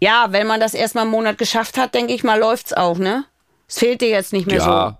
ja, 0.00 0.26
wenn 0.30 0.46
man 0.46 0.58
das 0.60 0.74
erstmal 0.74 1.02
einen 1.02 1.10
Monat 1.12 1.38
geschafft 1.38 1.76
hat, 1.78 1.94
denke 1.94 2.12
ich 2.12 2.24
mal, 2.24 2.38
läuft's 2.38 2.72
auch, 2.72 2.98
ne? 2.98 3.24
Es 3.68 3.78
fehlt 3.78 4.00
dir 4.00 4.08
jetzt 4.08 4.32
nicht 4.32 4.46
mehr 4.46 4.56
Ja. 4.58 4.98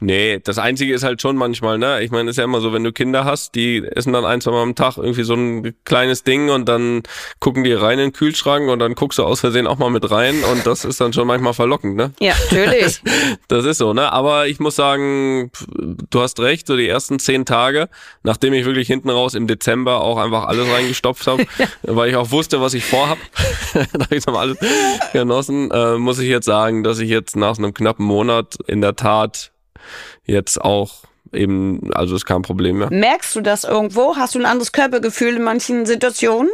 Nee, 0.00 0.38
das 0.42 0.58
Einzige 0.58 0.94
ist 0.94 1.02
halt 1.02 1.20
schon 1.20 1.36
manchmal, 1.36 1.76
ne? 1.76 2.02
Ich 2.02 2.12
meine, 2.12 2.30
ist 2.30 2.36
ja 2.36 2.44
immer 2.44 2.60
so, 2.60 2.72
wenn 2.72 2.84
du 2.84 2.92
Kinder 2.92 3.24
hast, 3.24 3.56
die 3.56 3.84
essen 3.84 4.12
dann 4.12 4.24
ein, 4.24 4.40
zwei 4.40 4.52
Mal 4.52 4.62
am 4.62 4.76
Tag 4.76 4.96
irgendwie 4.96 5.24
so 5.24 5.34
ein 5.34 5.74
kleines 5.84 6.22
Ding 6.22 6.50
und 6.50 6.68
dann 6.68 7.02
gucken 7.40 7.64
die 7.64 7.72
rein 7.72 7.98
in 7.98 8.06
den 8.06 8.12
Kühlschrank 8.12 8.68
und 8.68 8.78
dann 8.78 8.94
guckst 8.94 9.18
du 9.18 9.24
aus 9.24 9.40
Versehen 9.40 9.66
auch 9.66 9.78
mal 9.78 9.90
mit 9.90 10.08
rein 10.08 10.44
und 10.44 10.66
das 10.66 10.84
ist 10.84 11.00
dann 11.00 11.12
schon 11.12 11.26
manchmal 11.26 11.52
verlockend, 11.52 11.96
ne? 11.96 12.12
Ja, 12.20 12.34
natürlich. 12.50 13.02
Das 13.48 13.64
ist 13.64 13.78
so, 13.78 13.92
ne? 13.92 14.12
Aber 14.12 14.46
ich 14.46 14.60
muss 14.60 14.76
sagen, 14.76 15.50
du 16.10 16.20
hast 16.20 16.38
recht, 16.40 16.66
so 16.66 16.76
die 16.76 16.86
ersten 16.86 17.18
zehn 17.18 17.44
Tage, 17.44 17.88
nachdem 18.22 18.52
ich 18.52 18.64
wirklich 18.64 18.86
hinten 18.86 19.10
raus 19.10 19.34
im 19.34 19.46
Dezember 19.46 20.00
auch 20.00 20.18
einfach 20.18 20.44
alles 20.44 20.70
reingestopft 20.70 21.26
habe, 21.26 21.46
weil 21.82 22.10
ich 22.10 22.16
auch 22.16 22.30
wusste, 22.30 22.60
was 22.60 22.74
ich 22.74 22.84
vorhab, 22.84 23.18
da 23.74 24.04
habe 24.04 24.16
ich 24.16 24.26
nochmal 24.26 24.48
alles 24.48 24.58
genossen, 25.12 25.70
äh, 25.70 25.96
muss 25.96 26.18
ich 26.18 26.28
jetzt 26.28 26.44
sagen, 26.44 26.84
dass 26.84 26.98
ich 26.98 27.08
jetzt 27.08 27.36
nach 27.36 27.58
einem 27.58 27.74
knappen 27.74 28.04
Monat 28.04 28.56
in 28.66 28.80
der 28.80 28.96
Tat 28.96 29.50
jetzt 30.24 30.60
auch 30.60 31.04
eben, 31.32 31.90
also 31.94 32.16
ist 32.16 32.24
kein 32.26 32.42
Problem 32.42 32.78
mehr. 32.78 32.88
Merkst 32.90 33.36
du 33.36 33.40
das 33.40 33.64
irgendwo? 33.64 34.16
Hast 34.16 34.34
du 34.34 34.38
ein 34.38 34.46
anderes 34.46 34.72
Körpergefühl 34.72 35.36
in 35.36 35.42
manchen 35.42 35.84
Situationen? 35.86 36.50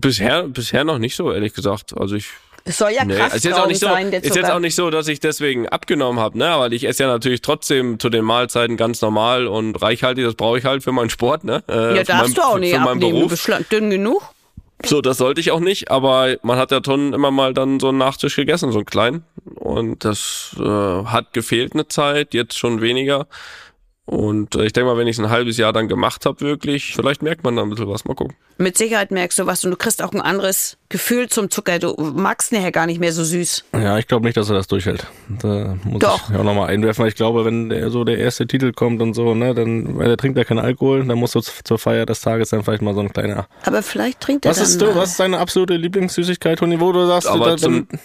Bisher, 0.00 0.44
bisher 0.44 0.84
noch 0.84 0.98
nicht 0.98 1.16
so, 1.16 1.32
ehrlich 1.32 1.52
gesagt. 1.54 1.92
Also 1.98 2.14
ich 2.14 2.28
Es 2.64 2.78
soll 2.78 2.90
ja 2.92 3.04
Nee, 3.04 3.16
krass 3.16 3.34
ist 3.34 3.44
jetzt 3.44 3.58
auch 3.58 3.66
nicht 3.66 3.80
so, 3.80 3.86
sein, 3.88 4.10
der 4.10 4.22
ist 4.22 4.34
jetzt 4.36 4.50
auch 4.50 4.60
nicht 4.60 4.74
so, 4.74 4.88
dass 4.90 5.08
ich 5.08 5.20
deswegen 5.20 5.68
abgenommen 5.68 6.20
habe, 6.20 6.38
ne? 6.38 6.48
Aber 6.48 6.70
ich 6.72 6.84
esse 6.86 7.02
ja 7.02 7.08
natürlich 7.08 7.42
trotzdem 7.42 7.98
zu 7.98 8.08
den 8.08 8.24
Mahlzeiten 8.24 8.76
ganz 8.76 9.02
normal 9.02 9.46
und 9.46 9.80
reichhaltig. 9.82 10.24
Das 10.24 10.34
brauche 10.34 10.58
ich 10.58 10.64
halt 10.64 10.82
für 10.82 10.92
meinen 10.92 11.10
Sport, 11.10 11.44
ne? 11.44 11.62
Äh, 11.68 11.72
ja, 11.72 11.80
für 11.88 11.94
mein- 11.94 12.06
darfst 12.06 12.38
du 12.38 12.42
auch 12.42 12.58
nicht 12.58 12.74
abnehmen. 12.78 13.00
Du 13.00 13.10
Beruf. 13.10 13.30
bist 13.30 13.42
schlank- 13.42 13.68
dünn 13.68 13.90
genug. 13.90 14.22
So, 14.84 15.00
das 15.00 15.18
sollte 15.18 15.40
ich 15.40 15.50
auch 15.50 15.60
nicht, 15.60 15.90
aber 15.90 16.36
man 16.42 16.58
hat 16.58 16.70
ja 16.70 16.80
schon 16.84 17.12
immer 17.12 17.30
mal 17.30 17.54
dann 17.54 17.80
so 17.80 17.88
einen 17.88 17.98
Nachtisch 17.98 18.36
gegessen, 18.36 18.72
so 18.72 18.78
einen 18.78 18.86
kleinen. 18.86 19.24
Und 19.54 20.04
das 20.04 20.56
äh, 20.58 20.62
hat 20.62 21.32
gefehlt 21.32 21.74
eine 21.74 21.88
Zeit, 21.88 22.34
jetzt 22.34 22.58
schon 22.58 22.80
weniger. 22.80 23.26
Und 24.04 24.56
äh, 24.56 24.64
ich 24.64 24.72
denke 24.72 24.90
mal, 24.90 24.96
wenn 24.98 25.06
ich 25.06 25.16
es 25.16 25.24
ein 25.24 25.30
halbes 25.30 25.56
Jahr 25.58 25.72
dann 25.72 25.86
gemacht 25.86 26.26
habe, 26.26 26.40
wirklich, 26.40 26.94
vielleicht 26.96 27.22
merkt 27.22 27.44
man 27.44 27.54
da 27.54 27.62
ein 27.62 27.70
bisschen 27.70 27.88
was. 27.88 28.04
Mal 28.04 28.14
gucken. 28.14 28.34
Mit 28.58 28.76
Sicherheit 28.76 29.12
merkst 29.12 29.38
du 29.38 29.46
was 29.46 29.64
und 29.64 29.70
du 29.70 29.76
kriegst 29.76 30.02
auch 30.02 30.12
ein 30.12 30.20
anderes 30.20 30.76
Gefühl 30.88 31.28
zum 31.28 31.50
Zucker. 31.50 31.78
Du 31.78 31.94
magst 31.98 32.52
nachher 32.52 32.72
gar 32.72 32.86
nicht 32.86 32.98
mehr 32.98 33.12
so 33.12 33.22
süß. 33.22 33.64
Ja, 33.74 33.98
ich 33.98 34.08
glaube 34.08 34.26
nicht, 34.26 34.36
dass 34.36 34.48
er 34.50 34.56
das 34.56 34.66
durchhält. 34.66 35.06
Da 35.40 35.76
muss 35.84 36.00
Doch. 36.00 36.28
ich 36.30 36.36
auch 36.36 36.42
nochmal 36.44 36.68
einwerfen, 36.70 37.02
weil 37.02 37.10
ich 37.10 37.14
glaube, 37.14 37.44
wenn 37.44 37.68
der, 37.68 37.90
so 37.90 38.02
der 38.02 38.18
erste 38.18 38.46
Titel 38.46 38.72
kommt 38.72 39.00
und 39.00 39.14
so, 39.14 39.34
ne, 39.34 39.54
dann, 39.54 39.96
weil 39.96 40.10
er 40.10 40.16
trinkt 40.16 40.36
ja 40.36 40.44
keinen 40.44 40.58
Alkohol, 40.58 41.04
dann 41.06 41.18
muss 41.18 41.32
so 41.32 41.40
z- 41.40 41.60
zur 41.64 41.78
Feier 41.78 42.04
des 42.04 42.20
Tages 42.20 42.50
dann 42.50 42.64
vielleicht 42.64 42.82
mal 42.82 42.94
so 42.94 43.00
ein 43.00 43.12
kleiner. 43.12 43.46
Aber 43.64 43.82
vielleicht 43.82 44.20
trinkt 44.20 44.44
er 44.46 44.50
Was 44.50 44.56
dann 44.58 44.66
ist, 44.66 44.80
du, 44.82 44.86
mal. 44.86 44.96
was 44.96 45.10
ist 45.12 45.20
deine 45.20 45.38
absolute 45.38 45.74
Lieblingssüßigkeit, 45.76 46.58
Toni, 46.58 46.80
wo 46.80 46.90
du 46.92 47.06
sagst, 47.06 47.28
Aber 47.28 47.50
da, 47.50 47.56
zum, 47.56 47.86
dann, 47.88 48.00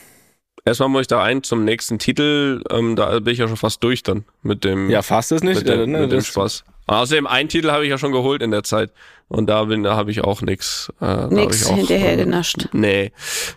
erstmal 0.67 0.89
muss 0.89 1.01
ich 1.01 1.07
da 1.07 1.23
ein 1.23 1.43
zum 1.43 1.63
nächsten 1.63 1.97
Titel, 1.97 2.61
ähm, 2.69 2.95
da 2.95 3.19
bin 3.19 3.33
ich 3.33 3.39
ja 3.39 3.47
schon 3.47 3.57
fast 3.57 3.83
durch 3.83 4.03
dann 4.03 4.25
mit 4.43 4.63
dem. 4.63 4.89
ja, 4.89 5.01
fast 5.01 5.31
ist 5.31 5.43
nicht, 5.43 5.59
mit, 5.59 5.67
dem, 5.67 5.81
äh, 5.81 5.87
ne, 5.87 5.99
mit 6.01 6.11
dem 6.11 6.21
Spaß. 6.21 6.63
Außerdem, 6.87 7.27
einen 7.27 7.49
Titel 7.49 7.69
habe 7.71 7.83
ich 7.83 7.89
ja 7.89 7.97
schon 7.97 8.13
geholt 8.13 8.41
in 8.41 8.51
der 8.51 8.63
Zeit. 8.63 8.91
Und 9.27 9.47
da 9.47 9.65
bin, 9.65 9.83
da 9.83 9.95
habe 9.97 10.09
ich 10.09 10.23
auch 10.23 10.41
nix. 10.41 10.91
Äh, 11.01 11.27
Nix 11.27 11.67
hinterher 11.67 12.13
äh, 12.13 12.17
genascht. 12.17 12.69
Nee, 12.71 13.11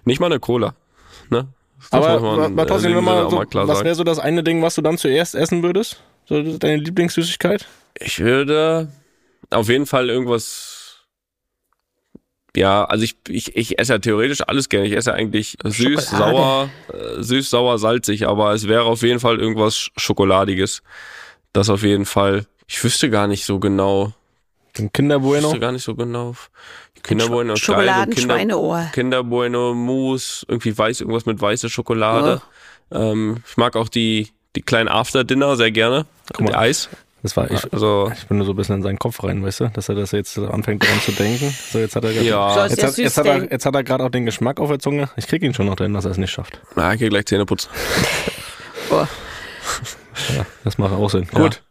nicht 0.04 0.20
mal 0.20 0.26
eine 0.26 0.40
Cola. 0.40 0.74
Ne? 1.28 1.46
Das 1.78 1.92
Aber, 1.92 2.20
man, 2.20 2.52
aber 2.52 2.66
trotzdem, 2.66 2.92
äh, 2.92 2.94
so, 2.96 3.00
mal 3.30 3.46
klar 3.46 3.68
was 3.68 3.84
wäre 3.84 3.94
so 3.94 4.04
das 4.04 4.18
eine 4.18 4.42
Ding, 4.42 4.62
was 4.62 4.74
du 4.74 4.82
dann 4.82 4.98
zuerst 4.98 5.34
essen 5.34 5.62
würdest? 5.62 6.02
So 6.26 6.42
deine 6.42 6.76
Lieblingssüßigkeit? 6.76 7.66
Ich 7.98 8.18
würde 8.18 8.88
auf 9.50 9.68
jeden 9.68 9.86
Fall 9.86 10.10
irgendwas. 10.10 10.69
Ja, 12.56 12.84
also 12.84 13.04
ich, 13.04 13.16
ich, 13.28 13.54
ich 13.56 13.78
esse 13.78 13.92
ja 13.92 13.98
theoretisch 13.98 14.40
alles 14.46 14.68
gerne. 14.68 14.86
Ich 14.86 14.92
esse 14.96 15.10
ja 15.10 15.16
eigentlich 15.16 15.56
süß, 15.62 15.76
Schokolade. 16.08 16.08
sauer, 16.36 16.68
äh, 16.92 17.22
süß, 17.22 17.48
sauer, 17.50 17.78
salzig, 17.78 18.26
aber 18.26 18.52
es 18.54 18.66
wäre 18.66 18.84
auf 18.84 19.02
jeden 19.02 19.20
Fall 19.20 19.38
irgendwas 19.38 19.76
Sch- 19.76 19.90
Schokoladiges. 19.96 20.82
Das 21.52 21.70
auf 21.70 21.82
jeden 21.82 22.06
Fall. 22.06 22.46
Ich 22.66 22.82
wüsste 22.82 23.08
gar 23.10 23.26
nicht 23.28 23.44
so 23.44 23.58
genau. 23.60 24.12
Den 24.78 24.92
Kinder 24.92 25.16
Ich 25.16 25.22
wüsste 25.22 25.58
gar 25.60 25.72
nicht 25.72 25.84
so 25.84 25.94
genau. 25.94 26.34
Kinder 27.02 27.28
Bueno 27.28 27.54
ist 27.54 27.66
geil, 27.66 27.66
so 27.66 27.72
Schokoladen, 27.72 28.14
Kinder, 28.14 28.34
Schweineohr. 28.34 28.90
Kinder 28.92 29.24
Bueno, 29.24 29.74
Mousse, 29.74 30.44
irgendwie 30.48 30.76
weiß, 30.76 31.00
irgendwas 31.00 31.26
mit 31.26 31.40
weißer 31.40 31.68
Schokolade. 31.68 32.42
Ähm, 32.92 33.42
ich 33.48 33.56
mag 33.56 33.74
auch 33.76 33.88
die, 33.88 34.28
die 34.54 34.62
kleinen 34.62 34.88
After-Dinner 34.88 35.56
sehr 35.56 35.70
gerne. 35.70 36.06
Guck 36.32 36.40
mal. 36.40 36.46
Mit 36.48 36.56
Eis. 36.56 36.88
Das 37.22 37.36
war 37.36 37.50
ich. 37.50 37.70
Also, 37.72 38.10
Ich 38.16 38.26
bin 38.26 38.38
nur 38.38 38.46
so 38.46 38.52
ein 38.52 38.56
bisschen 38.56 38.76
in 38.76 38.82
seinen 38.82 38.98
Kopf 38.98 39.22
rein, 39.22 39.44
weißt 39.44 39.60
du, 39.60 39.68
dass 39.68 39.88
er 39.90 39.94
das 39.94 40.12
jetzt 40.12 40.38
anfängt 40.38 40.82
daran 40.82 41.00
zu 41.00 41.12
denken. 41.12 41.54
So, 41.70 41.78
jetzt 41.78 41.94
hat 41.96 42.04
er 42.04 42.12
gerade- 42.14 42.26
Ja. 42.26 42.66
Jetzt 42.66 42.82
hat, 42.82 42.96
jetzt, 42.98 43.16
hat 43.18 43.26
er, 43.26 43.50
jetzt 43.50 43.66
hat 43.66 43.74
er 43.74 43.82
gerade 43.84 44.04
auch 44.04 44.10
den 44.10 44.24
Geschmack 44.24 44.58
auf 44.58 44.68
der 44.70 44.78
Zunge. 44.78 45.10
Ich 45.16 45.26
krieg 45.26 45.42
ihn 45.42 45.52
schon 45.52 45.66
noch 45.66 45.76
dahin, 45.76 45.92
dass 45.92 46.06
er 46.06 46.12
es 46.12 46.16
nicht 46.18 46.30
schafft. 46.30 46.60
na, 46.76 46.94
ich 46.94 46.98
geh 47.00 47.08
gleich 47.10 47.26
Zähne 47.26 47.44
putzen. 47.44 47.68
Boah. 48.88 49.06
Ja, 50.36 50.46
das 50.64 50.78
macht 50.78 50.92
auch 50.92 51.08
Sinn. 51.10 51.26
Gut. 51.32 51.62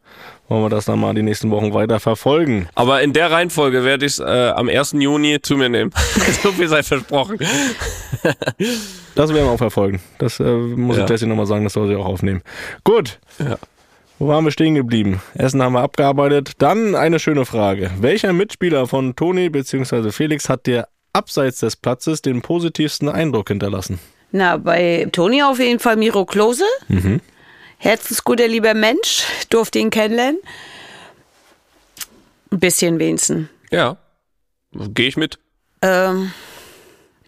Wollen 0.47 0.63
wir 0.63 0.69
das 0.69 0.85
dann 0.85 0.99
mal 0.99 1.13
die 1.13 1.21
nächsten 1.21 1.51
Wochen 1.51 1.73
weiter 1.75 1.99
verfolgen? 1.99 2.67
Aber 2.73 3.01
in 3.03 3.13
der 3.13 3.29
Reihenfolge 3.29 3.83
werde 3.83 4.05
ich 4.07 4.13
es 4.13 4.19
äh, 4.19 4.49
am 4.55 4.67
1. 4.67 4.93
Juni 4.93 5.39
zu 5.41 5.55
mir 5.57 5.69
nehmen. 5.69 5.91
so 6.43 6.51
viel 6.51 6.67
sei 6.67 6.81
versprochen. 6.81 7.37
Das 9.15 9.31
werden 9.33 9.45
wir 9.45 9.51
auch 9.51 9.57
verfolgen. 9.57 10.01
Das 10.17 10.39
äh, 10.39 10.43
muss 10.43 10.97
Ja. 10.97 11.03
ich 11.03 11.09
Jessie 11.09 11.27
nochmal 11.27 11.45
sagen, 11.45 11.63
das 11.65 11.73
soll 11.73 11.87
sie 11.87 11.95
auch 11.95 12.05
aufnehmen. 12.05 12.41
Gut. 12.83 13.19
Ja. 13.37 13.57
Wo 14.19 14.27
waren 14.27 14.43
wir 14.43 14.51
stehen 14.51 14.75
geblieben? 14.75 15.21
Essen 15.33 15.63
haben 15.63 15.73
wir 15.73 15.81
abgearbeitet. 15.81 16.51
Dann 16.57 16.93
eine 16.93 17.19
schöne 17.19 17.45
Frage. 17.45 17.89
Welcher 17.99 18.33
Mitspieler 18.33 18.85
von 18.85 19.15
Toni 19.15 19.49
bzw. 19.49 20.11
Felix 20.11 20.49
hat 20.49 20.67
dir 20.67 20.89
abseits 21.13 21.61
des 21.61 21.77
Platzes 21.77 22.21
den 22.21 22.41
positivsten 22.41 23.07
Eindruck 23.07 23.47
hinterlassen? 23.47 23.97
Na, 24.33 24.57
bei 24.57 25.07
Toni 25.13 25.41
auf 25.41 25.59
jeden 25.59 25.79
Fall 25.79 25.95
Miro 25.95 26.25
Klose. 26.25 26.65
Herzensguter, 27.77 28.49
lieber 28.49 28.73
Mensch. 28.73 29.23
Durfte 29.49 29.79
ihn 29.79 29.89
kennenlernen. 29.89 30.41
Ein 32.51 32.59
bisschen 32.59 32.99
wenigstens. 32.99 33.47
Ja. 33.71 33.95
Gehe 34.73 35.07
ich 35.07 35.15
mit. 35.15 35.39
Ähm, 35.81 36.33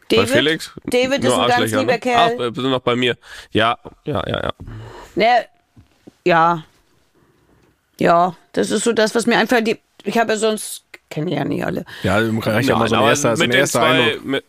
Bei 0.09 0.17
David? 0.17 0.29
Felix? 0.29 0.71
David 0.83 1.23
ist 1.23 1.31
ein 1.31 1.47
ganz 1.47 1.71
lieber 1.71 1.85
ne? 1.85 1.99
Kerl. 1.99 2.33
Ach, 2.33 2.37
wir 2.37 2.61
sind 2.61 2.69
noch 2.69 2.81
bei 2.81 2.97
mir. 2.97 3.15
Ja, 3.51 3.77
ja, 4.03 4.21
ja, 4.27 4.43
ja. 4.43 4.51
Ne, 5.15 5.45
ja. 6.25 6.65
Ja, 8.01 8.35
das 8.53 8.71
ist 8.71 8.83
so 8.83 8.93
das, 8.93 9.13
was 9.13 9.27
mir 9.27 9.37
einfach 9.37 9.61
die. 9.61 9.79
Ich 10.03 10.17
habe 10.17 10.33
ja 10.33 10.37
sonst. 10.37 10.83
Kenne 11.09 11.35
ja 11.35 11.43
nicht 11.43 11.65
alle. 11.65 11.83
Ja, 12.03 12.19
reicht 12.19 12.69
ja 12.69 12.77
mal 12.77 12.87
so 12.87 12.95
ein 12.95 13.01
aber 13.01 13.09
erster, 13.09 13.35
so 13.35 13.43
ein 13.43 13.49
mit, 13.49 13.57
den 13.57 13.67
zwei, 13.67 14.17
mit, 14.23 14.45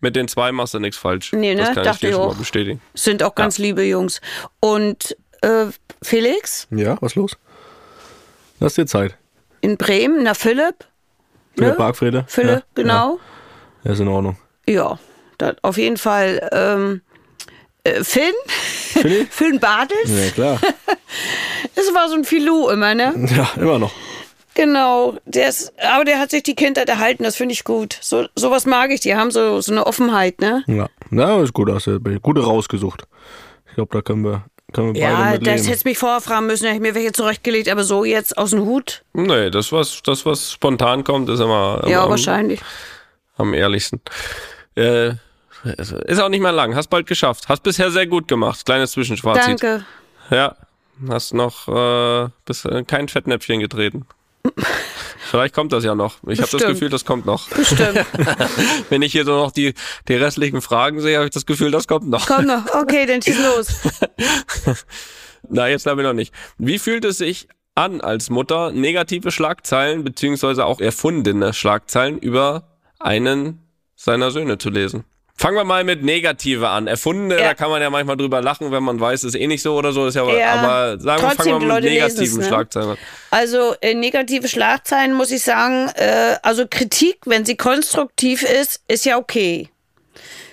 mit 0.00 0.16
den 0.16 0.26
zwei 0.26 0.50
machst 0.50 0.74
du 0.74 0.80
nichts 0.80 0.96
falsch. 0.96 1.32
Nee, 1.32 1.54
ne? 1.54 1.60
Das 1.62 1.74
kann 1.76 1.84
Dachte 1.84 2.06
ich 2.08 2.10
dir 2.10 2.12
schon 2.16 2.22
auch. 2.22 2.32
mal 2.32 2.38
bestätigen. 2.38 2.82
Sind 2.94 3.22
auch 3.22 3.36
ganz 3.36 3.58
liebe 3.58 3.84
Jungs. 3.84 4.20
Und 4.58 5.16
äh, 5.42 5.66
Felix 6.02 6.66
Ja, 6.72 6.96
was 7.00 7.14
los? 7.14 7.36
Lass 8.58 8.74
dir 8.74 8.86
Zeit. 8.86 9.16
in 9.60 9.76
Bremen, 9.76 10.24
na 10.24 10.34
Philipp. 10.34 10.84
Philipp 11.56 11.72
Ne? 11.72 11.78
Bargfrede. 11.78 12.24
Philipp, 12.26 12.50
ja, 12.58 12.62
genau. 12.74 13.20
Ja, 13.84 13.92
ist 13.92 14.00
in 14.00 14.08
Ordnung. 14.08 14.36
Ja, 14.68 14.98
da, 15.38 15.54
auf 15.62 15.78
jeden 15.78 15.98
Fall. 15.98 16.48
Ähm, 16.52 17.00
äh, 17.84 18.02
Finn? 18.04 18.32
Finn 19.30 19.60
Bartels. 19.60 20.10
Ja, 20.10 20.30
klar. 20.30 20.60
Das 21.74 21.86
war 21.94 22.08
so 22.08 22.14
ein 22.14 22.24
Filou 22.24 22.68
immer, 22.68 22.94
ne? 22.94 23.14
ja, 23.36 23.50
immer 23.60 23.78
noch. 23.78 23.92
Genau. 24.54 25.16
Der 25.24 25.48
ist, 25.48 25.72
aber 25.80 26.04
der 26.04 26.18
hat 26.18 26.30
sich 26.30 26.42
die 26.42 26.54
Kindheit 26.54 26.88
erhalten, 26.88 27.24
das 27.24 27.36
finde 27.36 27.54
ich 27.54 27.64
gut. 27.64 27.96
So, 28.00 28.26
sowas 28.36 28.66
mag 28.66 28.90
ich. 28.90 29.00
Die 29.00 29.14
haben 29.14 29.30
so, 29.30 29.60
so 29.62 29.72
eine 29.72 29.86
Offenheit, 29.86 30.40
ne? 30.40 30.62
Ja, 30.66 30.88
na, 31.10 31.40
ist 31.42 31.52
gut. 31.54 31.70
Hast 31.70 31.86
du 31.86 31.98
gute 32.20 32.42
rausgesucht. 32.44 33.04
Ich 33.68 33.74
glaube, 33.74 33.94
da 33.96 34.02
können 34.02 34.22
wir, 34.24 34.44
können 34.72 34.94
wir 34.94 35.00
beide 35.02 35.14
Ja, 35.24 35.30
mit 35.32 35.46
das 35.46 35.66
hättest 35.66 35.84
mich 35.86 35.96
vorher 35.96 36.20
fragen 36.20 36.46
müssen, 36.46 36.64
hätte 36.66 36.76
ich 36.76 36.82
mir 36.82 36.94
welche 36.94 37.12
zurechtgelegt, 37.12 37.68
aber 37.70 37.84
so 37.84 38.04
jetzt 38.04 38.36
aus 38.36 38.50
dem 38.50 38.60
Hut? 38.66 39.02
Nee, 39.14 39.50
das 39.50 39.72
was, 39.72 40.02
das, 40.02 40.26
was 40.26 40.52
spontan 40.52 41.04
kommt, 41.04 41.30
ist 41.30 41.40
immer, 41.40 41.80
immer 41.82 41.90
Ja, 41.90 42.04
am, 42.04 42.10
wahrscheinlich. 42.10 42.60
am 43.38 43.54
ehrlichsten. 43.54 44.00
Äh, 44.76 45.12
ist 45.64 46.20
auch 46.20 46.28
nicht 46.28 46.40
mehr 46.40 46.52
lang. 46.52 46.74
Hast 46.74 46.88
bald 46.88 47.06
geschafft. 47.06 47.48
Hast 47.48 47.62
bisher 47.62 47.90
sehr 47.90 48.06
gut 48.06 48.28
gemacht. 48.28 48.64
Kleines 48.64 48.92
Zwischenfazit. 48.92 49.62
Danke. 49.62 49.84
Ja. 50.30 50.56
Hast 51.08 51.34
noch 51.34 51.68
äh, 51.68 52.28
bis, 52.44 52.64
äh, 52.64 52.84
kein 52.84 53.08
Fettnäpfchen 53.08 53.60
getreten. 53.60 54.06
Vielleicht 55.18 55.54
kommt 55.54 55.72
das 55.72 55.84
ja 55.84 55.94
noch. 55.94 56.16
Ich 56.26 56.40
habe 56.40 56.50
das. 56.50 56.62
Gefühl, 56.62 56.90
das 56.90 57.04
kommt 57.04 57.26
noch. 57.26 57.48
Bestimmt. 57.48 58.04
Wenn 58.90 59.02
ich 59.02 59.12
hier 59.12 59.24
so 59.24 59.32
noch 59.32 59.50
die, 59.50 59.74
die 60.08 60.14
restlichen 60.14 60.60
Fragen 60.60 61.00
sehe, 61.00 61.16
habe 61.16 61.26
ich 61.26 61.32
das 61.32 61.46
Gefühl, 61.46 61.70
das 61.70 61.88
kommt 61.88 62.08
noch. 62.08 62.26
Komm 62.26 62.46
noch. 62.46 62.66
Okay, 62.74 63.06
dann 63.06 63.22
schieß 63.22 63.38
los. 63.42 63.68
Na, 65.48 65.68
jetzt 65.68 65.84
glaube 65.84 66.02
ich 66.02 66.06
noch 66.06 66.12
nicht. 66.12 66.34
Wie 66.58 66.78
fühlt 66.78 67.04
es 67.04 67.18
sich 67.18 67.48
an 67.74 68.00
als 68.00 68.30
Mutter, 68.30 68.72
negative 68.72 69.30
Schlagzeilen 69.30 70.04
beziehungsweise 70.04 70.66
auch 70.66 70.80
erfundene 70.80 71.54
Schlagzeilen 71.54 72.18
über 72.18 72.64
einen 72.98 73.60
seiner 73.96 74.30
Söhne 74.30 74.58
zu 74.58 74.70
lesen? 74.70 75.04
Fangen 75.34 75.56
wir 75.56 75.64
mal 75.64 75.82
mit 75.82 76.02
negative 76.04 76.68
an. 76.68 76.86
Erfundene, 76.86 77.36
Ja. 77.38 77.48
da 77.48 77.54
kann 77.54 77.70
man 77.70 77.80
ja 77.82 77.90
manchmal 77.90 78.16
drüber 78.16 78.40
lachen, 78.42 78.70
wenn 78.70 78.82
man 78.82 79.00
weiß, 79.00 79.24
ist 79.24 79.34
eh 79.34 79.46
nicht 79.46 79.62
so 79.62 79.74
oder 79.76 79.92
so. 79.92 80.06
Ist 80.06 80.14
ja, 80.14 80.22
aber- 80.22 80.38
Ja, 80.38 80.52
aber 80.54 81.00
sagen 81.00 81.22
wir, 81.22 81.28
trotzdem, 81.30 81.36
fangen 81.36 81.46
die 81.46 81.52
wir 81.52 81.58
mit 81.58 81.68
Leute 81.68 81.86
negativen 81.88 82.38
ne? 82.38 82.44
Schlagzeilen 82.46 82.90
an. 82.90 82.96
Also 83.30 83.74
äh, 83.80 83.94
negative 83.94 84.46
Schlagzeilen 84.48 85.14
muss 85.14 85.30
ich 85.30 85.42
sagen, 85.42 85.88
äh, 85.96 86.36
also 86.42 86.66
Kritik, 86.68 87.18
wenn 87.24 87.44
sie 87.44 87.56
konstruktiv 87.56 88.42
ist, 88.42 88.82
ist 88.88 89.04
ja 89.04 89.16
okay. 89.16 89.68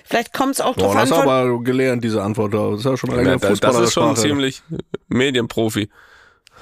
Vielleicht 0.04 0.32
kommt 0.32 0.54
es 0.54 0.60
auch 0.60 0.74
drauf 0.74 0.92
Boah, 0.94 1.02
an. 1.02 1.08
das 1.08 1.10
ist 1.10 1.24
Von, 1.24 1.28
aber 1.28 1.62
gelernt, 1.62 2.02
diese 2.02 2.20
Antwort. 2.22 2.52
da. 2.52 2.70
Das 2.70 2.80
ist 2.80 2.84
ja 2.86 2.96
schon 2.96 3.10
eine 3.12 3.30
Ja, 3.30 3.36
das, 3.36 3.60
das 3.60 3.78
ist 3.78 3.92
schon 3.92 4.16
ziemlich 4.16 4.62
Medienprofi. 5.08 5.88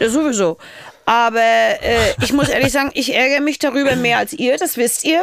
ja, 0.00 0.08
sowieso. 0.10 0.58
Aber 1.06 1.40
äh, 1.40 2.12
ich 2.20 2.34
muss 2.34 2.50
ehrlich 2.50 2.72
sagen, 2.72 2.90
ich 2.92 3.14
ärgere 3.14 3.40
mich 3.40 3.58
darüber 3.58 3.96
mehr 3.96 4.18
als 4.18 4.34
ihr, 4.34 4.58
das 4.58 4.76
wisst 4.76 5.04
ihr. 5.04 5.22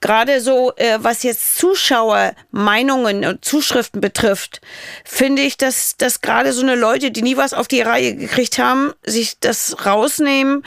Gerade 0.00 0.40
so, 0.40 0.72
äh, 0.76 0.98
was 1.00 1.22
jetzt 1.22 1.58
Zuschauermeinungen 1.58 3.24
und 3.24 3.44
Zuschriften 3.44 4.00
betrifft, 4.00 4.60
finde 5.04 5.42
ich, 5.42 5.56
dass, 5.56 5.96
dass 5.96 6.20
gerade 6.20 6.52
so 6.52 6.62
eine 6.62 6.74
Leute, 6.74 7.10
die 7.10 7.22
nie 7.22 7.36
was 7.36 7.54
auf 7.54 7.68
die 7.68 7.80
Reihe 7.80 8.14
gekriegt 8.14 8.58
haben, 8.58 8.92
sich 9.04 9.38
das 9.40 9.84
rausnehmen, 9.84 10.64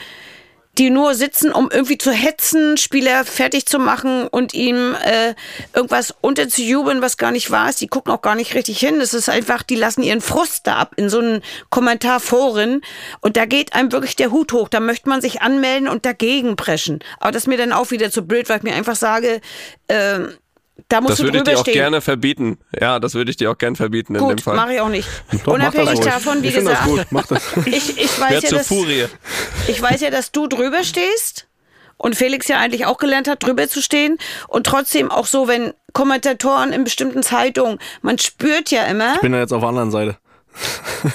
die 0.78 0.88
nur 0.88 1.14
sitzen, 1.14 1.52
um 1.52 1.70
irgendwie 1.70 1.98
zu 1.98 2.12
hetzen, 2.12 2.78
Spieler 2.78 3.24
fertig 3.24 3.66
zu 3.66 3.78
machen 3.78 4.26
und 4.26 4.54
ihm 4.54 4.94
äh, 5.04 5.34
irgendwas 5.74 6.14
unterzujubeln, 6.22 7.02
was 7.02 7.18
gar 7.18 7.30
nicht 7.30 7.50
wahr 7.50 7.68
ist. 7.68 7.80
Die 7.82 7.88
gucken 7.88 8.12
auch 8.12 8.22
gar 8.22 8.34
nicht 8.34 8.54
richtig 8.54 8.78
hin. 8.78 8.98
Das 8.98 9.12
ist 9.12 9.28
einfach, 9.28 9.62
die 9.62 9.74
lassen 9.74 10.02
ihren 10.02 10.22
Frust 10.22 10.66
da 10.66 10.76
ab 10.76 10.94
in 10.96 11.10
so 11.10 11.18
einen 11.18 11.42
Kommentarforen. 11.68 12.80
Und 13.20 13.36
da 13.36 13.44
geht 13.44 13.74
einem 13.74 13.92
wirklich 13.92 14.16
der 14.16 14.30
Hut 14.30 14.54
hoch. 14.54 14.70
Da 14.70 14.80
möchte 14.80 15.10
man 15.10 15.20
sich 15.20 15.42
anmelden 15.42 15.88
und 15.88 16.06
dagegen 16.06 16.56
preschen. 16.56 17.00
Aber 17.20 17.32
das 17.32 17.42
ist 17.42 17.48
mir 17.48 17.58
dann 17.58 17.72
auch 17.72 17.90
wieder 17.90 18.10
zu 18.10 18.22
blöd, 18.22 18.48
weil 18.48 18.58
ich 18.58 18.62
mir 18.62 18.74
einfach 18.74 18.96
sage, 18.96 19.42
ähm, 19.90 20.32
da 20.88 21.00
musst 21.00 21.12
Das 21.12 21.18
du 21.18 21.24
würde 21.24 21.38
ich 21.38 21.44
dir 21.44 21.56
auch 21.58 21.62
stehen. 21.62 21.74
gerne 21.74 22.00
verbieten. 22.00 22.58
Ja, 22.78 22.98
das 22.98 23.14
würde 23.14 23.30
ich 23.30 23.36
dir 23.36 23.50
auch 23.50 23.58
gerne 23.58 23.76
verbieten 23.76 24.14
in 24.14 24.20
dem 24.22 24.28
Gut, 24.28 24.40
Fall. 24.40 24.56
mache 24.56 24.74
ich 24.74 24.80
auch 24.80 24.88
nicht. 24.88 25.08
Doch, 25.44 25.54
Unabhängig 25.54 26.00
davon, 26.00 26.42
wie 26.42 26.48
ich 26.48 26.54
finde 26.54 26.70
das 26.72 26.84
gesagt, 26.84 26.98
gut. 26.98 27.06
Mach 27.10 27.26
das. 27.26 27.42
ich, 27.66 27.98
ich 27.98 28.20
weiß 28.20 28.30
Wer 28.30 28.40
ja, 28.40 28.48
zur 28.48 28.58
dass, 28.58 28.66
Furie. 28.68 29.06
ich 29.68 29.80
weiß 29.80 30.00
ja, 30.00 30.10
dass 30.10 30.32
du 30.32 30.46
drüber 30.46 30.82
stehst 30.84 31.46
und 31.98 32.16
Felix 32.16 32.48
ja 32.48 32.58
eigentlich 32.58 32.86
auch 32.86 32.96
gelernt 32.98 33.28
hat, 33.28 33.42
drüber 33.44 33.68
zu 33.68 33.80
stehen. 33.82 34.18
Und 34.48 34.66
trotzdem 34.66 35.10
auch 35.10 35.26
so, 35.26 35.46
wenn 35.46 35.72
Kommentatoren 35.92 36.72
in 36.72 36.84
bestimmten 36.84 37.22
Zeitungen, 37.22 37.78
man 38.00 38.18
spürt 38.18 38.70
ja 38.70 38.84
immer, 38.84 39.14
Ich 39.16 39.20
bin 39.20 39.34
ja 39.34 39.40
jetzt 39.40 39.52
auf 39.52 39.60
der 39.60 39.68
anderen 39.68 39.90
Seite. 39.90 40.16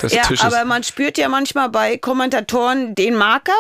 Ja, 0.10 0.24
aber 0.40 0.66
man 0.66 0.84
spürt 0.84 1.18
ja 1.18 1.30
manchmal 1.30 1.70
bei 1.70 1.98
Kommentatoren 1.98 2.96
den 2.96 3.16
Marker. 3.16 3.52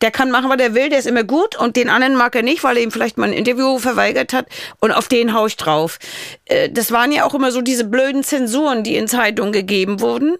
Der 0.00 0.10
kann 0.12 0.30
machen, 0.30 0.48
was 0.48 0.60
er 0.60 0.74
will, 0.74 0.88
der 0.90 1.00
ist 1.00 1.06
immer 1.06 1.24
gut 1.24 1.56
und 1.56 1.74
den 1.76 1.88
anderen 1.88 2.14
mag 2.14 2.34
er 2.36 2.42
nicht, 2.42 2.62
weil 2.62 2.76
er 2.76 2.82
ihm 2.84 2.92
vielleicht 2.92 3.18
mal 3.18 3.26
ein 3.26 3.32
Interview 3.32 3.78
verweigert 3.78 4.32
hat 4.32 4.46
und 4.80 4.92
auf 4.92 5.08
den 5.08 5.34
hau 5.34 5.46
ich 5.46 5.56
drauf. 5.56 5.98
Äh, 6.44 6.70
Das 6.70 6.92
waren 6.92 7.10
ja 7.10 7.24
auch 7.24 7.34
immer 7.34 7.50
so 7.50 7.62
diese 7.62 7.84
blöden 7.84 8.22
Zensuren, 8.22 8.84
die 8.84 8.96
in 8.96 9.08
Zeitungen 9.08 9.52
gegeben 9.52 10.00
wurden. 10.00 10.36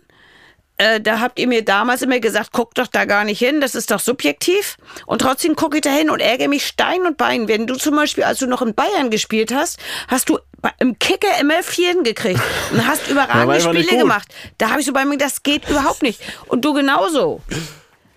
Äh, 0.77 1.01
Da 1.01 1.19
habt 1.19 1.41
ihr 1.41 1.49
mir 1.49 1.65
damals 1.65 2.03
immer 2.03 2.21
gesagt, 2.21 2.51
guck 2.53 2.75
doch 2.77 2.87
da 2.87 3.05
gar 3.05 3.25
nicht 3.25 3.41
hin, 3.41 3.61
das 3.61 3.75
ist 3.75 3.91
doch 3.91 3.99
subjektiv. 3.99 4.77
Und 5.07 5.23
trotzdem 5.23 5.57
gucke 5.57 5.79
ich 5.79 5.83
da 5.83 5.91
hin 5.91 6.09
und 6.09 6.21
ärgere 6.21 6.47
mich 6.49 6.65
Stein 6.65 7.03
und 7.03 7.17
Bein. 7.17 7.49
Wenn 7.49 7.67
du 7.67 7.75
zum 7.75 7.97
Beispiel, 7.97 8.23
als 8.23 8.39
du 8.39 8.47
noch 8.47 8.63
in 8.63 8.75
Bayern 8.77 9.11
gespielt 9.11 9.53
hast, 9.53 9.81
hast 10.07 10.29
du 10.29 10.39
im 10.79 10.99
Kicker 11.01 11.41
immer 11.41 11.65
Vierten 11.65 12.05
gekriegt 12.05 12.41
und 12.73 12.87
hast 12.87 13.09
überragende 13.11 13.61
Spiele 13.61 13.99
gemacht. 13.99 14.29
Da 14.59 14.71
habe 14.71 14.79
ich 14.81 14.87
so 14.87 14.93
bei 14.93 15.05
mir, 15.05 15.19
das 15.19 15.43
geht 15.43 15.69
überhaupt 15.69 16.03
nicht. 16.03 16.21
Und 16.47 16.65
du 16.65 16.73
genauso. 16.75 17.41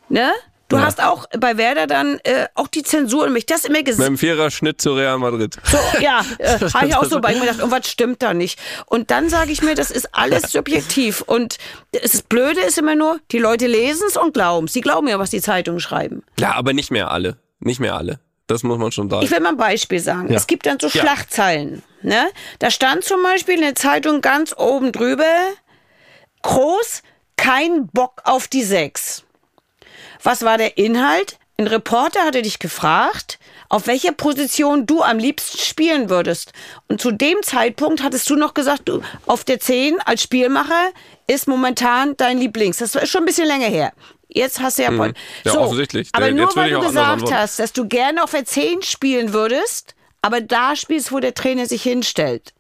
Ne? 0.10 0.32
Du 0.72 0.82
hast 0.82 1.04
auch 1.04 1.26
bei 1.40 1.58
Werder 1.58 1.88
dann 1.88 2.20
äh, 2.24 2.48
auch 2.56 2.68
die 2.68 2.84
Zensur 2.84 3.26
und 3.26 3.34
mich 3.34 3.46
das 3.46 3.66
immer 3.66 3.78
Mit 3.78 3.86
gesagt. 3.88 4.08
dem 4.08 4.18
Vierer-Schnitt 4.18 4.82
zu 4.82 4.94
Real 4.94 5.18
Madrid. 5.18 5.58
So, 5.64 5.78
ja, 6.00 6.22
äh, 6.40 6.60
habe 6.74 6.88
ich 6.88 6.96
auch 6.96 7.06
so 7.06 7.20
bei 7.22 7.34
mir 7.34 7.42
gedacht, 7.42 7.60
irgendwas 7.60 7.90
stimmt 7.90 8.22
da 8.22 8.34
nicht. 8.34 8.60
Und 8.86 9.12
dann 9.12 9.30
sage 9.30 9.52
ich 9.52 9.62
mir, 9.62 9.76
das 9.76 9.92
ist 9.92 10.10
alles 10.14 10.52
subjektiv. 10.52 11.22
Und 11.22 11.58
das 11.92 12.22
Blöde 12.24 12.62
ist 12.62 12.78
immer 12.78 12.96
nur, 12.96 13.20
die 13.32 13.40
Leute 13.40 13.68
lesen 13.68 14.04
es 14.08 14.18
und 14.18 14.34
glauben 14.34 14.68
Sie 14.68 14.82
glauben 14.82 15.08
ja, 15.08 15.20
was 15.20 15.30
die 15.30 15.42
Zeitungen 15.42 15.80
schreiben. 15.80 16.24
Ja, 16.40 16.54
aber 16.54 16.74
nicht 16.74 16.92
mehr 16.92 17.12
alle. 17.12 17.38
Nicht 17.60 17.80
mehr 17.80 17.96
alle. 17.96 18.20
Das 18.48 18.64
muss 18.64 18.78
man 18.78 18.92
schon 18.92 19.10
sagen. 19.10 19.24
Ich 19.24 19.32
will 19.32 19.40
mal 19.40 19.50
ein 19.50 19.58
Beispiel 19.58 20.00
sagen. 20.00 20.30
Ja. 20.30 20.36
Es 20.36 20.48
gibt 20.48 20.66
dann 20.66 20.78
so 20.80 20.88
Ja. 20.88 21.02
Schlagzeilen. 21.02 21.84
Ne? 22.02 22.28
Da 22.60 22.70
stand 22.72 23.04
zum 23.04 23.22
Beispiel 23.24 23.56
in 23.56 23.62
der 23.62 23.76
Zeitung 23.76 24.22
ganz 24.22 24.54
oben 24.58 24.92
drüber, 24.92 25.24
groß, 26.42 27.04
kein 27.38 27.88
Bock 27.88 28.22
auf 28.26 28.48
die 28.48 28.64
Sechs. 28.64 29.24
Was 30.24 30.44
war 30.44 30.58
der 30.58 30.78
Inhalt? 30.78 31.38
Ein 31.58 31.68
Reporter 31.68 32.22
hatte 32.22 32.42
dich 32.42 32.60
gefragt, 32.60 33.38
auf 33.70 33.88
welcher 33.88 34.12
Position 34.12 34.86
du 34.86 35.02
am 35.02 35.20
liebsten 35.20 35.58
spielen 35.60 36.10
würdest. 36.10 36.54
Und 36.88 37.02
zu 37.02 37.12
dem 37.12 37.38
Zeitpunkt 37.44 38.02
hattest 38.04 38.30
du 38.30 38.36
noch 38.36 38.54
gesagt, 38.54 38.90
du 38.90 39.02
auf 39.28 39.44
der 39.44 39.60
10 39.60 40.00
als 40.02 40.24
Spielmacher 40.24 40.90
ist 41.28 41.48
momentan 41.48 42.18
dein 42.18 42.40
Lieblings. 42.40 42.78
Das 42.78 42.96
ist 42.96 43.10
schon 43.10 43.24
ein 43.24 43.26
bisschen 43.26 43.48
länger 43.48 43.68
her. 43.68 43.94
Jetzt 44.28 44.60
hast 44.62 44.80
du 44.80 44.84
ja, 44.84 44.92
Mhm. 44.92 45.14
Ja, 45.44 45.58
offensichtlich. 45.58 46.10
Aber 46.14 46.28
Jetzt 46.28 46.38
nur 46.38 46.56
weil 46.56 46.72
du 46.72 46.80
gesagt 46.82 47.32
hast, 47.32 47.60
dass 47.60 47.74
du 47.74 47.88
gerne 47.88 48.24
auf 48.24 48.32
der 48.32 48.46
10 48.46 48.82
spielen 48.82 49.34
würdest, 49.34 49.96
aber 50.22 50.42
da 50.42 50.76
spielst, 50.76 51.12
wo 51.12 51.20
der 51.20 51.34
Trainer 51.34 51.66
sich 51.66 51.84
hinstellt. 51.84 52.54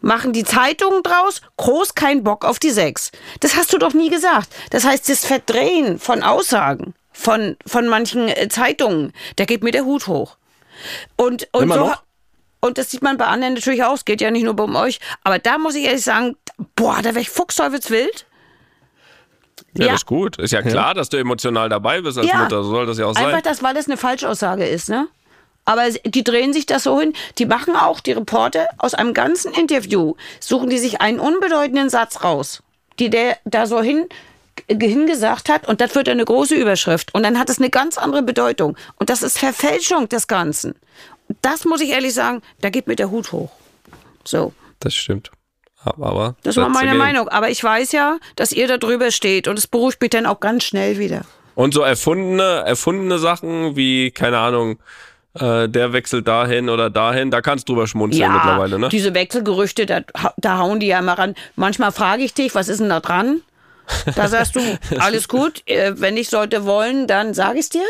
Machen 0.00 0.32
die 0.32 0.44
Zeitungen 0.44 1.02
draus, 1.02 1.40
groß 1.56 1.94
kein 1.94 2.22
Bock 2.22 2.44
auf 2.44 2.58
die 2.58 2.70
6. 2.70 3.10
Das 3.40 3.56
hast 3.56 3.72
du 3.72 3.78
doch 3.78 3.94
nie 3.94 4.10
gesagt. 4.10 4.48
Das 4.70 4.84
heißt, 4.84 5.08
das 5.08 5.24
Verdrehen 5.24 5.98
von 5.98 6.22
Aussagen 6.22 6.94
von, 7.18 7.56
von 7.66 7.88
manchen 7.88 8.28
äh, 8.28 8.48
Zeitungen, 8.48 9.12
da 9.36 9.44
geht 9.44 9.64
mir 9.64 9.72
der 9.72 9.84
Hut 9.84 10.06
hoch. 10.06 10.36
Und, 11.16 11.48
und 11.52 11.68
so, 11.68 11.88
noch? 11.88 12.02
und 12.60 12.78
das 12.78 12.90
sieht 12.90 13.02
man 13.02 13.16
bei 13.16 13.26
anderen 13.26 13.54
natürlich 13.54 13.82
auch, 13.82 13.94
es 13.94 14.04
geht 14.04 14.20
ja 14.20 14.30
nicht 14.30 14.44
nur 14.44 14.58
um 14.60 14.76
euch, 14.76 15.00
aber 15.24 15.40
da 15.40 15.58
muss 15.58 15.74
ich 15.74 15.84
ehrlich 15.84 16.04
sagen, 16.04 16.36
boah, 16.76 16.98
da 16.98 17.10
wäre 17.10 17.20
ich 17.20 17.30
fuchsteufelswild. 17.30 18.26
ja, 19.74 19.86
ja. 19.86 19.92
das 19.92 20.02
ist 20.02 20.06
gut. 20.06 20.38
Ist 20.38 20.52
ja 20.52 20.62
klar, 20.62 20.94
dass 20.94 21.08
du 21.08 21.16
emotional 21.16 21.68
dabei 21.68 22.00
bist 22.00 22.18
als 22.18 22.28
Ja. 22.28 22.36
Mutter. 22.36 22.62
So 22.62 22.70
soll 22.70 22.86
das 22.86 22.98
ja 22.98 23.06
auch 23.06 23.16
Einfach 23.16 23.32
sein. 23.32 23.42
das, 23.42 23.62
weil 23.64 23.74
das 23.74 23.86
eine 23.86 23.96
Falschaussage 23.96 24.66
ist, 24.66 24.88
ne? 24.88 25.08
Aber 25.68 25.90
die 25.90 26.24
drehen 26.24 26.54
sich 26.54 26.64
das 26.64 26.84
so 26.84 26.98
hin. 26.98 27.12
Die 27.36 27.44
machen 27.44 27.76
auch, 27.76 28.00
die 28.00 28.12
Reporter, 28.12 28.68
aus 28.78 28.94
einem 28.94 29.12
ganzen 29.12 29.52
Interview, 29.52 30.14
suchen 30.40 30.70
die 30.70 30.78
sich 30.78 31.02
einen 31.02 31.20
unbedeutenden 31.20 31.90
Satz 31.90 32.24
raus, 32.24 32.62
die 32.98 33.10
der 33.10 33.36
da 33.44 33.66
so 33.66 33.82
hin, 33.82 34.06
hingesagt 34.66 35.50
hat 35.50 35.68
und 35.68 35.82
das 35.82 35.94
wird 35.94 36.08
eine 36.08 36.24
große 36.24 36.54
Überschrift. 36.54 37.14
Und 37.14 37.22
dann 37.22 37.38
hat 37.38 37.50
es 37.50 37.58
eine 37.58 37.68
ganz 37.68 37.98
andere 37.98 38.22
Bedeutung. 38.22 38.78
Und 38.96 39.10
das 39.10 39.22
ist 39.22 39.38
Verfälschung 39.38 40.08
des 40.08 40.26
Ganzen. 40.26 40.74
Das 41.42 41.66
muss 41.66 41.82
ich 41.82 41.90
ehrlich 41.90 42.14
sagen, 42.14 42.40
da 42.62 42.70
geht 42.70 42.86
mir 42.86 42.96
der 42.96 43.10
Hut 43.10 43.32
hoch. 43.32 43.50
So. 44.24 44.54
Das 44.80 44.94
stimmt. 44.94 45.30
Aber 45.84 46.34
Das 46.44 46.56
war 46.56 46.70
meine. 46.70 46.94
Meinung. 46.94 47.28
Aber 47.28 47.50
ich 47.50 47.62
weiß 47.62 47.92
ja, 47.92 48.16
dass 48.36 48.52
ihr 48.52 48.68
da 48.68 48.78
drüber 48.78 49.10
steht 49.10 49.48
und 49.48 49.58
es 49.58 49.66
beruhigt 49.66 50.00
mich 50.00 50.10
dann 50.10 50.24
auch 50.24 50.40
ganz 50.40 50.64
schnell 50.64 50.98
wieder. 50.98 51.26
Und 51.54 51.74
so 51.74 51.82
erfundene, 51.82 52.62
erfundene 52.64 53.18
Sachen 53.18 53.76
wie, 53.76 54.12
keine 54.12 54.38
Ahnung, 54.38 54.78
äh, 55.40 55.68
der 55.68 55.92
wechselt 55.92 56.28
dahin 56.28 56.68
oder 56.68 56.90
dahin, 56.90 57.30
da 57.30 57.40
kannst 57.40 57.68
du 57.68 57.72
drüber 57.72 57.86
schmunzeln 57.86 58.32
mittlerweile, 58.32 58.78
ne? 58.78 58.88
Diese 58.88 59.14
Wechselgerüchte, 59.14 59.86
da, 59.86 60.00
da 60.36 60.58
hauen 60.58 60.80
die 60.80 60.86
ja 60.86 60.98
immer 60.98 61.18
ran. 61.18 61.34
Manchmal 61.56 61.92
frage 61.92 62.22
ich 62.22 62.34
dich, 62.34 62.54
was 62.54 62.68
ist 62.68 62.80
denn 62.80 62.88
da 62.88 63.00
dran? 63.00 63.40
Da 64.14 64.28
sagst 64.28 64.56
du, 64.56 64.60
alles 64.98 65.28
gut, 65.28 65.62
äh, 65.66 65.92
wenn 65.96 66.16
ich 66.16 66.28
sollte 66.28 66.64
wollen, 66.64 67.06
dann 67.06 67.34
sage 67.34 67.58
ich 67.58 67.68
dir. 67.70 67.86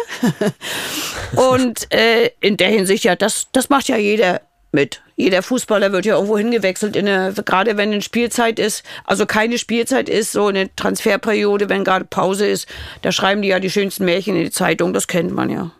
Und 1.53 1.93
äh, 1.93 2.31
in 2.41 2.57
der 2.57 2.69
Hinsicht, 2.69 3.05
ja, 3.05 3.17
das, 3.17 3.49
das 3.53 3.69
macht 3.69 3.89
ja 3.89 3.97
jeder 3.97 4.41
mit. 4.71 5.03
Jeder 5.17 5.43
Fußballer 5.43 5.93
wird 5.93 6.07
ja 6.07 6.15
irgendwo 6.15 6.39
hingewechselt, 6.39 6.95
in 6.95 7.09
eine, 7.09 7.33
gerade 7.33 7.77
wenn 7.77 7.91
eine 7.91 8.03
Spielzeit 8.03 8.59
ist, 8.59 8.85
also 9.05 9.27
keine 9.27 9.59
Spielzeit 9.59 10.09
ist, 10.09 10.33
so 10.33 10.47
eine 10.47 10.75
Transferperiode, 10.77 11.69
wenn 11.69 11.85
gerade 11.85 12.05
Pause 12.05 12.47
ist, 12.47 12.69
da 13.03 13.11
schreiben 13.11 13.43
die 13.43 13.49
ja 13.49 13.59
die 13.59 13.71
schönsten 13.71 14.05
Märchen 14.05 14.37
in 14.37 14.45
die 14.45 14.51
Zeitung, 14.51 14.93
das 14.93 15.09
kennt 15.09 15.33
man 15.33 15.51
ja. 15.51 15.73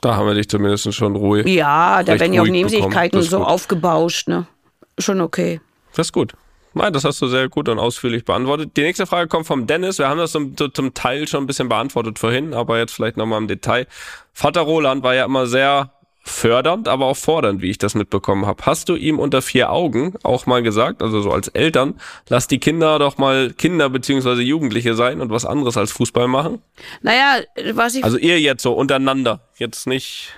Da 0.00 0.14
haben 0.14 0.26
wir 0.26 0.34
dich 0.34 0.48
zumindest 0.48 0.92
schon 0.94 1.16
ruhig. 1.16 1.46
Ja, 1.46 2.02
da 2.02 2.18
werden 2.20 2.32
ja 2.32 2.42
auch 2.42 2.46
Nebensächlichkeiten 2.46 3.20
so 3.22 3.38
gut. 3.38 3.46
aufgebauscht, 3.46 4.28
ne? 4.28 4.46
Schon 4.98 5.20
okay. 5.20 5.60
Das 5.94 6.08
ist 6.08 6.12
gut. 6.12 6.34
Nein, 6.74 6.92
das 6.92 7.04
hast 7.04 7.20
du 7.20 7.26
sehr 7.26 7.48
gut 7.48 7.68
und 7.68 7.78
ausführlich 7.78 8.24
beantwortet. 8.24 8.76
Die 8.76 8.82
nächste 8.82 9.06
Frage 9.06 9.26
kommt 9.26 9.46
vom 9.46 9.66
Dennis. 9.66 9.98
Wir 9.98 10.08
haben 10.08 10.18
das 10.18 10.32
zum, 10.32 10.54
zum 10.56 10.94
Teil 10.94 11.26
schon 11.26 11.42
ein 11.42 11.46
bisschen 11.46 11.68
beantwortet 11.68 12.18
vorhin, 12.18 12.54
aber 12.54 12.78
jetzt 12.78 12.92
vielleicht 12.92 13.16
nochmal 13.16 13.40
im 13.40 13.48
Detail. 13.48 13.86
Vater 14.32 14.60
Roland 14.60 15.02
war 15.02 15.14
ja 15.14 15.24
immer 15.24 15.46
sehr 15.46 15.90
fördernd, 16.30 16.88
aber 16.88 17.06
auch 17.06 17.16
fordernd, 17.16 17.62
wie 17.62 17.70
ich 17.70 17.78
das 17.78 17.94
mitbekommen 17.94 18.46
habe. 18.46 18.64
Hast 18.66 18.88
du 18.88 18.96
ihm 18.96 19.18
unter 19.18 19.42
vier 19.42 19.70
Augen 19.70 20.14
auch 20.22 20.46
mal 20.46 20.62
gesagt, 20.62 21.02
also 21.02 21.20
so 21.20 21.32
als 21.32 21.48
Eltern, 21.48 21.94
lass 22.28 22.46
die 22.46 22.58
Kinder 22.58 22.98
doch 22.98 23.18
mal 23.18 23.52
Kinder 23.52 23.90
beziehungsweise 23.90 24.42
Jugendliche 24.42 24.94
sein 24.94 25.20
und 25.20 25.30
was 25.30 25.44
anderes 25.44 25.76
als 25.76 25.92
Fußball 25.92 26.28
machen? 26.28 26.62
Naja, 27.02 27.40
was 27.72 27.94
ich 27.94 28.04
Also 28.04 28.18
ihr 28.18 28.40
jetzt 28.40 28.62
so 28.62 28.72
untereinander, 28.72 29.40
jetzt 29.56 29.86
nicht. 29.86 30.32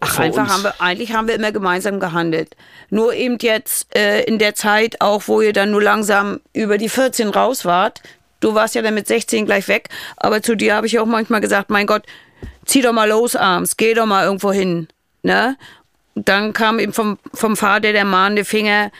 Ach, 0.00 0.18
einfach 0.18 0.42
uns. 0.42 0.52
haben 0.52 0.62
wir, 0.64 0.80
eigentlich 0.80 1.12
haben 1.12 1.28
wir 1.28 1.36
immer 1.36 1.52
gemeinsam 1.52 2.00
gehandelt. 2.00 2.56
Nur 2.90 3.14
eben 3.14 3.38
jetzt 3.40 3.94
äh, 3.96 4.22
in 4.24 4.38
der 4.38 4.54
Zeit, 4.54 5.00
auch 5.00 5.28
wo 5.28 5.40
ihr 5.40 5.52
dann 5.52 5.70
nur 5.70 5.82
langsam 5.82 6.40
über 6.52 6.76
die 6.76 6.88
14 6.88 7.28
raus 7.28 7.64
wart. 7.64 8.02
Du 8.40 8.54
warst 8.54 8.74
ja 8.74 8.82
dann 8.82 8.94
mit 8.94 9.06
16 9.06 9.46
gleich 9.46 9.68
weg, 9.68 9.88
aber 10.16 10.42
zu 10.42 10.56
dir 10.56 10.74
habe 10.74 10.88
ich 10.88 10.98
auch 10.98 11.06
manchmal 11.06 11.40
gesagt, 11.40 11.70
mein 11.70 11.86
Gott, 11.86 12.02
zieh 12.64 12.82
doch 12.82 12.92
mal 12.92 13.08
los 13.08 13.36
abends, 13.36 13.76
geh 13.76 13.94
doch 13.94 14.06
mal 14.06 14.24
irgendwo 14.24 14.52
hin. 14.52 14.88
Ne? 15.22 15.56
Dann 16.14 16.52
kam 16.52 16.78
eben 16.78 16.92
vom, 16.92 17.18
vom 17.32 17.56
Vater 17.56 17.92
der 17.92 18.04
mahnende 18.04 18.44
Finger, 18.44 18.90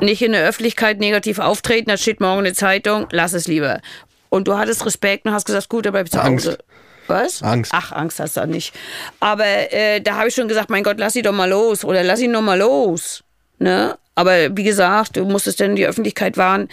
nicht 0.00 0.22
in 0.22 0.32
der 0.32 0.46
Öffentlichkeit 0.46 0.98
negativ 0.98 1.38
auftreten, 1.38 1.88
da 1.88 1.96
steht 1.96 2.20
morgen 2.20 2.40
in 2.40 2.44
der 2.46 2.54
Zeitung, 2.54 3.06
lass 3.10 3.32
es 3.32 3.46
lieber. 3.46 3.80
Und 4.28 4.48
du 4.48 4.58
hattest 4.58 4.84
Respekt 4.84 5.26
und 5.26 5.32
hast 5.32 5.46
gesagt, 5.46 5.68
gut, 5.68 5.86
dann 5.86 5.92
bleib 5.92 6.06
ich 6.06 6.12
zu 6.12 6.20
Angst. 6.20 6.46
Hause. 6.46 6.58
Was? 7.06 7.42
Angst. 7.42 7.72
Ach, 7.74 7.92
Angst 7.92 8.18
hast 8.18 8.36
du 8.36 8.42
auch 8.42 8.46
nicht. 8.46 8.74
Aber 9.20 9.44
äh, 9.44 10.00
da 10.00 10.16
habe 10.16 10.28
ich 10.28 10.34
schon 10.34 10.48
gesagt, 10.48 10.70
mein 10.70 10.82
Gott, 10.82 10.98
lass 10.98 11.12
sie 11.12 11.22
doch 11.22 11.32
mal 11.32 11.48
los 11.48 11.84
oder 11.84 12.02
lass 12.02 12.20
ihn 12.20 12.32
doch 12.32 12.42
mal 12.42 12.58
los. 12.58 13.22
Ne? 13.58 13.96
Aber 14.14 14.56
wie 14.56 14.64
gesagt, 14.64 15.16
du 15.16 15.24
musstest 15.24 15.60
dann 15.60 15.70
in 15.70 15.76
die 15.76 15.86
Öffentlichkeit 15.86 16.36
warnen. 16.36 16.68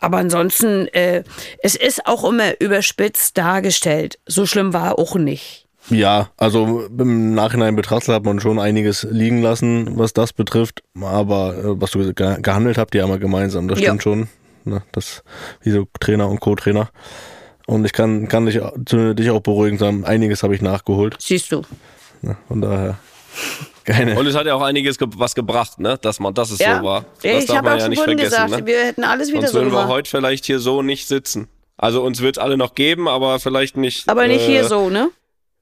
Aber 0.00 0.18
ansonsten, 0.18 0.86
äh, 0.88 1.22
es 1.62 1.74
ist 1.76 2.06
auch 2.06 2.24
immer 2.28 2.60
überspitzt 2.60 3.36
dargestellt. 3.38 4.18
So 4.26 4.46
schlimm 4.46 4.72
war 4.72 4.98
auch 4.98 5.14
nicht. 5.16 5.66
Ja, 5.88 6.30
also 6.36 6.86
im 6.98 7.34
Nachhinein 7.34 7.76
betrachtet 7.76 8.12
hat 8.14 8.24
man 8.24 8.40
schon 8.40 8.58
einiges 8.58 9.06
liegen 9.08 9.40
lassen, 9.40 9.96
was 9.98 10.12
das 10.12 10.32
betrifft. 10.32 10.82
Aber 11.00 11.54
äh, 11.56 11.80
was 11.80 11.92
du 11.92 12.12
ge 12.12 12.36
gehandelt 12.42 12.76
habt, 12.78 12.94
ja 12.94 13.04
immer 13.04 13.18
gemeinsam, 13.18 13.68
das 13.68 13.78
Ja. 13.78 13.86
stimmt 13.86 14.02
schon. 14.02 14.28
Ne? 14.64 14.82
Das 14.92 15.22
wie 15.62 15.70
so 15.70 15.86
Trainer 16.00 16.28
und 16.28 16.40
Co-Trainer. 16.40 16.90
Und 17.68 17.84
ich 17.84 17.92
kann, 17.92 18.26
kann 18.28 18.46
dich, 18.46 18.60
zu- 18.84 19.14
dich 19.14 19.30
auch 19.30 19.40
beruhigen 19.40 19.78
sagen, 19.78 20.04
einiges 20.04 20.42
habe 20.42 20.54
ich 20.56 20.62
nachgeholt. 20.62 21.16
Siehst 21.20 21.52
du. 21.52 21.62
Ne? 22.22 22.36
Von 22.48 22.60
daher 22.62 22.98
keine. 23.86 24.18
Und 24.18 24.26
es 24.26 24.34
hat 24.34 24.46
ja 24.46 24.54
auch 24.54 24.62
einiges 24.62 24.98
ge 24.98 25.08
was 25.16 25.34
gebracht, 25.34 25.78
ne? 25.78 25.96
Dass 26.02 26.20
man, 26.20 26.34
dass 26.34 26.50
es 26.50 26.58
so 26.58 26.64
war. 26.64 27.04
Das 27.22 27.32
ich 27.42 27.46
darf 27.46 27.56
habe 27.58 27.64
man 27.68 27.74
auch 27.74 27.78
ja 27.78 27.84
schon 27.84 27.90
nicht 27.90 28.02
vergessen. 28.02 28.30
gesagt, 28.30 28.50
ne? 28.50 28.66
wir 28.66 28.78
hätten 28.84 29.04
alles 29.04 29.28
wieder 29.28 29.40
Sonst 29.42 29.52
so 29.52 29.58
würden 29.60 29.72
wir 29.72 29.88
heute 29.88 30.10
vielleicht 30.10 30.44
hier 30.44 30.58
so 30.58 30.82
nicht 30.82 31.06
sitzen. 31.08 31.48
Also 31.78 32.02
uns 32.02 32.20
wird 32.20 32.38
alle 32.38 32.56
noch 32.56 32.74
geben, 32.74 33.08
aber 33.08 33.38
vielleicht 33.38 33.76
nicht. 33.76 34.08
Aber 34.08 34.26
nicht 34.26 34.42
äh, 34.42 34.46
hier 34.46 34.64
so, 34.64 34.90
ne? 34.90 35.10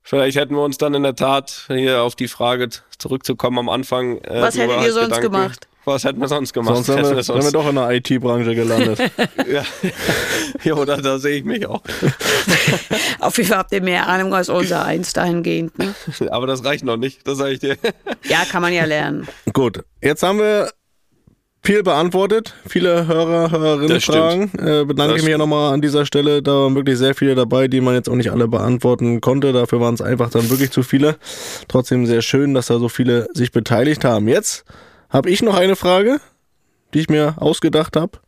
Vielleicht 0.03 0.37
hätten 0.37 0.55
wir 0.55 0.62
uns 0.62 0.77
dann 0.79 0.93
in 0.95 1.03
der 1.03 1.14
Tat 1.16 1.64
hier 1.68 2.03
auf 2.03 2.14
die 2.14 2.29
Frage 2.29 2.68
zurückzukommen 2.99 3.59
am 3.59 3.68
Anfang. 3.68 4.18
Äh, 4.18 4.43
Was 4.43 4.57
hättet 4.57 4.70
ihr 4.77 4.77
halt 4.83 4.93
sonst 4.93 5.07
Gedanken- 5.20 5.33
gemacht? 5.33 5.68
Was 5.85 6.05
hätten 6.05 6.20
wir 6.20 6.28
sonst 6.28 6.53
gemacht? 6.53 6.76
Sonst 6.76 6.89
wären 6.89 7.16
wir, 7.16 7.16
wir 7.16 7.45
wir 7.45 7.53
doch 7.53 7.68
in 7.68 7.74
der 7.74 7.91
IT-Branche 7.91 8.55
gelandet. 8.55 8.99
ja. 9.51 9.62
ja, 10.62 10.74
oder 10.74 10.97
da 10.97 11.18
sehe 11.18 11.39
ich 11.39 11.45
mich 11.45 11.66
auch. 11.66 11.82
Auf 13.20 13.37
jeden 13.37 13.49
Fall 13.49 13.59
habt 13.59 13.72
ihr 13.72 13.82
mehr 13.82 14.09
Ahnung 14.09 14.35
als 14.35 14.49
unser 14.49 14.85
eins 14.85 15.12
dahingehend. 15.12 15.78
Ne? 15.78 15.95
Aber 16.30 16.47
das 16.47 16.64
reicht 16.64 16.85
noch 16.85 16.97
nicht, 16.97 17.26
das 17.26 17.39
sage 17.39 17.53
ich 17.53 17.59
dir. 17.59 17.76
Ja, 18.28 18.45
kann 18.51 18.62
man 18.62 18.72
ja 18.72 18.85
lernen. 18.85 19.28
Gut, 19.53 19.85
jetzt 20.01 20.22
haben 20.22 20.39
wir 20.39 20.70
viel 21.62 21.82
beantwortet, 21.82 22.55
viele 22.66 23.07
Hörer, 23.07 23.51
Hörerinnen 23.51 23.89
Das 23.89 24.05
Fragen. 24.05 24.51
Äh, 24.59 24.85
bedanke 24.85 25.14
Das 25.14 25.22
mich 25.22 25.35
auch 25.35 25.39
nochmal 25.39 25.72
an 25.72 25.80
dieser 25.80 26.05
Stelle. 26.05 26.43
Da 26.43 26.53
waren 26.53 26.74
wirklich 26.74 26.99
sehr 26.99 27.14
viele 27.14 27.35
dabei, 27.35 27.68
die 27.68 27.80
man 27.80 27.95
jetzt 27.95 28.09
auch 28.09 28.16
nicht 28.16 28.30
alle 28.30 28.49
beantworten 28.49 29.20
konnte. 29.20 29.53
Dafür 29.53 29.80
waren 29.80 29.95
es 29.95 30.03
einfach 30.03 30.30
dann 30.30 30.51
wirklich 30.51 30.70
zu 30.70 30.82
viele. 30.82 31.16
Trotzdem 31.68 32.05
sehr 32.05 32.20
schön, 32.20 32.53
dass 32.53 32.66
da 32.66 32.78
so 32.78 32.91
viele 32.91 33.28
sich 33.32 33.51
beteiligt 33.51 34.05
haben. 34.05 34.28
Jetzt 34.28 34.64
habe 35.15 35.31
ich 35.31 35.43
noch 35.43 35.55
eine 35.55 35.77
Frage, 35.77 36.21
die 36.93 36.99
ich 36.99 37.09
mir 37.09 37.37
ausgedacht 37.39 37.97
habe. 37.97 38.19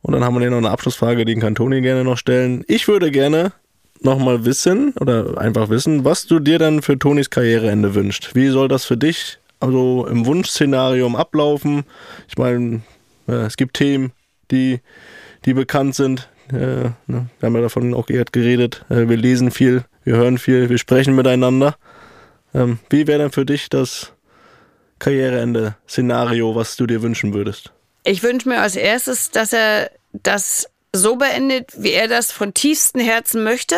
Und 0.00 0.14
dann 0.14 0.24
haben 0.24 0.40
wir 0.40 0.50
noch 0.50 0.56
eine 0.56 0.70
Abschlussfrage, 0.70 1.26
die 1.26 1.34
kann 1.36 1.54
Toni 1.54 1.82
gerne 1.82 2.04
noch 2.04 2.16
stellen. 2.16 2.64
Ich 2.66 2.88
würde 2.88 3.10
gerne 3.10 3.52
nochmal 4.00 4.46
wissen 4.46 4.94
oder 4.98 5.38
einfach 5.38 5.68
wissen, 5.68 6.06
was 6.06 6.26
du 6.26 6.40
dir 6.40 6.58
dann 6.58 6.80
für 6.80 6.98
Tonis 6.98 7.28
Karriereende 7.28 7.94
wünscht. 7.94 8.30
Wie 8.34 8.48
soll 8.48 8.66
das 8.66 8.86
für 8.86 8.96
dich 8.96 9.38
also 9.60 10.06
im 10.10 10.24
Wunschszenarium 10.24 11.16
ablaufen? 11.16 11.84
Ich 12.28 12.38
meine, 12.38 12.80
äh, 13.28 13.32
es 13.32 13.58
gibt 13.58 13.74
Themen, 13.74 14.12
die, 14.50 14.80
die 15.44 15.52
bekannt 15.52 15.94
sind. 15.94 16.30
Äh, 16.50 16.90
ne? 17.06 17.28
Wir 17.38 17.46
haben 17.46 17.54
ja 17.54 17.60
davon 17.60 17.92
auch 17.92 18.06
geredet. 18.06 18.86
Äh, 18.88 19.06
wir 19.06 19.18
lesen 19.18 19.50
viel, 19.50 19.84
wir 20.02 20.16
hören 20.16 20.38
viel, 20.38 20.70
wir 20.70 20.78
sprechen 20.78 21.14
miteinander. 21.14 21.76
Ähm, 22.54 22.78
wie 22.88 23.06
wäre 23.06 23.18
denn 23.18 23.32
für 23.32 23.44
dich 23.44 23.68
das 23.68 24.14
Karriereende-Szenario, 25.02 26.54
was 26.54 26.76
du 26.76 26.86
dir 26.86 27.02
wünschen 27.02 27.34
würdest? 27.34 27.72
Ich 28.04 28.22
wünsche 28.22 28.48
mir 28.48 28.60
als 28.60 28.76
erstes, 28.76 29.32
dass 29.32 29.52
er 29.52 29.90
das 30.12 30.68
so 30.92 31.16
beendet, 31.16 31.70
wie 31.76 31.90
er 31.90 32.06
das 32.06 32.30
von 32.30 32.54
tiefstem 32.54 33.00
Herzen 33.00 33.42
möchte. 33.42 33.76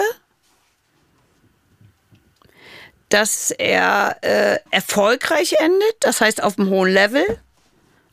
Dass 3.09 3.51
er 3.53 4.19
äh, 4.21 4.59
erfolgreich 4.71 5.55
endet, 5.61 5.97
das 6.01 6.21
heißt 6.21 6.43
auf 6.43 6.59
einem 6.59 6.69
hohen 6.69 6.93
Level 6.93 7.25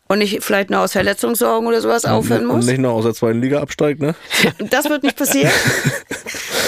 und 0.07 0.19
nicht 0.19 0.41
vielleicht 0.41 0.69
nur 0.69 0.79
aus 0.79 0.93
Verletzungssorgen 0.93 1.67
oder 1.67 1.81
sowas 1.81 2.05
aufhören 2.05 2.45
muss. 2.45 2.63
Und 2.63 2.71
nicht 2.71 2.79
nur 2.79 2.93
aus 2.93 3.03
der 3.03 3.13
zweiten 3.13 3.41
Liga 3.41 3.61
absteigt, 3.61 3.99
ne? 4.01 4.15
Das 4.69 4.87
wird 4.89 5.03
nicht 5.03 5.17
passieren. 5.17 5.51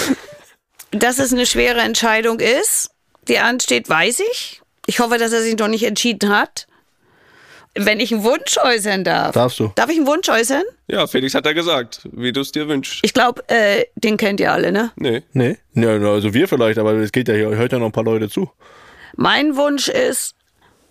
dass 0.90 1.18
es 1.18 1.32
eine 1.32 1.46
schwere 1.46 1.80
Entscheidung 1.80 2.40
ist, 2.40 2.90
die 3.28 3.38
ansteht, 3.38 3.88
weiß 3.88 4.20
ich. 4.30 4.60
Ich 4.86 5.00
hoffe, 5.00 5.18
dass 5.18 5.32
er 5.32 5.42
sich 5.42 5.56
noch 5.56 5.68
nicht 5.68 5.84
entschieden 5.84 6.30
hat. 6.30 6.66
Wenn 7.76 7.98
ich 7.98 8.12
einen 8.12 8.22
Wunsch 8.22 8.56
äußern 8.62 9.02
darf. 9.02 9.32
Darfst 9.32 9.58
du. 9.58 9.72
Darf 9.74 9.90
ich 9.90 9.96
einen 9.96 10.06
Wunsch 10.06 10.28
äußern? 10.28 10.62
Ja, 10.86 11.08
Felix 11.08 11.34
hat 11.34 11.44
ja 11.44 11.52
gesagt, 11.52 12.02
wie 12.12 12.30
du 12.30 12.40
es 12.40 12.52
dir 12.52 12.68
wünschst. 12.68 13.00
Ich 13.02 13.12
glaube, 13.12 13.42
äh, 13.48 13.86
den 13.96 14.16
kennt 14.16 14.38
ihr 14.38 14.52
alle, 14.52 14.70
ne? 14.70 14.92
Nee. 14.94 15.22
Nee? 15.32 15.58
Ja, 15.74 15.90
also 15.90 16.32
wir 16.34 16.46
vielleicht, 16.46 16.78
aber 16.78 16.92
es 16.92 17.10
geht 17.10 17.26
ja 17.26 17.34
hier, 17.34 17.48
hört 17.48 17.72
ja 17.72 17.78
noch 17.80 17.86
ein 17.86 17.92
paar 17.92 18.04
Leute 18.04 18.28
zu. 18.28 18.48
Mein 19.16 19.56
Wunsch 19.56 19.88
ist, 19.88 20.36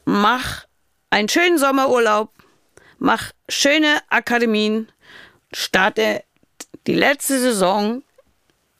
mach 0.03 0.65
einen 1.09 1.29
schönen 1.29 1.57
Sommerurlaub, 1.57 2.31
mach 2.99 3.31
schöne 3.47 3.99
Akademien, 4.09 4.89
starte 5.53 6.23
die 6.85 6.95
letzte 6.95 7.39
Saison 7.39 8.03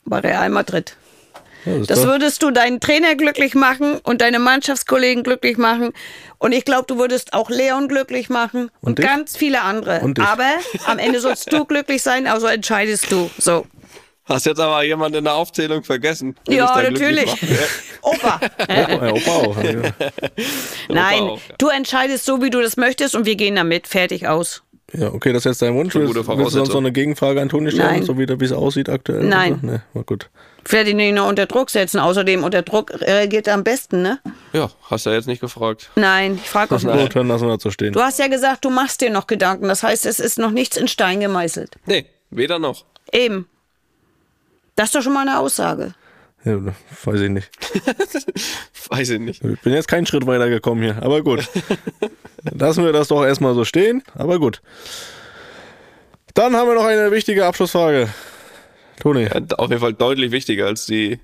bei 0.04 0.18
Real 0.18 0.50
Madrid. 0.50 0.96
Ja, 1.64 1.78
Das 1.86 2.00
doch- 2.00 2.06
würdest 2.06 2.42
du 2.42 2.50
deinen 2.50 2.80
Trainer 2.80 3.14
glücklich 3.14 3.54
machen 3.54 3.98
und 4.02 4.20
deine 4.20 4.38
Mannschaftskollegen 4.38 5.22
glücklich 5.22 5.56
machen. 5.56 5.92
Und 6.38 6.52
ich 6.52 6.64
glaube, 6.64 6.84
du 6.86 6.98
würdest 6.98 7.32
auch 7.32 7.48
Leon 7.50 7.88
glücklich 7.88 8.28
machen 8.28 8.70
und, 8.80 8.98
Und 8.98 9.00
ganz 9.00 9.36
viele 9.36 9.62
andere. 9.62 10.02
Aber 10.20 10.44
am 10.86 10.98
Ende 10.98 11.20
sollst 11.20 11.52
du 11.52 11.64
glücklich 11.66 12.02
sein, 12.02 12.26
also 12.26 12.46
entscheidest 12.46 13.10
du. 13.10 13.30
So. 13.38 13.66
Hast 14.26 14.46
jetzt 14.46 14.58
aber 14.58 14.82
jemand 14.84 15.14
in 15.16 15.24
der 15.24 15.34
Aufzählung 15.34 15.84
vergessen. 15.84 16.34
Ja, 16.48 16.80
natürlich. 16.80 17.30
Opa. 18.02 18.40
ja, 18.68 19.12
Opa 19.12 19.30
auch. 19.30 19.62
Ja. 19.62 19.82
Nein, 20.88 21.22
auch, 21.22 21.38
ja. 21.48 21.54
du 21.58 21.68
entscheidest 21.68 22.24
so, 22.24 22.40
wie 22.42 22.48
du 22.50 22.60
das 22.62 22.76
möchtest 22.78 23.14
und 23.14 23.26
wir 23.26 23.36
gehen 23.36 23.56
damit. 23.56 23.86
Fertig 23.86 24.26
aus. 24.26 24.62
Ja, 24.96 25.12
okay, 25.12 25.32
das 25.32 25.40
ist 25.40 25.44
jetzt 25.44 25.62
dein 25.62 25.74
Wunsch. 25.74 25.94
Willst, 25.94 26.14
du 26.14 26.22
sonst 26.48 26.68
noch 26.70 26.76
eine 26.76 26.92
Gegenfrage 26.92 27.40
an 27.40 27.48
Toni 27.48 27.70
stellen, 27.70 27.86
Nein. 27.96 28.02
so 28.04 28.18
wie 28.18 28.28
wie 28.28 28.44
es 28.44 28.52
aussieht 28.52 28.88
aktuell? 28.88 29.24
Nein. 29.24 29.58
Nee, 29.62 29.80
war 29.92 30.04
gut. 30.04 30.30
Ich 30.66 30.72
werde 30.72 30.90
ihn 30.90 30.96
nicht 30.96 31.14
nur 31.14 31.26
unter 31.26 31.46
Druck 31.46 31.68
setzen. 31.70 31.98
Außerdem 32.00 32.42
unter 32.42 32.62
Druck 32.62 32.92
reagiert 33.00 33.46
er 33.48 33.54
am 33.54 33.64
besten, 33.64 34.02
ne? 34.02 34.18
Ja, 34.52 34.70
hast 34.90 35.04
du 35.04 35.10
ja 35.10 35.16
jetzt 35.16 35.26
nicht 35.26 35.40
gefragt. 35.40 35.90
Nein, 35.96 36.40
ich 36.42 36.48
frage 36.48 36.74
auch 36.76 36.82
Na 36.82 36.94
nicht. 36.94 37.06
gut, 37.06 37.16
dann 37.16 37.28
lassen 37.28 37.46
wir 37.46 37.54
das 37.54 37.62
so 37.62 37.70
stehen. 37.70 37.92
Du 37.92 38.00
hast 38.00 38.18
ja 38.18 38.28
gesagt, 38.28 38.64
du 38.64 38.70
machst 38.70 39.00
dir 39.00 39.10
noch 39.10 39.26
Gedanken. 39.26 39.68
Das 39.68 39.82
heißt, 39.82 40.06
es 40.06 40.20
ist 40.20 40.38
noch 40.38 40.50
nichts 40.50 40.76
in 40.76 40.88
Stein 40.88 41.20
gemeißelt. 41.20 41.76
Nee, 41.86 42.06
weder 42.30 42.58
noch. 42.58 42.84
Eben. 43.12 43.46
Das 44.76 44.86
ist 44.86 44.94
doch 44.94 45.02
schon 45.02 45.12
mal 45.12 45.26
eine 45.28 45.38
Aussage. 45.38 45.94
Ja, 46.44 46.58
weiß 47.04 47.20
ich 47.20 47.30
nicht. 47.30 47.50
Weiß 48.90 49.08
ich 49.08 49.18
nicht. 49.18 49.42
Ich 49.42 49.60
bin 49.62 49.72
jetzt 49.72 49.88
keinen 49.88 50.04
Schritt 50.04 50.26
weiter 50.26 50.50
gekommen 50.50 50.82
hier, 50.82 51.02
aber 51.02 51.22
gut. 51.22 51.48
Lassen 52.42 52.84
wir 52.84 52.92
das 52.92 53.08
doch 53.08 53.24
erstmal 53.24 53.54
so 53.54 53.64
stehen, 53.64 54.02
aber 54.14 54.38
gut. 54.38 54.60
Dann 56.34 56.54
haben 56.54 56.68
wir 56.68 56.74
noch 56.74 56.84
eine 56.84 57.10
wichtige 57.10 57.46
Abschlussfrage. 57.46 58.08
Toni, 59.00 59.22
Ja, 59.24 59.40
auf 59.56 59.70
jeden 59.70 59.80
Fall 59.80 59.94
deutlich 59.94 60.32
wichtiger 60.32 60.66
als 60.66 60.84
die, 60.84 61.18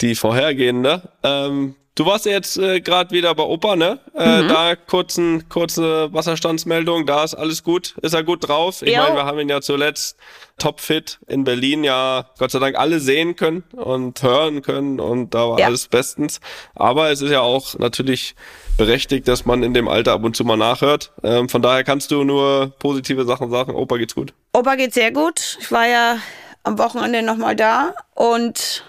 die 0.00 0.14
vorhergehende. 0.14 1.10
Ähm, 1.22 1.74
du 1.96 2.06
warst 2.06 2.24
ja 2.26 2.32
jetzt 2.32 2.56
äh, 2.58 2.80
gerade 2.80 3.10
wieder 3.10 3.34
bei 3.34 3.42
Opa, 3.42 3.74
ne? 3.74 3.98
Äh, 4.14 4.42
Mhm. 4.42 4.48
Da 4.48 4.76
kurzen, 4.76 5.48
kurze 5.48 6.12
Wasserstandsmeldung, 6.12 7.04
da 7.06 7.24
ist 7.24 7.34
alles 7.34 7.64
gut. 7.64 7.96
Ist 8.02 8.14
er 8.14 8.22
gut 8.22 8.46
drauf? 8.48 8.82
Ich 8.82 8.96
meine, 8.96 9.16
wir 9.16 9.24
haben 9.24 9.38
ihn 9.40 9.48
ja 9.48 9.60
zuletzt 9.60 10.16
topfit 10.58 11.18
in 11.26 11.44
Berlin 11.44 11.84
ja 11.84 12.26
Gott 12.38 12.50
sei 12.50 12.58
Dank 12.60 12.76
alle 12.78 13.00
sehen 13.00 13.36
können 13.36 13.64
und 13.72 14.22
hören 14.22 14.62
können 14.62 15.00
und 15.00 15.34
da 15.34 15.48
war 15.50 15.58
Ja. 15.58 15.66
alles 15.66 15.88
bestens. 15.88 16.40
Aber 16.74 17.10
es 17.10 17.20
ist 17.20 17.30
ja 17.30 17.40
auch 17.40 17.78
natürlich 17.78 18.34
berechtigt, 18.78 19.26
dass 19.28 19.44
man 19.44 19.62
in 19.62 19.74
dem 19.74 19.88
Alter 19.88 20.12
ab 20.12 20.24
und 20.24 20.36
zu 20.36 20.44
mal 20.44 20.56
nachhört. 20.56 21.12
Ähm, 21.22 21.48
von 21.48 21.60
daher 21.62 21.84
kannst 21.84 22.10
du 22.10 22.24
nur 22.24 22.72
positive 22.78 23.24
Sachen 23.24 23.50
sagen. 23.50 23.74
Opa 23.74 23.96
geht's 23.96 24.14
gut. 24.14 24.32
Opa 24.54 24.76
geht 24.76 24.94
sehr 24.94 25.12
gut. 25.12 25.58
Ich 25.60 25.70
war 25.72 25.86
ja 25.86 26.18
am 26.62 26.78
Wochenende 26.78 27.22
nochmal 27.22 27.54
da 27.56 27.94
und 28.14 28.84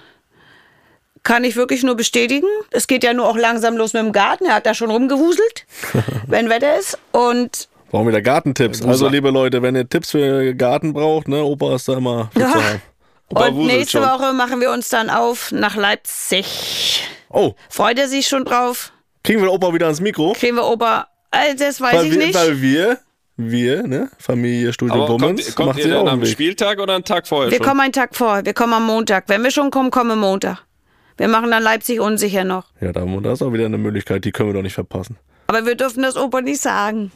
kann 1.27 1.43
ich 1.43 1.57
wirklich 1.57 1.83
nur 1.83 1.95
bestätigen. 1.95 2.47
Es 2.71 2.87
geht 2.87 3.03
ja 3.03 3.11
nur 3.13 3.27
auch 3.27 3.35
langsam 3.35 3.75
los 3.75 3.91
mit 3.91 4.01
dem 4.01 4.13
Garten. 4.13 4.45
Er 4.45 4.55
hat 4.55 4.65
da 4.65 4.73
schon 4.73 4.89
rumgewuselt, 4.89 5.65
wenn 6.27 6.49
Wetter 6.49 6.77
ist. 6.79 6.97
Und 7.11 7.67
brauchen 7.91 8.05
wir 8.05 8.11
wieder 8.13 8.21
Gartentipps. 8.21 8.81
Also, 8.81 9.09
liebe 9.09 9.29
Leute, 9.29 9.61
wenn 9.61 9.75
ihr 9.75 9.87
Tipps 9.89 10.11
für 10.11 10.55
Garten 10.55 10.93
braucht, 10.93 11.27
ne, 11.27 11.43
Opa 11.43 11.75
ist 11.75 11.89
da 11.89 11.97
immer 11.97 12.29
Ja. 12.37 12.51
zu 12.51 12.63
haben. 12.63 12.81
Opa 13.29 13.47
Und 13.47 13.57
nächste 13.67 13.97
schon. 13.97 14.03
Woche 14.03 14.31
machen 14.31 14.61
wir 14.61 14.71
uns 14.71 14.87
dann 14.87 15.09
auf 15.09 15.51
nach 15.51 15.75
Leipzig. 15.75 17.03
Oh, 17.29 17.55
Freut 17.69 17.99
er 17.99 18.07
sich 18.07 18.25
schon 18.27 18.45
drauf? 18.45 18.93
kriegen 19.23 19.41
wir 19.41 19.51
Opa 19.51 19.73
wieder 19.73 19.87
ans 19.87 19.99
Mikro? 19.99 20.31
Kriegen 20.31 20.55
wir 20.55 20.65
Opa? 20.65 21.07
Äh, 21.31 21.55
das 21.55 21.81
weiß 21.81 21.93
Weil 21.93 22.05
ich 22.05 22.11
wir, 22.13 22.17
nicht. 22.19 22.35
weil 22.35 22.61
wir, 22.61 22.97
wir, 23.35 23.83
ne, 23.85 24.09
Familie 24.17 24.71
Studio 24.71 25.05
Bummens, 25.05 25.43
kommt, 25.43 25.55
kommt 25.57 25.67
macht 25.67 25.79
ihr 25.79 25.99
einen 25.99 26.07
am. 26.07 26.25
Spieltag 26.25 26.79
oder 26.79 26.95
einen 26.95 27.03
Tag 27.03 27.27
vorher 27.27 27.51
Wir 27.51 27.57
schon? 27.57 27.65
kommen 27.67 27.81
einen 27.81 27.91
Tag 27.91 28.15
vor. 28.15 28.45
Wir 28.45 28.53
kommen 28.53 28.71
am 28.71 28.85
Montag. 28.85 29.25
Wenn 29.27 29.43
wir 29.43 29.51
schon 29.51 29.69
kommen, 29.71 29.91
kommen 29.91 30.11
wir 30.11 30.15
Montag. 30.15 30.59
Wir 31.17 31.27
machen 31.27 31.51
dann 31.51 31.63
Leipzig 31.63 31.99
unsicher 31.99 32.43
noch. 32.43 32.65
Ja, 32.79 32.91
da, 32.91 33.03
ist 33.31 33.41
auch 33.41 33.53
wieder 33.53 33.65
eine 33.65 33.77
Möglichkeit, 33.77 34.23
die 34.25 34.31
können 34.31 34.49
wir 34.49 34.53
doch 34.53 34.61
nicht 34.61 34.75
verpassen. 34.75 35.17
Aber 35.47 35.65
wir 35.65 35.75
dürfen 35.75 36.03
das 36.03 36.17
Opa 36.17 36.41
nicht 36.41 36.61
sagen. 36.61 37.11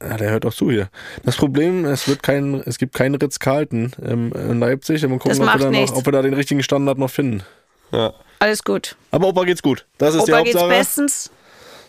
Ja, 0.00 0.16
der 0.16 0.30
hört 0.30 0.44
doch 0.44 0.54
zu 0.54 0.70
hier. 0.70 0.88
Das 1.24 1.36
Problem, 1.36 1.84
es 1.84 2.06
wird 2.06 2.22
kein, 2.22 2.62
es 2.64 2.78
gibt 2.78 2.94
keinen 2.94 3.16
Ritz-Carlton 3.16 3.92
ähm, 4.06 4.32
in 4.32 4.60
Leipzig. 4.60 5.04
Und 5.04 5.10
wir 5.10 5.18
Das 5.18 5.22
gucken, 5.24 5.40
ob 5.40 5.46
macht 5.46 5.58
wir, 5.58 5.70
da 5.70 5.80
noch, 5.80 5.96
ob 5.96 6.06
wir 6.06 6.12
da 6.12 6.22
den 6.22 6.34
richtigen 6.34 6.62
Standard 6.62 6.98
noch 6.98 7.10
finden. 7.10 7.42
Ja. 7.90 8.14
Alles 8.38 8.62
gut. 8.62 8.96
Aber 9.10 9.28
Opa 9.28 9.44
geht's 9.44 9.62
gut. 9.62 9.84
Das 9.98 10.14
ist 10.14 10.26
die 10.28 10.32
Opa 10.32 10.42
geht's 10.42 10.54
Hauptsache. 10.60 10.78
bestens. 10.78 11.30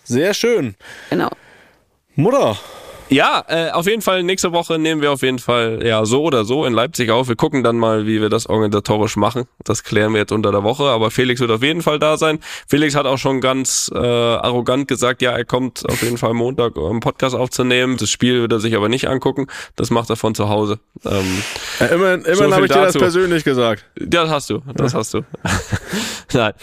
Sehr 0.04 0.34
schön. 0.34 0.76
Genau. 1.12 1.30
Mutter, 2.16 2.58
Ja, 3.14 3.46
äh, 3.48 3.70
auf 3.70 3.86
jeden 3.86 4.02
Fall 4.02 4.24
nächste 4.24 4.54
Woche 4.54 4.80
nehmen 4.80 5.00
wir 5.02 5.12
auf 5.12 5.22
jeden 5.22 5.38
Fall 5.38 5.86
ja 5.86 6.04
so 6.04 6.24
oder 6.24 6.46
so 6.46 6.66
in 6.66 6.74
Leipzig 6.74 7.12
auf. 7.12 7.28
Wir 7.28 7.36
gucken 7.36 7.64
dann 7.64 7.78
mal, 7.78 8.08
wie 8.08 8.20
wir 8.20 8.30
das 8.30 8.48
organisatorisch 8.48 9.18
machen. 9.18 9.44
Das 9.64 9.84
klären 9.84 10.14
wir 10.14 10.22
jetzt 10.22 10.32
unter 10.32 10.52
der 10.52 10.64
Woche. 10.64 10.86
Aber 10.86 11.12
Felix 11.12 11.40
wird 11.40 11.52
auf 11.52 11.62
jeden 11.62 11.84
Fall 11.84 12.00
da 12.00 12.18
sein. 12.18 12.40
Felix 12.68 12.96
hat 12.96 13.06
auch 13.06 13.20
schon 13.20 13.40
ganz 13.40 13.92
äh, 13.94 14.00
arrogant 14.00 14.88
gesagt, 14.88 15.22
ja, 15.22 15.32
er 15.32 15.46
kommt 15.46 15.88
auf 15.88 16.02
jeden 16.02 16.18
Fall 16.18 16.34
Montag, 16.34 16.76
um 16.76 16.90
einen 16.90 17.00
Podcast 17.02 17.36
aufzunehmen. 17.36 17.98
Das 17.98 18.10
Spiel 18.10 18.42
wird 18.42 18.52
er 18.52 18.60
sich 18.60 18.76
aber 18.76 18.90
nicht 18.90 19.08
angucken. 19.08 19.46
Das 19.76 19.92
macht 19.92 20.10
er 20.10 20.16
von 20.16 20.34
zu 20.34 20.50
Hause. 20.50 20.80
Ähm, 21.06 21.44
äh, 21.80 21.94
immerhin, 21.94 22.22
immerhin 22.22 22.36
viel 22.36 22.54
habe 22.56 22.66
ich 22.66 22.72
dir 22.72 22.82
das 22.82 22.94
dazu. 22.94 23.00
persönlich 23.00 23.44
gesagt. 23.44 23.86
das 23.96 24.28
hast 24.32 24.50
du, 24.50 24.64
das 24.74 24.96
hast 24.96 25.14
du. 25.14 25.22
Nein. 26.34 26.54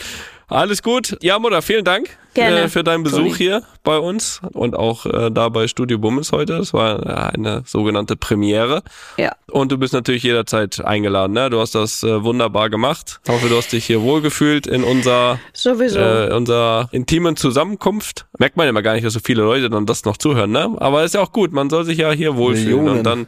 Alles 0.51 0.83
gut. 0.83 1.17
Ja, 1.23 1.39
Mutter, 1.39 1.63
vielen 1.63 1.85
Dank 1.85 2.11
Gerne. 2.35 2.63
äh, 2.63 2.69
für 2.69 2.83
deinen 2.83 3.05
Besuch 3.05 3.19
Toni. 3.19 3.35
hier 3.35 3.63
bei 3.85 3.99
uns 3.99 4.41
und 4.53 4.75
auch 4.75 5.07
äh, 5.07 5.31
da 5.31 5.49
bei 5.49 5.69
Studio 5.69 5.99
Bummens 5.99 6.33
heute. 6.33 6.59
Das 6.59 6.75
war 6.75 7.07
ja, 7.07 7.15
eine 7.29 7.63
sogenannte 7.67 8.17
Premiere. 8.17 8.83
Ja. 9.17 9.33
Und 9.49 9.71
du 9.71 9.79
bist 9.79 9.93
natürlich 9.93 10.25
jederzeit 10.25 10.85
eingeladen. 10.85 11.33
Ne? 11.33 11.51
Du 11.51 11.61
hast 11.61 11.77
das 11.77 12.03
äh, 12.03 12.25
wunderbar 12.25 12.69
gemacht. 12.69 13.21
Ich 13.25 13.33
hoffe, 13.33 13.49
du 13.49 13.57
hast 13.57 13.73
dich 13.73 13.85
hier 13.85 14.03
wohlgefühlt 14.03 14.67
in 14.67 14.83
unser, 14.83 15.39
Sowieso. 15.53 16.01
äh, 16.01 16.33
unserer 16.35 16.89
intimen 16.91 17.37
Zusammenkunft. 17.37 18.27
Merkt 18.39 18.57
man 18.57 18.69
immer 18.69 18.83
gar 18.83 18.95
nicht, 18.95 19.05
dass 19.05 19.13
so 19.13 19.21
viele 19.23 19.43
Leute 19.43 19.71
dann 19.71 19.87
das 19.87 20.05
noch 20.05 20.17
zuhören. 20.17 20.51
Ne? 20.51 20.77
Aber 20.79 21.05
ist 21.05 21.15
ja 21.15 21.21
auch 21.21 21.33
gut. 21.33 21.53
Man 21.53 21.71
soll 21.71 21.85
sich 21.85 21.99
ja 21.99 22.11
hier 22.11 22.37
wohlfühlen. 22.37 22.85
Millionen. 22.85 22.99
Und 22.99 23.05
dann 23.05 23.27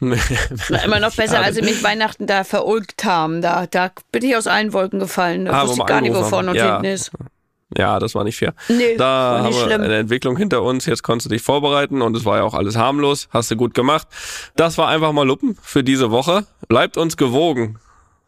Na, 0.00 0.16
immer 0.84 1.00
noch 1.00 1.12
besser, 1.16 1.40
als 1.40 1.56
sie 1.56 1.62
mich 1.62 1.82
Weihnachten 1.82 2.26
da 2.26 2.44
verulgt 2.44 3.04
haben. 3.04 3.40
Da, 3.42 3.66
da 3.66 3.90
bin 4.12 4.24
ich 4.24 4.36
aus 4.36 4.46
allen 4.46 4.72
Wolken 4.72 4.98
gefallen. 4.98 5.44
Da 5.46 5.52
Ah, 5.52 5.62
wusste 5.66 5.80
ich 5.80 5.86
gar 5.86 6.00
nicht, 6.00 6.14
wo 6.14 6.22
vorne 6.24 6.50
und. 6.50 6.56
Ja. 6.56 6.72
hinten 6.74 6.84
ist. 6.86 7.10
Ja, 7.76 7.98
das 7.98 8.14
war 8.14 8.22
nicht 8.24 8.36
fair. 8.36 8.54
Nee, 8.68 8.96
da 8.96 9.04
war 9.04 9.42
haben 9.44 9.54
wir 9.54 9.64
schlimm. 9.64 9.82
eine 9.82 9.96
Entwicklung 9.96 10.36
hinter 10.36 10.62
uns. 10.62 10.86
Jetzt 10.86 11.02
konntest 11.02 11.26
du 11.26 11.34
dich 11.34 11.42
vorbereiten 11.42 12.02
und 12.02 12.16
es 12.16 12.24
war 12.24 12.36
ja 12.38 12.44
auch 12.44 12.54
alles 12.54 12.76
harmlos. 12.76 13.28
Hast 13.30 13.50
du 13.50 13.56
gut 13.56 13.74
gemacht. 13.74 14.06
Das 14.54 14.78
war 14.78 14.88
einfach 14.88 15.12
mal 15.12 15.26
Luppen 15.26 15.56
für 15.62 15.82
diese 15.82 16.10
Woche. 16.10 16.46
Bleibt 16.68 16.96
uns 16.96 17.16
gewogen, 17.16 17.78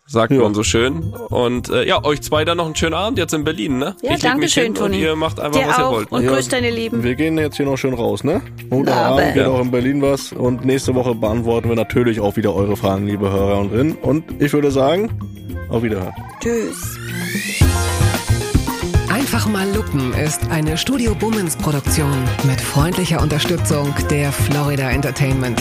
sagt 0.08 0.32
Ja. 0.32 0.40
man 0.40 0.54
so 0.54 0.62
schön. 0.62 1.12
Und 1.28 1.68
äh, 1.68 1.86
ja, 1.86 2.04
euch 2.04 2.22
zwei 2.22 2.44
dann 2.44 2.58
noch 2.58 2.66
einen 2.66 2.76
schönen 2.76 2.94
Abend 2.94 3.18
jetzt 3.18 3.34
in 3.34 3.44
Berlin, 3.44 3.78
ne? 3.78 3.96
Ja, 4.02 4.12
ich 4.14 4.20
danke 4.22 4.48
schön, 4.48 4.74
Toni. 4.74 4.96
Und 4.98 5.02
ihr 5.02 5.16
macht 5.16 5.40
einfach, 5.40 5.60
Dir 5.60 5.68
was 5.68 5.78
ihr 5.78 5.90
wollt. 5.90 6.12
und 6.12 6.24
Ja. 6.24 6.32
grüß 6.32 6.48
deine 6.48 6.70
Lieben. 6.70 7.02
Wir 7.02 7.14
gehen 7.16 7.36
jetzt 7.38 7.56
hier 7.56 7.66
noch 7.66 7.76
schön 7.76 7.94
raus, 7.94 8.22
ne? 8.24 8.40
Montagabend 8.70 9.20
Aber- 9.20 9.32
geht 9.32 9.42
Ja. 9.42 9.48
auch 9.48 9.60
in 9.60 9.70
Berlin 9.70 10.02
was. 10.02 10.32
Und 10.32 10.64
nächste 10.64 10.94
Woche 10.94 11.14
beantworten 11.14 11.68
wir 11.68 11.76
natürlich 11.76 12.20
auch 12.20 12.36
wieder 12.36 12.54
eure 12.54 12.76
Fragen, 12.76 13.06
liebe 13.06 13.30
Hörer 13.30 13.58
und 13.58 13.72
Rinnen. 13.72 13.96
Und 13.96 14.24
ich 14.40 14.52
würde 14.52 14.70
sagen, 14.70 15.10
auf 15.70 15.82
Wiederhören. 15.82 16.12
Tschüss. 16.40 16.96
Einfach 19.08 19.46
mal 19.48 19.66
Lupen 19.74 20.12
ist 20.14 20.40
eine 20.50 20.76
Studio 20.78 21.14
Bummens 21.14 21.56
Produktion 21.56 22.12
mit 22.44 22.60
freundlicher 22.60 23.20
Unterstützung 23.20 23.92
der 24.10 24.30
Florida 24.30 24.90
Entertainment. 24.90 25.60